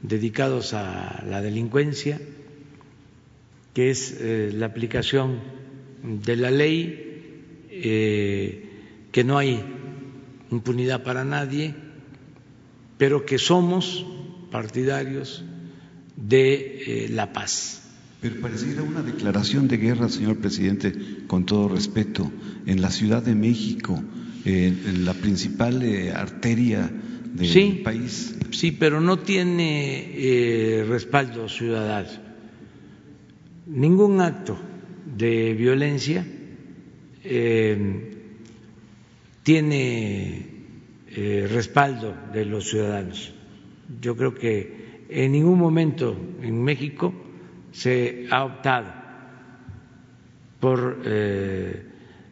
dedicados 0.00 0.74
a 0.74 1.24
la 1.28 1.42
delincuencia, 1.42 2.20
que 3.72 3.90
es 3.90 4.20
la 4.54 4.66
aplicación 4.66 5.40
de 6.04 6.36
la 6.36 6.52
ley, 6.52 7.66
eh, 7.70 8.68
que 9.10 9.24
no 9.24 9.38
hay 9.38 9.60
impunidad 10.52 11.02
para 11.02 11.24
nadie, 11.24 11.74
pero 12.96 13.26
que 13.26 13.38
somos 13.38 14.06
partidarios 14.52 15.44
de 16.28 17.04
eh, 17.04 17.08
la 17.10 17.32
paz. 17.32 17.82
Pero 18.20 18.40
pareciera 18.40 18.82
una 18.82 19.02
declaración 19.02 19.68
de 19.68 19.76
guerra, 19.76 20.08
señor 20.08 20.38
presidente, 20.38 20.92
con 21.26 21.44
todo 21.44 21.68
respeto, 21.68 22.30
en 22.66 22.80
la 22.80 22.90
Ciudad 22.90 23.22
de 23.22 23.34
México, 23.34 24.02
en 24.46 25.04
la 25.04 25.12
principal 25.12 25.82
eh, 25.82 26.12
arteria 26.12 26.90
del 27.34 27.82
país. 27.82 28.34
Sí, 28.50 28.72
pero 28.72 29.00
no 29.00 29.18
tiene 29.18 30.84
respaldo 30.88 31.48
ciudadano. 31.48 32.08
Ningún 33.66 34.20
acto 34.20 34.58
de 35.16 35.54
violencia 35.54 36.26
eh, 37.24 38.10
tiene 39.42 40.46
eh, 41.08 41.48
respaldo 41.50 42.14
de 42.32 42.44
los 42.44 42.68
ciudadanos. 42.68 43.32
Yo 44.00 44.16
creo 44.16 44.34
que 44.34 44.83
en 45.14 45.30
ningún 45.30 45.58
momento 45.60 46.16
en 46.42 46.62
México 46.62 47.14
se 47.70 48.26
ha 48.30 48.44
optado 48.44 48.92
por 50.58 51.02
eh, 51.04 51.84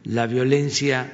la 0.04 0.26
violencia, 0.26 1.06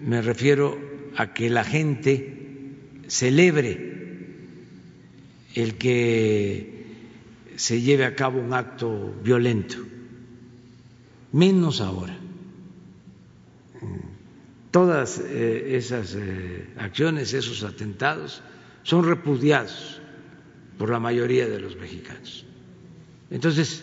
me 0.00 0.22
refiero 0.22 0.78
a 1.16 1.34
que 1.34 1.50
la 1.50 1.64
gente 1.64 2.70
celebre 3.08 3.92
el 5.54 5.74
que 5.78 6.84
se 7.56 7.80
lleve 7.80 8.04
a 8.04 8.14
cabo 8.14 8.40
un 8.40 8.52
acto 8.52 9.14
violento 9.22 9.78
menos 11.32 11.80
ahora. 11.80 12.16
Todas 14.70 15.18
eh, 15.18 15.76
esas 15.76 16.14
eh, 16.16 16.68
acciones, 16.78 17.32
esos 17.32 17.64
atentados, 17.64 18.42
son 18.84 19.04
repudiados 19.04 20.00
por 20.78 20.90
la 20.90 20.98
mayoría 20.98 21.48
de 21.48 21.60
los 21.60 21.76
mexicanos. 21.76 22.44
Entonces, 23.30 23.82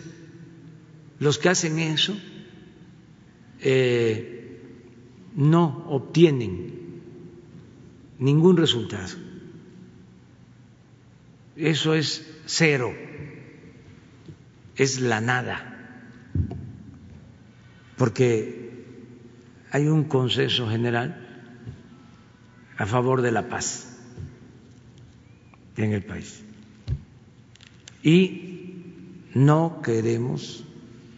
los 1.20 1.38
que 1.38 1.50
hacen 1.50 1.80
eso 1.80 2.18
eh, 3.60 4.60
no 5.36 5.86
obtienen 5.90 7.02
ningún 8.20 8.58
resultado. 8.58 9.16
Eso 11.56 11.94
es 11.94 12.26
cero, 12.46 12.94
es 14.76 15.00
la 15.00 15.22
nada 15.22 15.72
porque 18.02 18.84
hay 19.70 19.86
un 19.86 20.06
consenso 20.06 20.68
general 20.68 21.16
a 22.76 22.88
favor 22.88 23.22
de 23.22 23.32
la 23.32 23.48
paz 23.48 23.96
en 25.78 25.94
el 25.94 26.04
país. 26.04 26.44
Y 28.04 28.52
no 29.34 29.82
queremos 29.82 30.64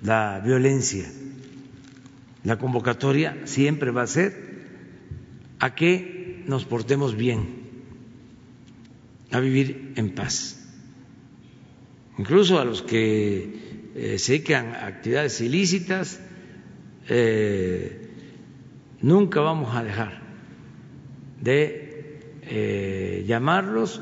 la 0.01 0.41
violencia. 0.43 1.09
La 2.43 2.57
convocatoria 2.57 3.37
siempre 3.45 3.91
va 3.91 4.03
a 4.03 4.07
ser 4.07 4.53
a 5.59 5.75
que 5.75 6.43
nos 6.45 6.65
portemos 6.65 7.15
bien, 7.15 7.47
a 9.31 9.39
vivir 9.39 9.93
en 9.95 10.13
paz. 10.13 10.59
Incluso 12.17 12.59
a 12.59 12.65
los 12.65 12.81
que 12.81 13.89
eh, 13.95 14.19
se 14.19 14.33
dedican 14.33 14.67
a 14.67 14.87
actividades 14.87 15.39
ilícitas, 15.39 16.19
eh, 17.07 18.09
nunca 19.01 19.39
vamos 19.39 19.75
a 19.75 19.83
dejar 19.83 20.21
de 21.41 22.19
eh, 22.43 23.23
llamarlos 23.25 24.01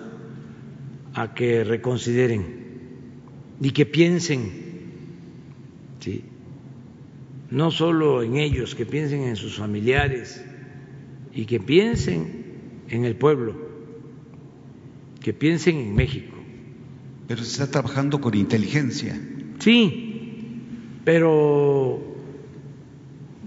a 1.14 1.34
que 1.34 1.64
reconsideren 1.64 2.61
y 3.62 3.72
que 3.72 3.86
piensen, 3.86 4.52
¿sí? 6.00 6.24
no 7.52 7.70
solo 7.70 8.24
en 8.24 8.38
ellos, 8.38 8.74
que 8.74 8.88
piensen 8.88 9.22
en 9.22 9.36
sus 9.36 9.58
familiares 9.58 10.44
y 11.34 11.46
que 11.46 11.60
piensen 11.60 12.44
en 12.90 13.06
el 13.06 13.16
pueblo, 13.16 13.56
que 15.22 15.34
piensen 15.34 15.78
en 15.78 15.96
México. 15.96 16.36
Pero 17.28 17.44
se 17.44 17.52
está 17.52 17.70
trabajando 17.70 18.20
con 18.20 18.34
inteligencia. 18.34 19.20
Sí, 19.60 20.64
pero 21.06 22.02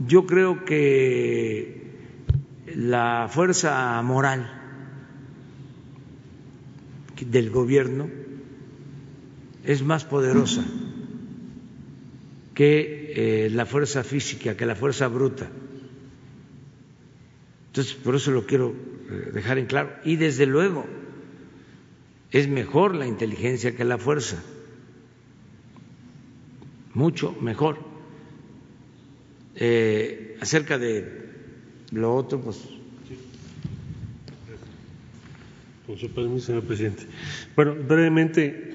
yo 0.07 0.27
creo 0.27 0.65
que 0.65 1.83
la 2.77 3.29
fuerza 3.29 4.01
moral 4.03 4.61
del 7.21 7.51
gobierno 7.51 8.24
es 9.65 9.83
más 9.83 10.05
poderosa 10.05 10.65
que 12.55 13.13
eh, 13.17 13.51
la 13.51 13.67
fuerza 13.67 14.05
física, 14.05 14.57
que 14.57 14.67
la 14.67 14.77
fuerza 14.77 15.09
bruta. 15.09 15.51
Entonces, 17.69 17.95
por 17.95 18.15
eso 18.15 18.31
lo 18.31 18.47
quiero 18.47 18.75
eh, 19.11 19.31
dejar 19.33 19.59
en 19.59 19.67
claro. 19.67 19.91
Y 20.05 20.17
desde 20.17 20.47
luego, 20.47 20.87
es 22.31 22.49
mejor 22.49 22.95
la 22.95 23.07
inteligencia 23.07 23.75
que 23.75 23.85
la 23.85 23.99
fuerza, 23.99 24.43
mucho 26.93 27.33
mejor. 27.41 27.79
Eh, 29.57 30.37
acerca 30.41 30.79
de 30.79 31.31
lo 31.91 32.15
otro, 32.15 32.41
pues. 32.41 32.74
Con 35.87 35.99
su 35.99 36.09
permiso, 36.11 36.47
señor 36.47 36.63
presidente. 36.65 37.05
Bueno, 37.55 37.75
brevemente, 37.75 38.73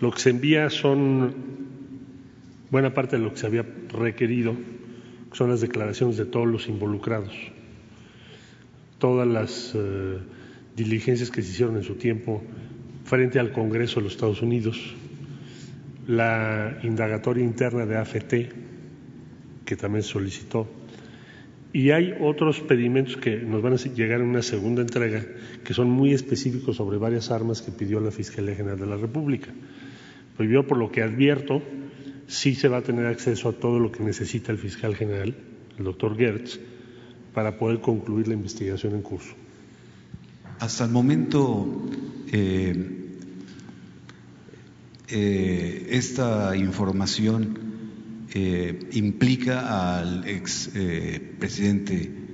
lo 0.00 0.10
que 0.10 0.18
se 0.18 0.30
envía 0.30 0.68
son 0.68 1.32
buena 2.72 2.92
parte 2.92 3.16
de 3.16 3.22
lo 3.22 3.30
que 3.30 3.38
se 3.38 3.46
había 3.46 3.64
requerido, 3.90 4.56
son 5.32 5.50
las 5.50 5.60
declaraciones 5.60 6.16
de 6.16 6.24
todos 6.24 6.48
los 6.48 6.68
involucrados, 6.68 7.32
todas 8.98 9.28
las 9.28 9.72
eh, 9.76 10.18
diligencias 10.74 11.30
que 11.30 11.40
se 11.40 11.52
hicieron 11.52 11.76
en 11.76 11.84
su 11.84 11.94
tiempo 11.94 12.42
frente 13.04 13.38
al 13.38 13.52
Congreso 13.52 14.00
de 14.00 14.04
los 14.04 14.14
Estados 14.14 14.42
Unidos, 14.42 14.94
la 16.08 16.80
indagatoria 16.82 17.44
interna 17.44 17.86
de 17.86 17.96
AFT, 17.96 18.34
que 19.64 19.76
también 19.76 20.02
solicitó, 20.02 20.66
y 21.74 21.90
hay 21.90 22.14
otros 22.20 22.60
pedimentos 22.60 23.16
que 23.16 23.36
nos 23.36 23.60
van 23.60 23.72
a 23.72 23.76
llegar 23.76 24.20
en 24.20 24.28
una 24.28 24.42
segunda 24.42 24.80
entrega, 24.80 25.26
que 25.64 25.74
son 25.74 25.90
muy 25.90 26.12
específicos 26.12 26.76
sobre 26.76 26.98
varias 26.98 27.32
armas 27.32 27.62
que 27.62 27.72
pidió 27.72 27.98
la 27.98 28.12
Fiscalía 28.12 28.54
General 28.54 28.78
de 28.78 28.86
la 28.86 28.96
República. 28.96 29.48
Pues 30.36 30.48
yo, 30.48 30.64
por 30.68 30.78
lo 30.78 30.92
que 30.92 31.02
advierto, 31.02 31.62
sí 32.28 32.54
se 32.54 32.68
va 32.68 32.76
a 32.76 32.82
tener 32.82 33.06
acceso 33.06 33.48
a 33.48 33.54
todo 33.54 33.80
lo 33.80 33.90
que 33.90 34.04
necesita 34.04 34.52
el 34.52 34.58
fiscal 34.58 34.94
general, 34.94 35.34
el 35.76 35.84
doctor 35.84 36.16
Gertz, 36.16 36.60
para 37.34 37.58
poder 37.58 37.80
concluir 37.80 38.28
la 38.28 38.34
investigación 38.34 38.94
en 38.94 39.02
curso. 39.02 39.34
Hasta 40.60 40.84
el 40.84 40.92
momento, 40.92 41.88
eh, 42.30 42.74
eh, 45.08 45.88
esta 45.90 46.56
información 46.56 47.63
eh, 48.34 48.78
implica 48.92 49.98
al 49.98 50.26
ex 50.28 50.70
presidente 51.38 52.24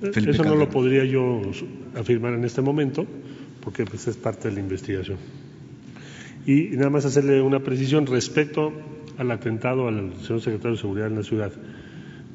Felipe 0.00 0.32
Eso 0.32 0.44
no 0.44 0.56
lo 0.56 0.68
podría 0.68 1.04
yo 1.04 1.40
afirmar 1.94 2.34
en 2.34 2.44
este 2.44 2.60
momento, 2.60 3.06
porque 3.62 3.84
pues, 3.84 4.06
es 4.06 4.16
parte 4.16 4.48
de 4.48 4.54
la 4.54 4.60
investigación. 4.60 5.18
Y 6.46 6.76
nada 6.76 6.90
más 6.90 7.04
hacerle 7.04 7.40
una 7.40 7.60
precisión 7.60 8.06
respecto 8.06 8.72
al 9.16 9.30
atentado 9.30 9.88
al 9.88 10.12
señor 10.22 10.42
secretario 10.42 10.72
de 10.72 10.80
Seguridad 10.80 11.08
en 11.08 11.16
la 11.16 11.22
ciudad. 11.22 11.52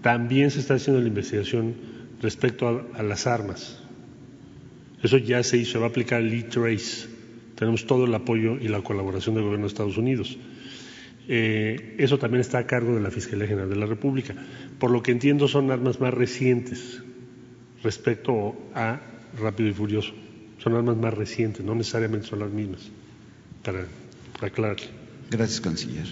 También 0.02 0.50
se 0.50 0.60
está 0.60 0.74
haciendo 0.74 1.02
la 1.02 1.08
investigación 1.08 1.76
respecto 2.22 2.88
a 2.94 3.04
las 3.04 3.28
armas. 3.28 3.80
Eso 5.04 5.18
ya 5.18 5.44
se 5.44 5.58
hizo, 5.58 5.74
se 5.74 5.78
va 5.78 5.86
a 5.86 5.90
aplicar 5.90 6.22
el 6.22 6.34
e-trace. 6.34 7.08
Tenemos 7.56 7.86
todo 7.86 8.06
el 8.06 8.16
apoyo 8.16 8.58
y 8.60 8.68
la 8.68 8.82
colaboración 8.82 9.36
del 9.36 9.44
gobierno 9.44 9.66
de 9.66 9.70
Estados 9.70 9.98
Unidos. 9.98 10.38
Eh, 11.28 11.96
eso 12.00 12.18
también 12.18 12.42
está 12.42 12.60
a 12.60 12.68
cargo 12.68 12.96
de 12.96 13.02
la 13.02 13.12
Fiscalía 13.12 13.48
General 13.48 13.70
de 13.70 13.76
la 13.76 13.86
República. 13.86 14.36
Por 14.80 14.92
lo 14.92 15.04
que 15.04 15.12
entiendo 15.12 15.48
son 15.48 15.72
armas 15.72 16.00
más 16.00 16.14
recientes 16.14 17.02
respecto 17.84 18.56
a 18.74 19.00
Rápido 19.40 19.70
y 19.70 19.74
Furioso. 19.74 20.14
Son 20.60 20.76
armas 20.76 20.98
más 20.98 21.14
recientes, 21.14 21.66
no 21.66 21.74
necesariamente 21.74 22.28
son 22.28 22.40
las 22.40 22.52
mismas, 22.52 22.82
para 23.64 23.86
aclarar. 24.42 24.78
Gracias, 25.30 25.62
canciller. 25.62 26.08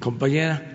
Compañera. 0.00 0.69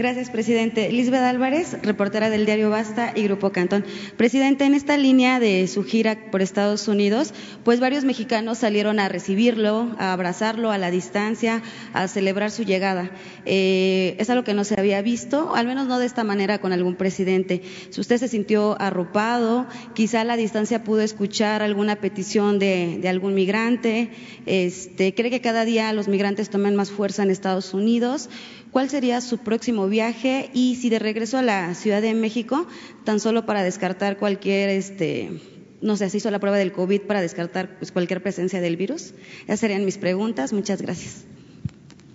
Gracias, 0.00 0.30
presidente. 0.30 0.90
Lisbeth 0.90 1.20
Álvarez, 1.20 1.76
reportera 1.82 2.30
del 2.30 2.46
diario 2.46 2.70
Basta 2.70 3.12
y 3.14 3.24
Grupo 3.24 3.52
Cantón. 3.52 3.84
Presidente, 4.16 4.64
en 4.64 4.72
esta 4.72 4.96
línea 4.96 5.38
de 5.38 5.68
su 5.68 5.84
gira 5.84 6.30
por 6.30 6.40
Estados 6.40 6.88
Unidos, 6.88 7.34
pues 7.64 7.80
varios 7.80 8.04
mexicanos 8.04 8.56
salieron 8.56 8.98
a 8.98 9.10
recibirlo, 9.10 9.94
a 9.98 10.14
abrazarlo 10.14 10.70
a 10.70 10.78
la 10.78 10.90
distancia, 10.90 11.62
a 11.92 12.08
celebrar 12.08 12.50
su 12.50 12.62
llegada. 12.62 13.10
Eh, 13.44 14.16
es 14.18 14.30
algo 14.30 14.42
que 14.42 14.54
no 14.54 14.64
se 14.64 14.80
había 14.80 15.02
visto, 15.02 15.54
al 15.54 15.66
menos 15.66 15.86
no 15.86 15.98
de 15.98 16.06
esta 16.06 16.24
manera 16.24 16.62
con 16.62 16.72
algún 16.72 16.94
presidente. 16.94 17.60
Si 17.90 18.00
usted 18.00 18.16
se 18.16 18.28
sintió 18.28 18.80
arropado, 18.80 19.66
quizá 19.92 20.22
a 20.22 20.24
la 20.24 20.38
distancia 20.38 20.82
pudo 20.82 21.02
escuchar 21.02 21.60
alguna 21.60 21.96
petición 21.96 22.58
de, 22.58 22.96
de 23.02 23.08
algún 23.10 23.34
migrante, 23.34 24.08
este, 24.46 25.14
cree 25.14 25.30
que 25.30 25.42
cada 25.42 25.66
día 25.66 25.92
los 25.92 26.08
migrantes 26.08 26.48
toman 26.48 26.74
más 26.74 26.90
fuerza 26.90 27.22
en 27.22 27.28
Estados 27.28 27.74
Unidos 27.74 28.30
cuál 28.70 28.88
sería 28.88 29.20
su 29.20 29.38
próximo 29.38 29.88
viaje 29.88 30.50
y 30.54 30.76
si 30.76 30.90
de 30.90 30.98
regreso 30.98 31.38
a 31.38 31.42
la 31.42 31.74
Ciudad 31.74 32.02
de 32.02 32.14
México, 32.14 32.66
tan 33.04 33.20
solo 33.20 33.46
para 33.46 33.62
descartar 33.62 34.18
cualquier, 34.18 34.70
este, 34.70 35.40
no 35.80 35.96
sé, 35.96 36.10
se 36.10 36.18
hizo 36.18 36.30
la 36.30 36.38
prueba 36.38 36.56
del 36.56 36.72
COVID 36.72 37.02
para 37.02 37.20
descartar 37.20 37.78
pues, 37.78 37.92
cualquier 37.92 38.22
presencia 38.22 38.60
del 38.60 38.76
virus. 38.76 39.14
Esas 39.44 39.60
serían 39.60 39.84
mis 39.84 39.98
preguntas. 39.98 40.52
Muchas 40.52 40.82
gracias. 40.82 41.24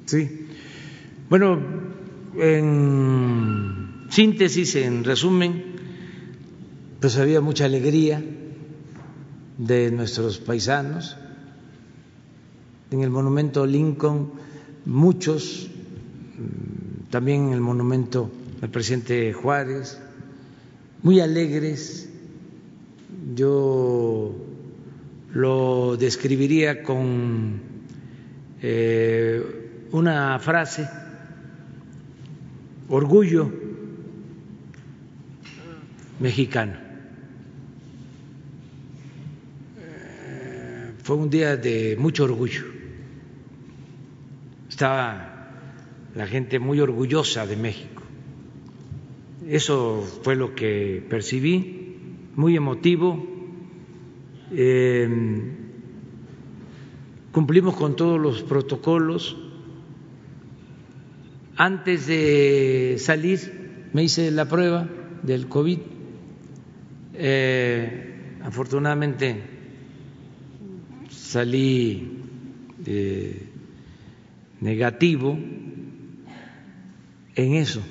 Sí. 0.06 0.48
Bueno, 1.30 1.60
en 2.38 4.06
síntesis, 4.10 4.76
en 4.76 5.04
resumen, 5.04 5.76
pues 7.00 7.18
había 7.18 7.42
mucha 7.42 7.66
alegría 7.66 8.24
de 9.58 9.92
nuestros 9.92 10.38
paisanos. 10.38 11.18
En 12.92 13.02
el 13.02 13.10
monumento 13.10 13.66
Lincoln, 13.66 14.32
muchos 14.86 15.72
también 17.16 17.54
el 17.54 17.62
monumento 17.62 18.30
al 18.62 18.70
presidente 18.70 19.32
Juárez, 19.32 19.98
muy 21.02 21.22
alegres. 21.22 22.10
Yo 23.34 24.36
lo 25.32 25.96
describiría 25.96 26.84
con 26.84 27.62
eh, 28.62 29.88
una 29.94 30.38
frase, 30.40 30.90
orgullo 32.90 33.50
mexicano. 36.20 36.74
Eh, 39.80 40.92
fue 41.02 41.16
un 41.16 41.30
día 41.30 41.56
de 41.56 41.96
mucho 41.98 42.26
orgullo. 42.26 42.66
Estaba 44.68 45.35
la 46.16 46.28
gente 46.28 46.60
muy 46.60 46.80
orgullosa 46.80 47.46
de 47.46 47.58
México. 47.58 48.02
Eso 49.48 50.02
fue 50.24 50.36
lo 50.36 50.56
que 50.56 51.06
percibí, 51.10 51.98
muy 52.36 52.56
emotivo. 52.56 53.24
Eh, 54.52 55.08
cumplimos 57.32 57.76
con 57.76 57.96
todos 57.96 58.20
los 58.20 58.44
protocolos. 58.44 59.38
Antes 61.58 62.08
de 62.08 62.96
salir 62.98 63.90
me 63.94 64.04
hice 64.04 64.32
la 64.32 64.48
prueba 64.48 64.88
del 65.22 65.48
COVID. 65.48 65.80
Eh, 67.14 68.38
afortunadamente 68.42 69.42
salí 71.10 72.20
eh, 72.86 73.42
negativo 74.62 75.38
en 77.36 77.54
eso, 77.56 77.82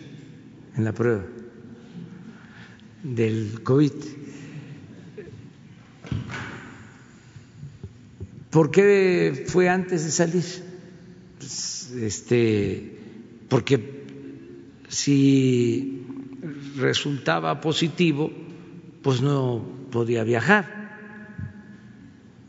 en 0.77 0.85
la 0.85 0.93
prueba 0.93 1.25
del 3.05 3.63
COVID. 3.63 3.93
¿Por 8.51 8.71
qué 8.71 9.45
fue 9.47 9.69
antes 9.69 10.05
de 10.05 10.11
salir? 10.11 10.45
Pues, 11.39 11.93
este, 11.93 12.99
porque 13.49 14.05
si 14.89 16.07
resultaba 16.77 17.61
positivo, 17.61 18.31
pues 19.03 19.21
no 19.21 19.63
podía 19.91 20.25
viajar. 20.25 20.85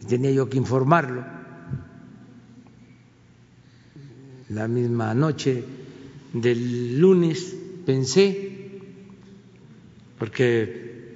Tenía 0.08 0.32
yo 0.32 0.48
que 0.48 0.58
informarlo. 0.58 1.26
La 4.50 4.68
misma 4.68 5.14
noche 5.16 5.66
del 6.42 7.00
lunes 7.00 7.56
pensé, 7.86 8.82
porque 10.20 11.16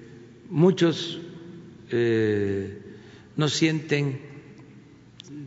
muchos 0.50 1.20
eh, 1.92 2.82
no 3.36 3.50
sienten 3.50 4.22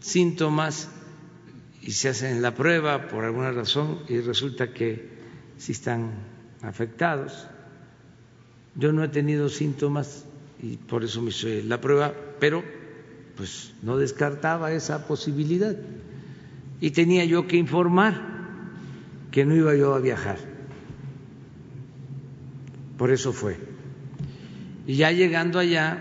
síntomas 0.01 0.91
y 1.81 1.93
se 1.93 2.11
hacen 2.11 2.43
la 2.43 2.55
prueba 2.55 3.09
por 3.09 3.25
alguna 3.25 3.51
razón 3.51 4.01
y 4.09 4.21
resulta 4.21 4.75
que 4.75 5.09
sí 5.57 5.73
están 5.73 6.13
afectados. 6.61 7.47
Yo 8.75 8.93
no 8.93 9.03
he 9.03 9.09
tenido 9.09 9.49
síntomas 9.49 10.27
y 10.63 10.77
por 10.77 11.03
eso 11.03 11.23
me 11.23 11.31
hice 11.31 11.63
la 11.63 11.81
prueba, 11.81 12.13
pero 12.39 12.63
pues 13.37 13.73
no 13.81 13.97
descartaba 13.97 14.73
esa 14.73 15.07
posibilidad 15.07 15.75
y 16.79 16.91
tenía 16.91 17.25
yo 17.25 17.47
que 17.47 17.57
informar 17.57 18.32
que 19.33 19.45
no 19.45 19.57
iba 19.57 19.75
yo 19.75 19.95
a 19.95 19.99
viajar. 19.99 20.37
Por 22.99 23.11
eso 23.11 23.33
fue. 23.33 23.57
Y 24.87 24.97
ya 24.97 25.11
llegando 25.11 25.59
allá, 25.59 26.01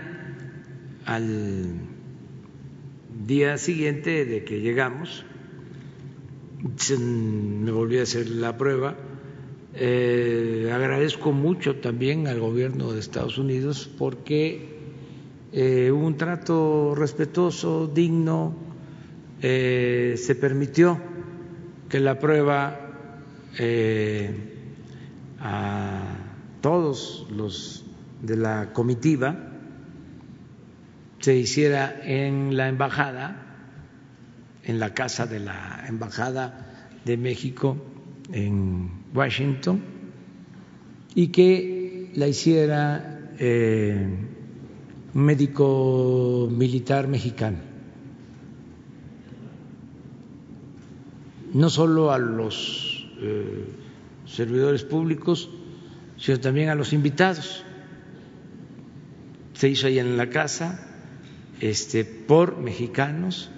al 1.06 1.64
día 3.26 3.56
siguiente 3.56 4.24
de 4.24 4.44
que 4.44 4.60
llegamos, 4.60 5.24
me 6.98 7.70
volví 7.72 7.98
a 7.98 8.02
hacer 8.02 8.28
la 8.28 8.56
prueba. 8.56 8.96
Eh, 9.74 10.70
agradezco 10.72 11.32
mucho 11.32 11.76
también 11.76 12.26
al 12.26 12.38
gobierno 12.38 12.92
de 12.92 13.00
Estados 13.00 13.38
Unidos 13.38 13.90
porque 13.98 14.68
eh, 15.52 15.90
hubo 15.90 16.06
un 16.06 16.18
trato 16.18 16.94
respetuoso, 16.94 17.86
digno, 17.86 18.54
eh, 19.40 20.14
se 20.18 20.34
permitió 20.34 21.00
que 21.88 22.00
la 22.00 22.18
prueba 22.18 22.81
a 25.40 26.02
todos 26.60 27.26
los 27.30 27.84
de 28.22 28.36
la 28.36 28.72
comitiva 28.72 29.36
se 31.18 31.36
hiciera 31.36 32.00
en 32.04 32.56
la 32.56 32.68
embajada 32.68 33.42
en 34.64 34.78
la 34.78 34.94
casa 34.94 35.26
de 35.26 35.40
la 35.40 35.84
Embajada 35.88 36.88
de 37.04 37.16
México 37.16 37.76
en 38.32 38.90
Washington 39.14 39.82
y 41.14 41.28
que 41.28 42.10
la 42.14 42.28
hiciera 42.28 43.30
eh, 43.38 44.06
un 45.14 45.22
médico 45.22 46.48
militar 46.50 47.08
mexicano. 47.08 47.58
No 51.52 51.68
solo 51.68 52.12
a 52.12 52.18
los 52.18 52.91
eh, 53.22 53.64
servidores 54.26 54.82
públicos, 54.84 55.48
sino 56.18 56.40
también 56.40 56.68
a 56.68 56.74
los 56.74 56.92
invitados. 56.92 57.64
Se 59.54 59.68
hizo 59.68 59.86
ahí 59.86 59.98
en 59.98 60.16
la 60.16 60.28
casa 60.30 60.88
este, 61.60 62.04
por 62.04 62.58
mexicanos 62.58 63.50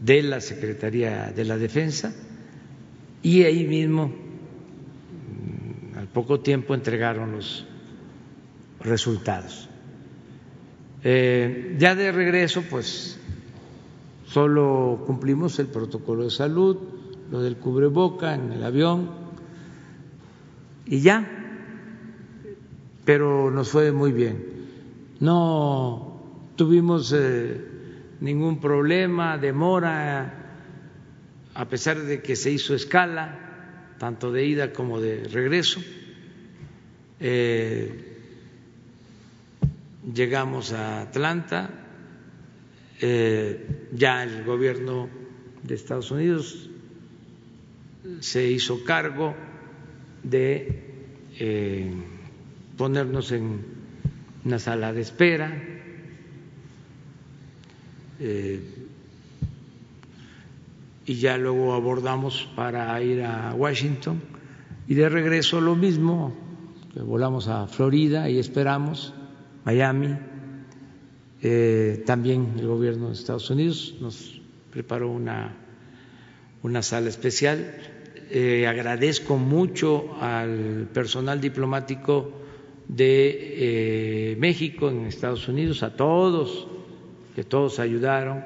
de 0.00 0.22
la 0.22 0.40
Secretaría 0.40 1.32
de 1.34 1.44
la 1.44 1.58
Defensa 1.58 2.14
y 3.22 3.42
ahí 3.42 3.66
mismo, 3.66 4.06
mm, 4.06 5.98
al 5.98 6.08
poco 6.08 6.40
tiempo, 6.40 6.74
entregaron 6.74 7.32
los 7.32 7.66
resultados. 8.80 9.68
Eh, 11.04 11.76
ya 11.78 11.94
de 11.94 12.12
regreso, 12.12 12.62
pues 12.68 13.18
solo 14.26 15.04
cumplimos 15.06 15.58
el 15.58 15.66
protocolo 15.66 16.24
de 16.24 16.30
salud, 16.30 16.76
lo 17.30 17.42
del 17.42 17.56
cubreboca 17.56 18.34
en 18.34 18.52
el 18.52 18.64
avión 18.64 19.10
y 20.86 21.00
ya, 21.00 21.28
pero 23.04 23.50
nos 23.50 23.70
fue 23.70 23.92
muy 23.92 24.12
bien. 24.12 24.42
No 25.20 26.22
tuvimos 26.56 27.14
eh, 27.14 27.60
ningún 28.20 28.60
problema, 28.60 29.36
demora, 29.36 30.34
a 31.54 31.68
pesar 31.68 32.02
de 32.02 32.22
que 32.22 32.36
se 32.36 32.50
hizo 32.50 32.74
escala, 32.74 33.94
tanto 33.98 34.32
de 34.32 34.46
ida 34.46 34.72
como 34.72 35.00
de 35.00 35.24
regreso. 35.24 35.80
Eh, 37.20 38.16
llegamos 40.14 40.72
a 40.72 41.02
Atlanta, 41.02 41.70
eh, 43.00 43.88
ya 43.92 44.22
el 44.22 44.44
gobierno 44.44 45.08
de 45.62 45.74
Estados 45.74 46.10
Unidos 46.10 46.70
se 48.20 48.50
hizo 48.50 48.84
cargo 48.84 49.34
de 50.22 50.82
eh, 51.38 51.92
ponernos 52.76 53.32
en 53.32 53.60
una 54.44 54.58
sala 54.58 54.92
de 54.92 55.00
espera 55.00 55.62
eh, 58.20 58.60
y 61.06 61.14
ya 61.14 61.38
luego 61.38 61.74
abordamos 61.74 62.48
para 62.54 63.00
ir 63.02 63.22
a 63.22 63.54
Washington 63.54 64.20
y 64.88 64.94
de 64.94 65.08
regreso 65.08 65.60
lo 65.60 65.76
mismo, 65.76 66.34
volamos 66.94 67.48
a 67.48 67.66
Florida 67.66 68.28
y 68.30 68.38
esperamos, 68.38 69.12
Miami, 69.64 70.16
eh, 71.42 72.02
también 72.06 72.54
el 72.58 72.66
gobierno 72.66 73.08
de 73.08 73.12
Estados 73.12 73.50
Unidos 73.50 73.96
nos 74.00 74.40
preparó 74.70 75.10
una, 75.10 75.54
una 76.62 76.82
sala 76.82 77.08
especial. 77.08 77.74
Eh, 78.30 78.66
agradezco 78.66 79.36
mucho 79.36 80.16
al 80.20 80.88
personal 80.92 81.40
diplomático 81.40 82.32
de 82.88 84.36
México 84.38 84.88
en 84.88 85.06
Estados 85.06 85.48
Unidos, 85.48 85.82
a 85.82 85.96
todos 85.96 86.68
que 87.38 87.44
todos 87.44 87.78
ayudaron, 87.78 88.44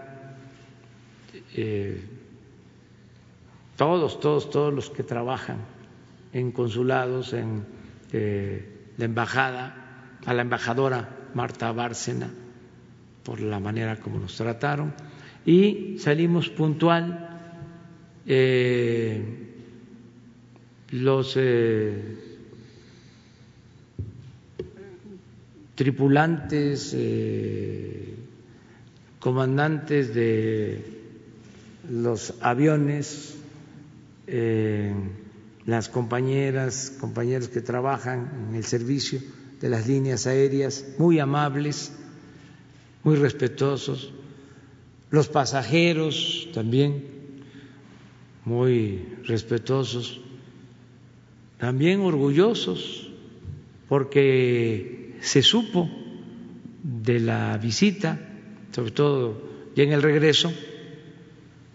eh, 1.57 1.99
todos, 3.75 4.21
todos, 4.21 4.51
todos 4.51 4.75
los 4.75 4.91
que 4.91 5.03
trabajan 5.03 5.57
en 6.35 6.53
consulados, 6.53 7.33
en 7.33 7.65
eh, 8.13 8.91
la 8.99 9.05
embajada, 9.07 10.19
a 10.27 10.35
la 10.35 10.43
embajadora 10.43 11.09
Marta 11.33 11.73
Bárcena 11.73 12.29
por 13.23 13.41
la 13.41 13.61
manera 13.61 13.99
como 13.99 14.19
nos 14.19 14.37
trataron 14.37 14.93
y 15.47 15.97
salimos 15.99 16.51
puntual. 16.51 17.32
Eh, 18.27 19.23
los 20.91 21.39
tripulantes 25.75 26.95
comandantes 29.23 30.13
de 30.15 30.85
los 31.89 32.35
aviones, 32.41 33.37
eh, 34.27 34.93
las 35.65 35.89
compañeras, 35.89 36.93
compañeros 36.99 37.49
que 37.49 37.61
trabajan 37.61 38.49
en 38.49 38.57
el 38.57 38.65
servicio 38.65 39.21
de 39.61 39.69
las 39.69 39.87
líneas 39.87 40.27
aéreas, 40.27 40.87
muy 40.99 41.21
amables, 41.21 41.93
muy 43.05 43.15
respetuosos, 43.15 44.13
los 45.11 45.29
pasajeros 45.29 46.49
también 46.53 47.12
muy 48.45 49.17
respetuosos, 49.25 50.21
también 51.59 52.01
orgullosos, 52.01 53.11
porque 53.89 55.17
se 55.21 55.43
supo 55.43 55.89
de 56.83 57.21
la 57.21 57.57
visita 57.59 58.29
sobre 58.73 58.91
todo 58.91 59.43
ya 59.77 59.85
en 59.85 59.93
el 59.93 60.03
regreso, 60.03 60.53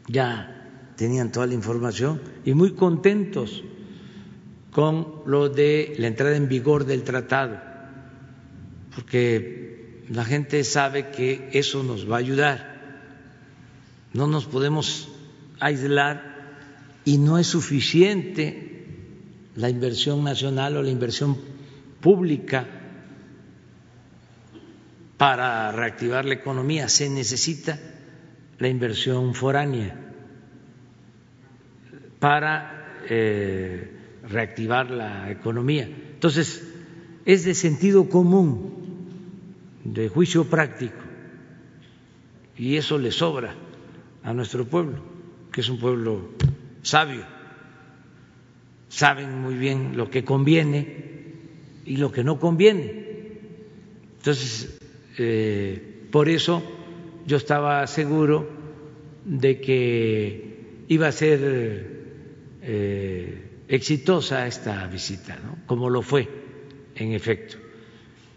ya 0.08 0.94
tenían 0.96 1.32
toda 1.32 1.48
la 1.48 1.54
información 1.54 2.22
y 2.44 2.54
muy 2.54 2.74
contentos 2.74 3.64
con 4.72 5.22
lo 5.26 5.50
de 5.50 5.96
la 5.98 6.08
entrada 6.08 6.36
en 6.36 6.48
vigor 6.48 6.86
del 6.86 7.04
tratado, 7.04 7.60
porque 8.96 10.04
la 10.10 10.26
gente 10.26 10.64
sabe 10.64 11.10
que 11.12 11.50
eso 11.54 11.84
nos 11.84 12.10
va 12.10 12.16
a 12.16 12.20
ayudar. 12.20 12.78
No 14.14 14.28
nos 14.28 14.46
podemos 14.46 15.10
aislar 15.60 16.37
y 17.08 17.18
no 17.20 17.38
es 17.38 17.48
suficiente 17.48 18.70
la 19.56 19.70
inversión 19.70 20.26
nacional 20.26 20.76
o 20.76 20.84
la 20.84 20.90
inversión 20.90 21.38
pública 22.02 22.68
para 25.16 25.72
reactivar 25.72 26.26
la 26.26 26.34
economía 26.34 26.90
se 26.90 27.10
necesita 27.10 27.80
la 28.60 28.68
inversión 28.68 29.34
foránea 29.34 29.98
para 32.20 33.06
eh, 33.10 33.90
reactivar 34.28 34.92
la 34.92 35.32
economía. 35.32 35.86
Entonces, 35.86 36.68
es 37.24 37.46
de 37.46 37.54
sentido 37.54 38.10
común, 38.10 39.08
de 39.86 40.10
juicio 40.10 40.44
práctico, 40.50 41.06
y 42.58 42.76
eso 42.76 42.98
le 42.98 43.14
sobra 43.14 43.56
a 44.24 44.34
nuestro 44.34 44.66
pueblo, 44.66 45.02
que 45.54 45.62
es 45.62 45.70
un 45.70 45.80
pueblo 45.80 46.36
sabio. 46.88 47.26
Saben 48.88 49.42
muy 49.42 49.56
bien 49.56 49.98
lo 49.98 50.10
que 50.10 50.24
conviene 50.24 51.34
y 51.86 51.98
lo 51.98 52.12
que 52.12 52.24
no 52.24 52.40
conviene. 52.40 53.06
Entonces, 54.18 54.80
eh, 55.18 56.08
por 56.10 56.30
eso 56.30 56.64
yo 57.26 57.38
estaba 57.38 57.86
seguro 57.88 58.50
de 59.26 59.60
que 59.60 60.86
iba 60.88 61.08
a 61.08 61.12
ser 61.12 61.40
eh, 62.62 63.42
exitosa 63.68 64.48
esta 64.48 64.88
visita, 64.88 65.38
¿no? 65.44 65.58
como 65.66 65.90
lo 65.90 66.02
fue, 66.02 66.30
en 66.96 67.12
efecto. 67.12 67.58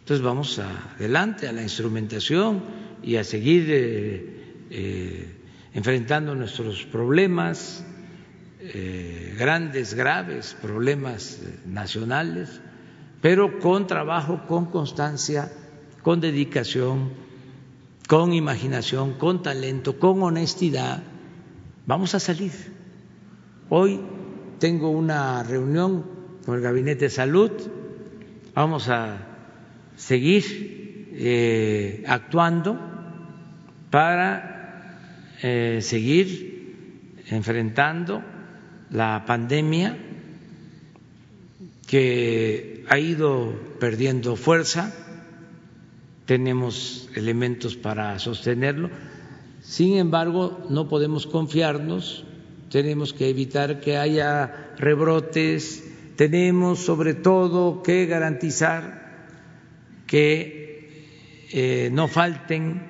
Entonces 0.00 0.24
vamos 0.24 0.58
adelante 0.58 1.46
a 1.46 1.52
la 1.52 1.62
instrumentación 1.62 2.64
y 3.04 3.14
a 3.14 3.22
seguir 3.22 3.66
eh, 3.68 5.26
enfrentando 5.72 6.34
nuestros 6.34 6.84
problemas 6.86 7.86
grandes, 9.38 9.94
graves, 9.94 10.56
problemas 10.60 11.40
nacionales, 11.66 12.60
pero 13.20 13.58
con 13.58 13.86
trabajo, 13.86 14.42
con 14.46 14.66
constancia, 14.66 15.50
con 16.02 16.20
dedicación, 16.20 17.10
con 18.08 18.32
imaginación, 18.32 19.14
con 19.14 19.42
talento, 19.42 19.98
con 19.98 20.22
honestidad, 20.22 21.02
vamos 21.86 22.14
a 22.14 22.20
salir. 22.20 22.52
Hoy 23.68 24.00
tengo 24.58 24.90
una 24.90 25.42
reunión 25.42 26.04
con 26.44 26.56
el 26.56 26.60
Gabinete 26.60 27.04
de 27.04 27.10
Salud, 27.10 27.52
vamos 28.54 28.88
a 28.88 29.18
seguir 29.96 31.08
eh, 31.12 32.04
actuando 32.06 32.78
para 33.90 34.98
eh, 35.42 35.78
seguir 35.82 37.22
enfrentando 37.28 38.22
la 38.90 39.24
pandemia 39.26 39.96
que 41.86 42.84
ha 42.88 42.98
ido 42.98 43.52
perdiendo 43.78 44.36
fuerza, 44.36 44.94
tenemos 46.26 47.08
elementos 47.14 47.76
para 47.76 48.18
sostenerlo, 48.18 48.90
sin 49.62 49.96
embargo 49.96 50.66
no 50.68 50.88
podemos 50.88 51.26
confiarnos. 51.26 52.24
Tenemos 52.70 53.12
que 53.12 53.28
evitar 53.28 53.80
que 53.80 53.96
haya 53.96 54.74
rebrotes, 54.78 55.82
tenemos 56.14 56.78
sobre 56.78 57.14
todo 57.14 57.82
que 57.82 58.06
garantizar 58.06 59.00
que 60.06 61.48
eh, 61.50 61.90
no 61.92 62.06
falten 62.06 62.82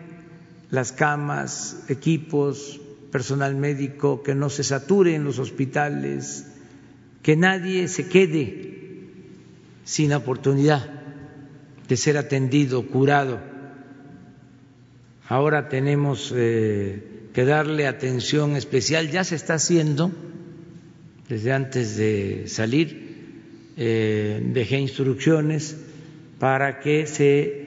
las 0.70 0.92
camas, 0.92 1.84
equipos, 1.88 2.78
personal 3.10 3.56
médico, 3.56 4.22
que 4.22 4.34
no 4.34 4.50
se 4.50 4.64
saturen 4.64 5.24
los 5.24 5.38
hospitales, 5.38 6.46
que 7.22 7.36
nadie 7.36 7.88
se 7.88 8.08
quede 8.08 8.80
sin 9.84 10.12
oportunidad 10.12 10.88
de 11.88 11.96
ser 11.96 12.16
atendido, 12.16 12.86
curado. 12.86 13.40
Ahora 15.28 15.68
tenemos 15.68 16.32
eh, 16.34 17.28
que 17.32 17.44
darle 17.44 17.86
atención 17.86 18.56
especial. 18.56 19.10
Ya 19.10 19.24
se 19.24 19.36
está 19.36 19.54
haciendo 19.54 20.12
desde 21.28 21.52
antes 21.52 21.96
de 21.96 22.44
salir. 22.46 23.10
Eh, 23.76 24.42
dejé 24.52 24.78
instrucciones 24.78 25.76
para 26.38 26.80
que 26.80 27.06
se 27.06 27.60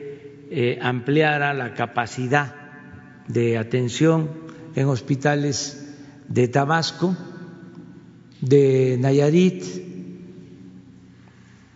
eh, 0.52 0.80
ampliara 0.82 1.53
la 1.53 1.74
capacidad 1.74 2.56
de 3.28 3.57
atención 3.57 4.43
en 4.75 4.87
hospitales 4.87 5.95
de 6.27 6.47
Tabasco, 6.47 7.15
de 8.41 8.97
Nayarit, 8.99 9.63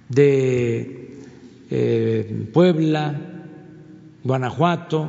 de 0.09 1.19
eh, 1.69 2.49
Puebla, 2.53 3.15
Guanajuato, 4.23 5.07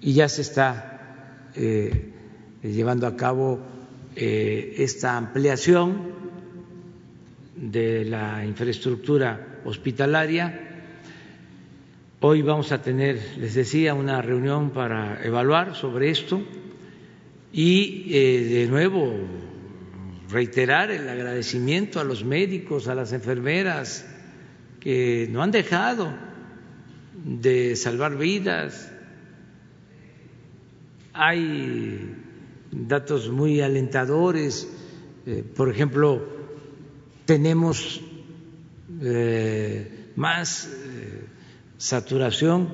y 0.00 0.14
ya 0.14 0.28
se 0.28 0.42
está 0.42 1.50
eh, 1.54 2.12
llevando 2.62 3.06
a 3.06 3.16
cabo 3.16 3.60
eh, 4.16 4.74
esta 4.78 5.16
ampliación 5.16 6.12
de 7.56 8.04
la 8.04 8.44
infraestructura 8.44 9.60
hospitalaria. 9.64 10.71
Hoy 12.24 12.40
vamos 12.40 12.70
a 12.70 12.80
tener, 12.80 13.20
les 13.36 13.54
decía, 13.54 13.94
una 13.94 14.22
reunión 14.22 14.70
para 14.70 15.24
evaluar 15.24 15.74
sobre 15.74 16.08
esto 16.08 16.40
y 17.52 18.14
eh, 18.16 18.44
de 18.44 18.66
nuevo 18.68 19.12
reiterar 20.30 20.92
el 20.92 21.08
agradecimiento 21.08 21.98
a 21.98 22.04
los 22.04 22.22
médicos, 22.22 22.86
a 22.86 22.94
las 22.94 23.12
enfermeras 23.12 24.08
que 24.78 25.26
no 25.32 25.42
han 25.42 25.50
dejado 25.50 26.14
de 27.24 27.74
salvar 27.74 28.16
vidas, 28.16 28.92
hay 31.14 32.14
datos 32.70 33.30
muy 33.30 33.60
alentadores, 33.62 34.68
eh, 35.26 35.42
por 35.56 35.68
ejemplo, 35.68 36.24
tenemos 37.24 38.00
eh, 39.00 40.12
más 40.14 40.70
saturación 41.82 42.68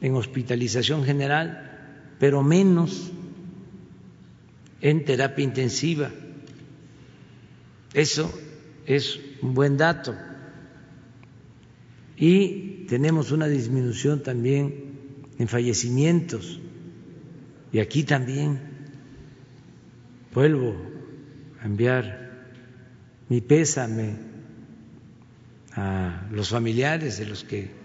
en 0.00 0.14
hospitalización 0.14 1.02
general, 1.02 2.14
pero 2.20 2.44
menos 2.44 3.10
en 4.80 5.04
terapia 5.04 5.44
intensiva. 5.44 6.12
Eso 7.92 8.32
es 8.86 9.18
un 9.42 9.52
buen 9.52 9.76
dato. 9.76 10.14
Y 12.16 12.86
tenemos 12.86 13.32
una 13.32 13.48
disminución 13.48 14.22
también 14.22 14.84
en 15.36 15.48
fallecimientos 15.48 16.60
y 17.72 17.80
aquí 17.80 18.04
también 18.04 18.60
vuelvo 20.32 20.76
a 21.60 21.66
enviar 21.66 22.30
mi 23.28 23.40
pésame 23.40 24.14
a 25.72 26.28
los 26.30 26.50
familiares 26.50 27.18
de 27.18 27.26
los 27.26 27.42
que 27.42 27.79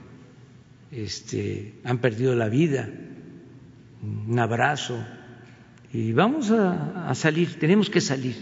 este, 0.91 1.75
han 1.83 1.99
perdido 1.99 2.35
la 2.35 2.49
vida, 2.49 2.89
un 4.01 4.37
abrazo 4.39 5.03
y 5.91 6.11
vamos 6.11 6.51
a, 6.51 7.13
salir, 7.15 7.57
tenemos 7.59 7.89
que 7.89 8.01
salir 8.01 8.35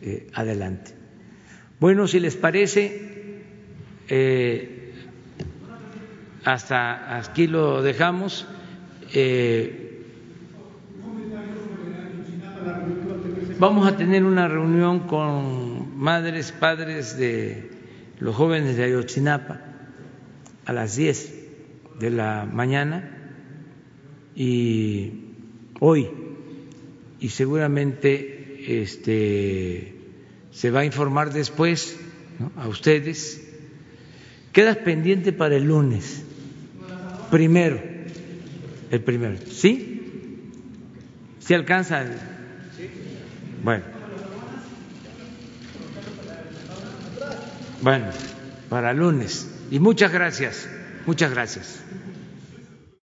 eh, 0.00 0.28
adelante. 0.32 0.92
Bueno, 1.80 2.06
si 2.06 2.20
les 2.20 2.36
parece, 2.36 3.42
eh, 4.08 4.92
hasta 6.44 7.18
aquí 7.18 7.46
lo 7.46 7.82
dejamos. 7.82 8.46
Eh, 9.12 9.84
Vamos 13.58 13.88
a 13.88 13.96
tener 13.96 14.22
una 14.22 14.46
reunión 14.46 15.00
con 15.00 15.98
madres, 15.98 16.52
padres 16.52 17.18
de 17.18 17.72
los 18.20 18.36
jóvenes 18.36 18.76
de 18.76 18.84
Ayotzinapa 18.84 19.58
a 20.64 20.72
las 20.72 20.94
10 20.94 21.37
de 21.98 22.10
la 22.10 22.44
mañana 22.44 23.10
y 24.34 25.12
hoy 25.80 26.08
y 27.20 27.28
seguramente 27.30 28.82
este 28.82 29.94
se 30.50 30.70
va 30.70 30.80
a 30.80 30.84
informar 30.84 31.32
después 31.32 31.96
a 32.56 32.68
ustedes. 32.68 33.44
Quedas 34.52 34.76
pendiente 34.78 35.32
para 35.32 35.56
el 35.56 35.64
lunes. 35.64 36.24
Primero. 37.30 37.80
El 38.90 39.00
primero. 39.02 39.36
¿Sí? 39.46 40.50
¿Sí 41.38 41.54
alcanza? 41.54 42.04
Bueno. 43.62 43.84
Bueno, 47.82 48.06
para 48.68 48.92
lunes. 48.92 49.48
Y 49.70 49.78
muchas 49.78 50.12
gracias, 50.12 50.68
muchas 51.08 51.30
gracias. 51.30 51.80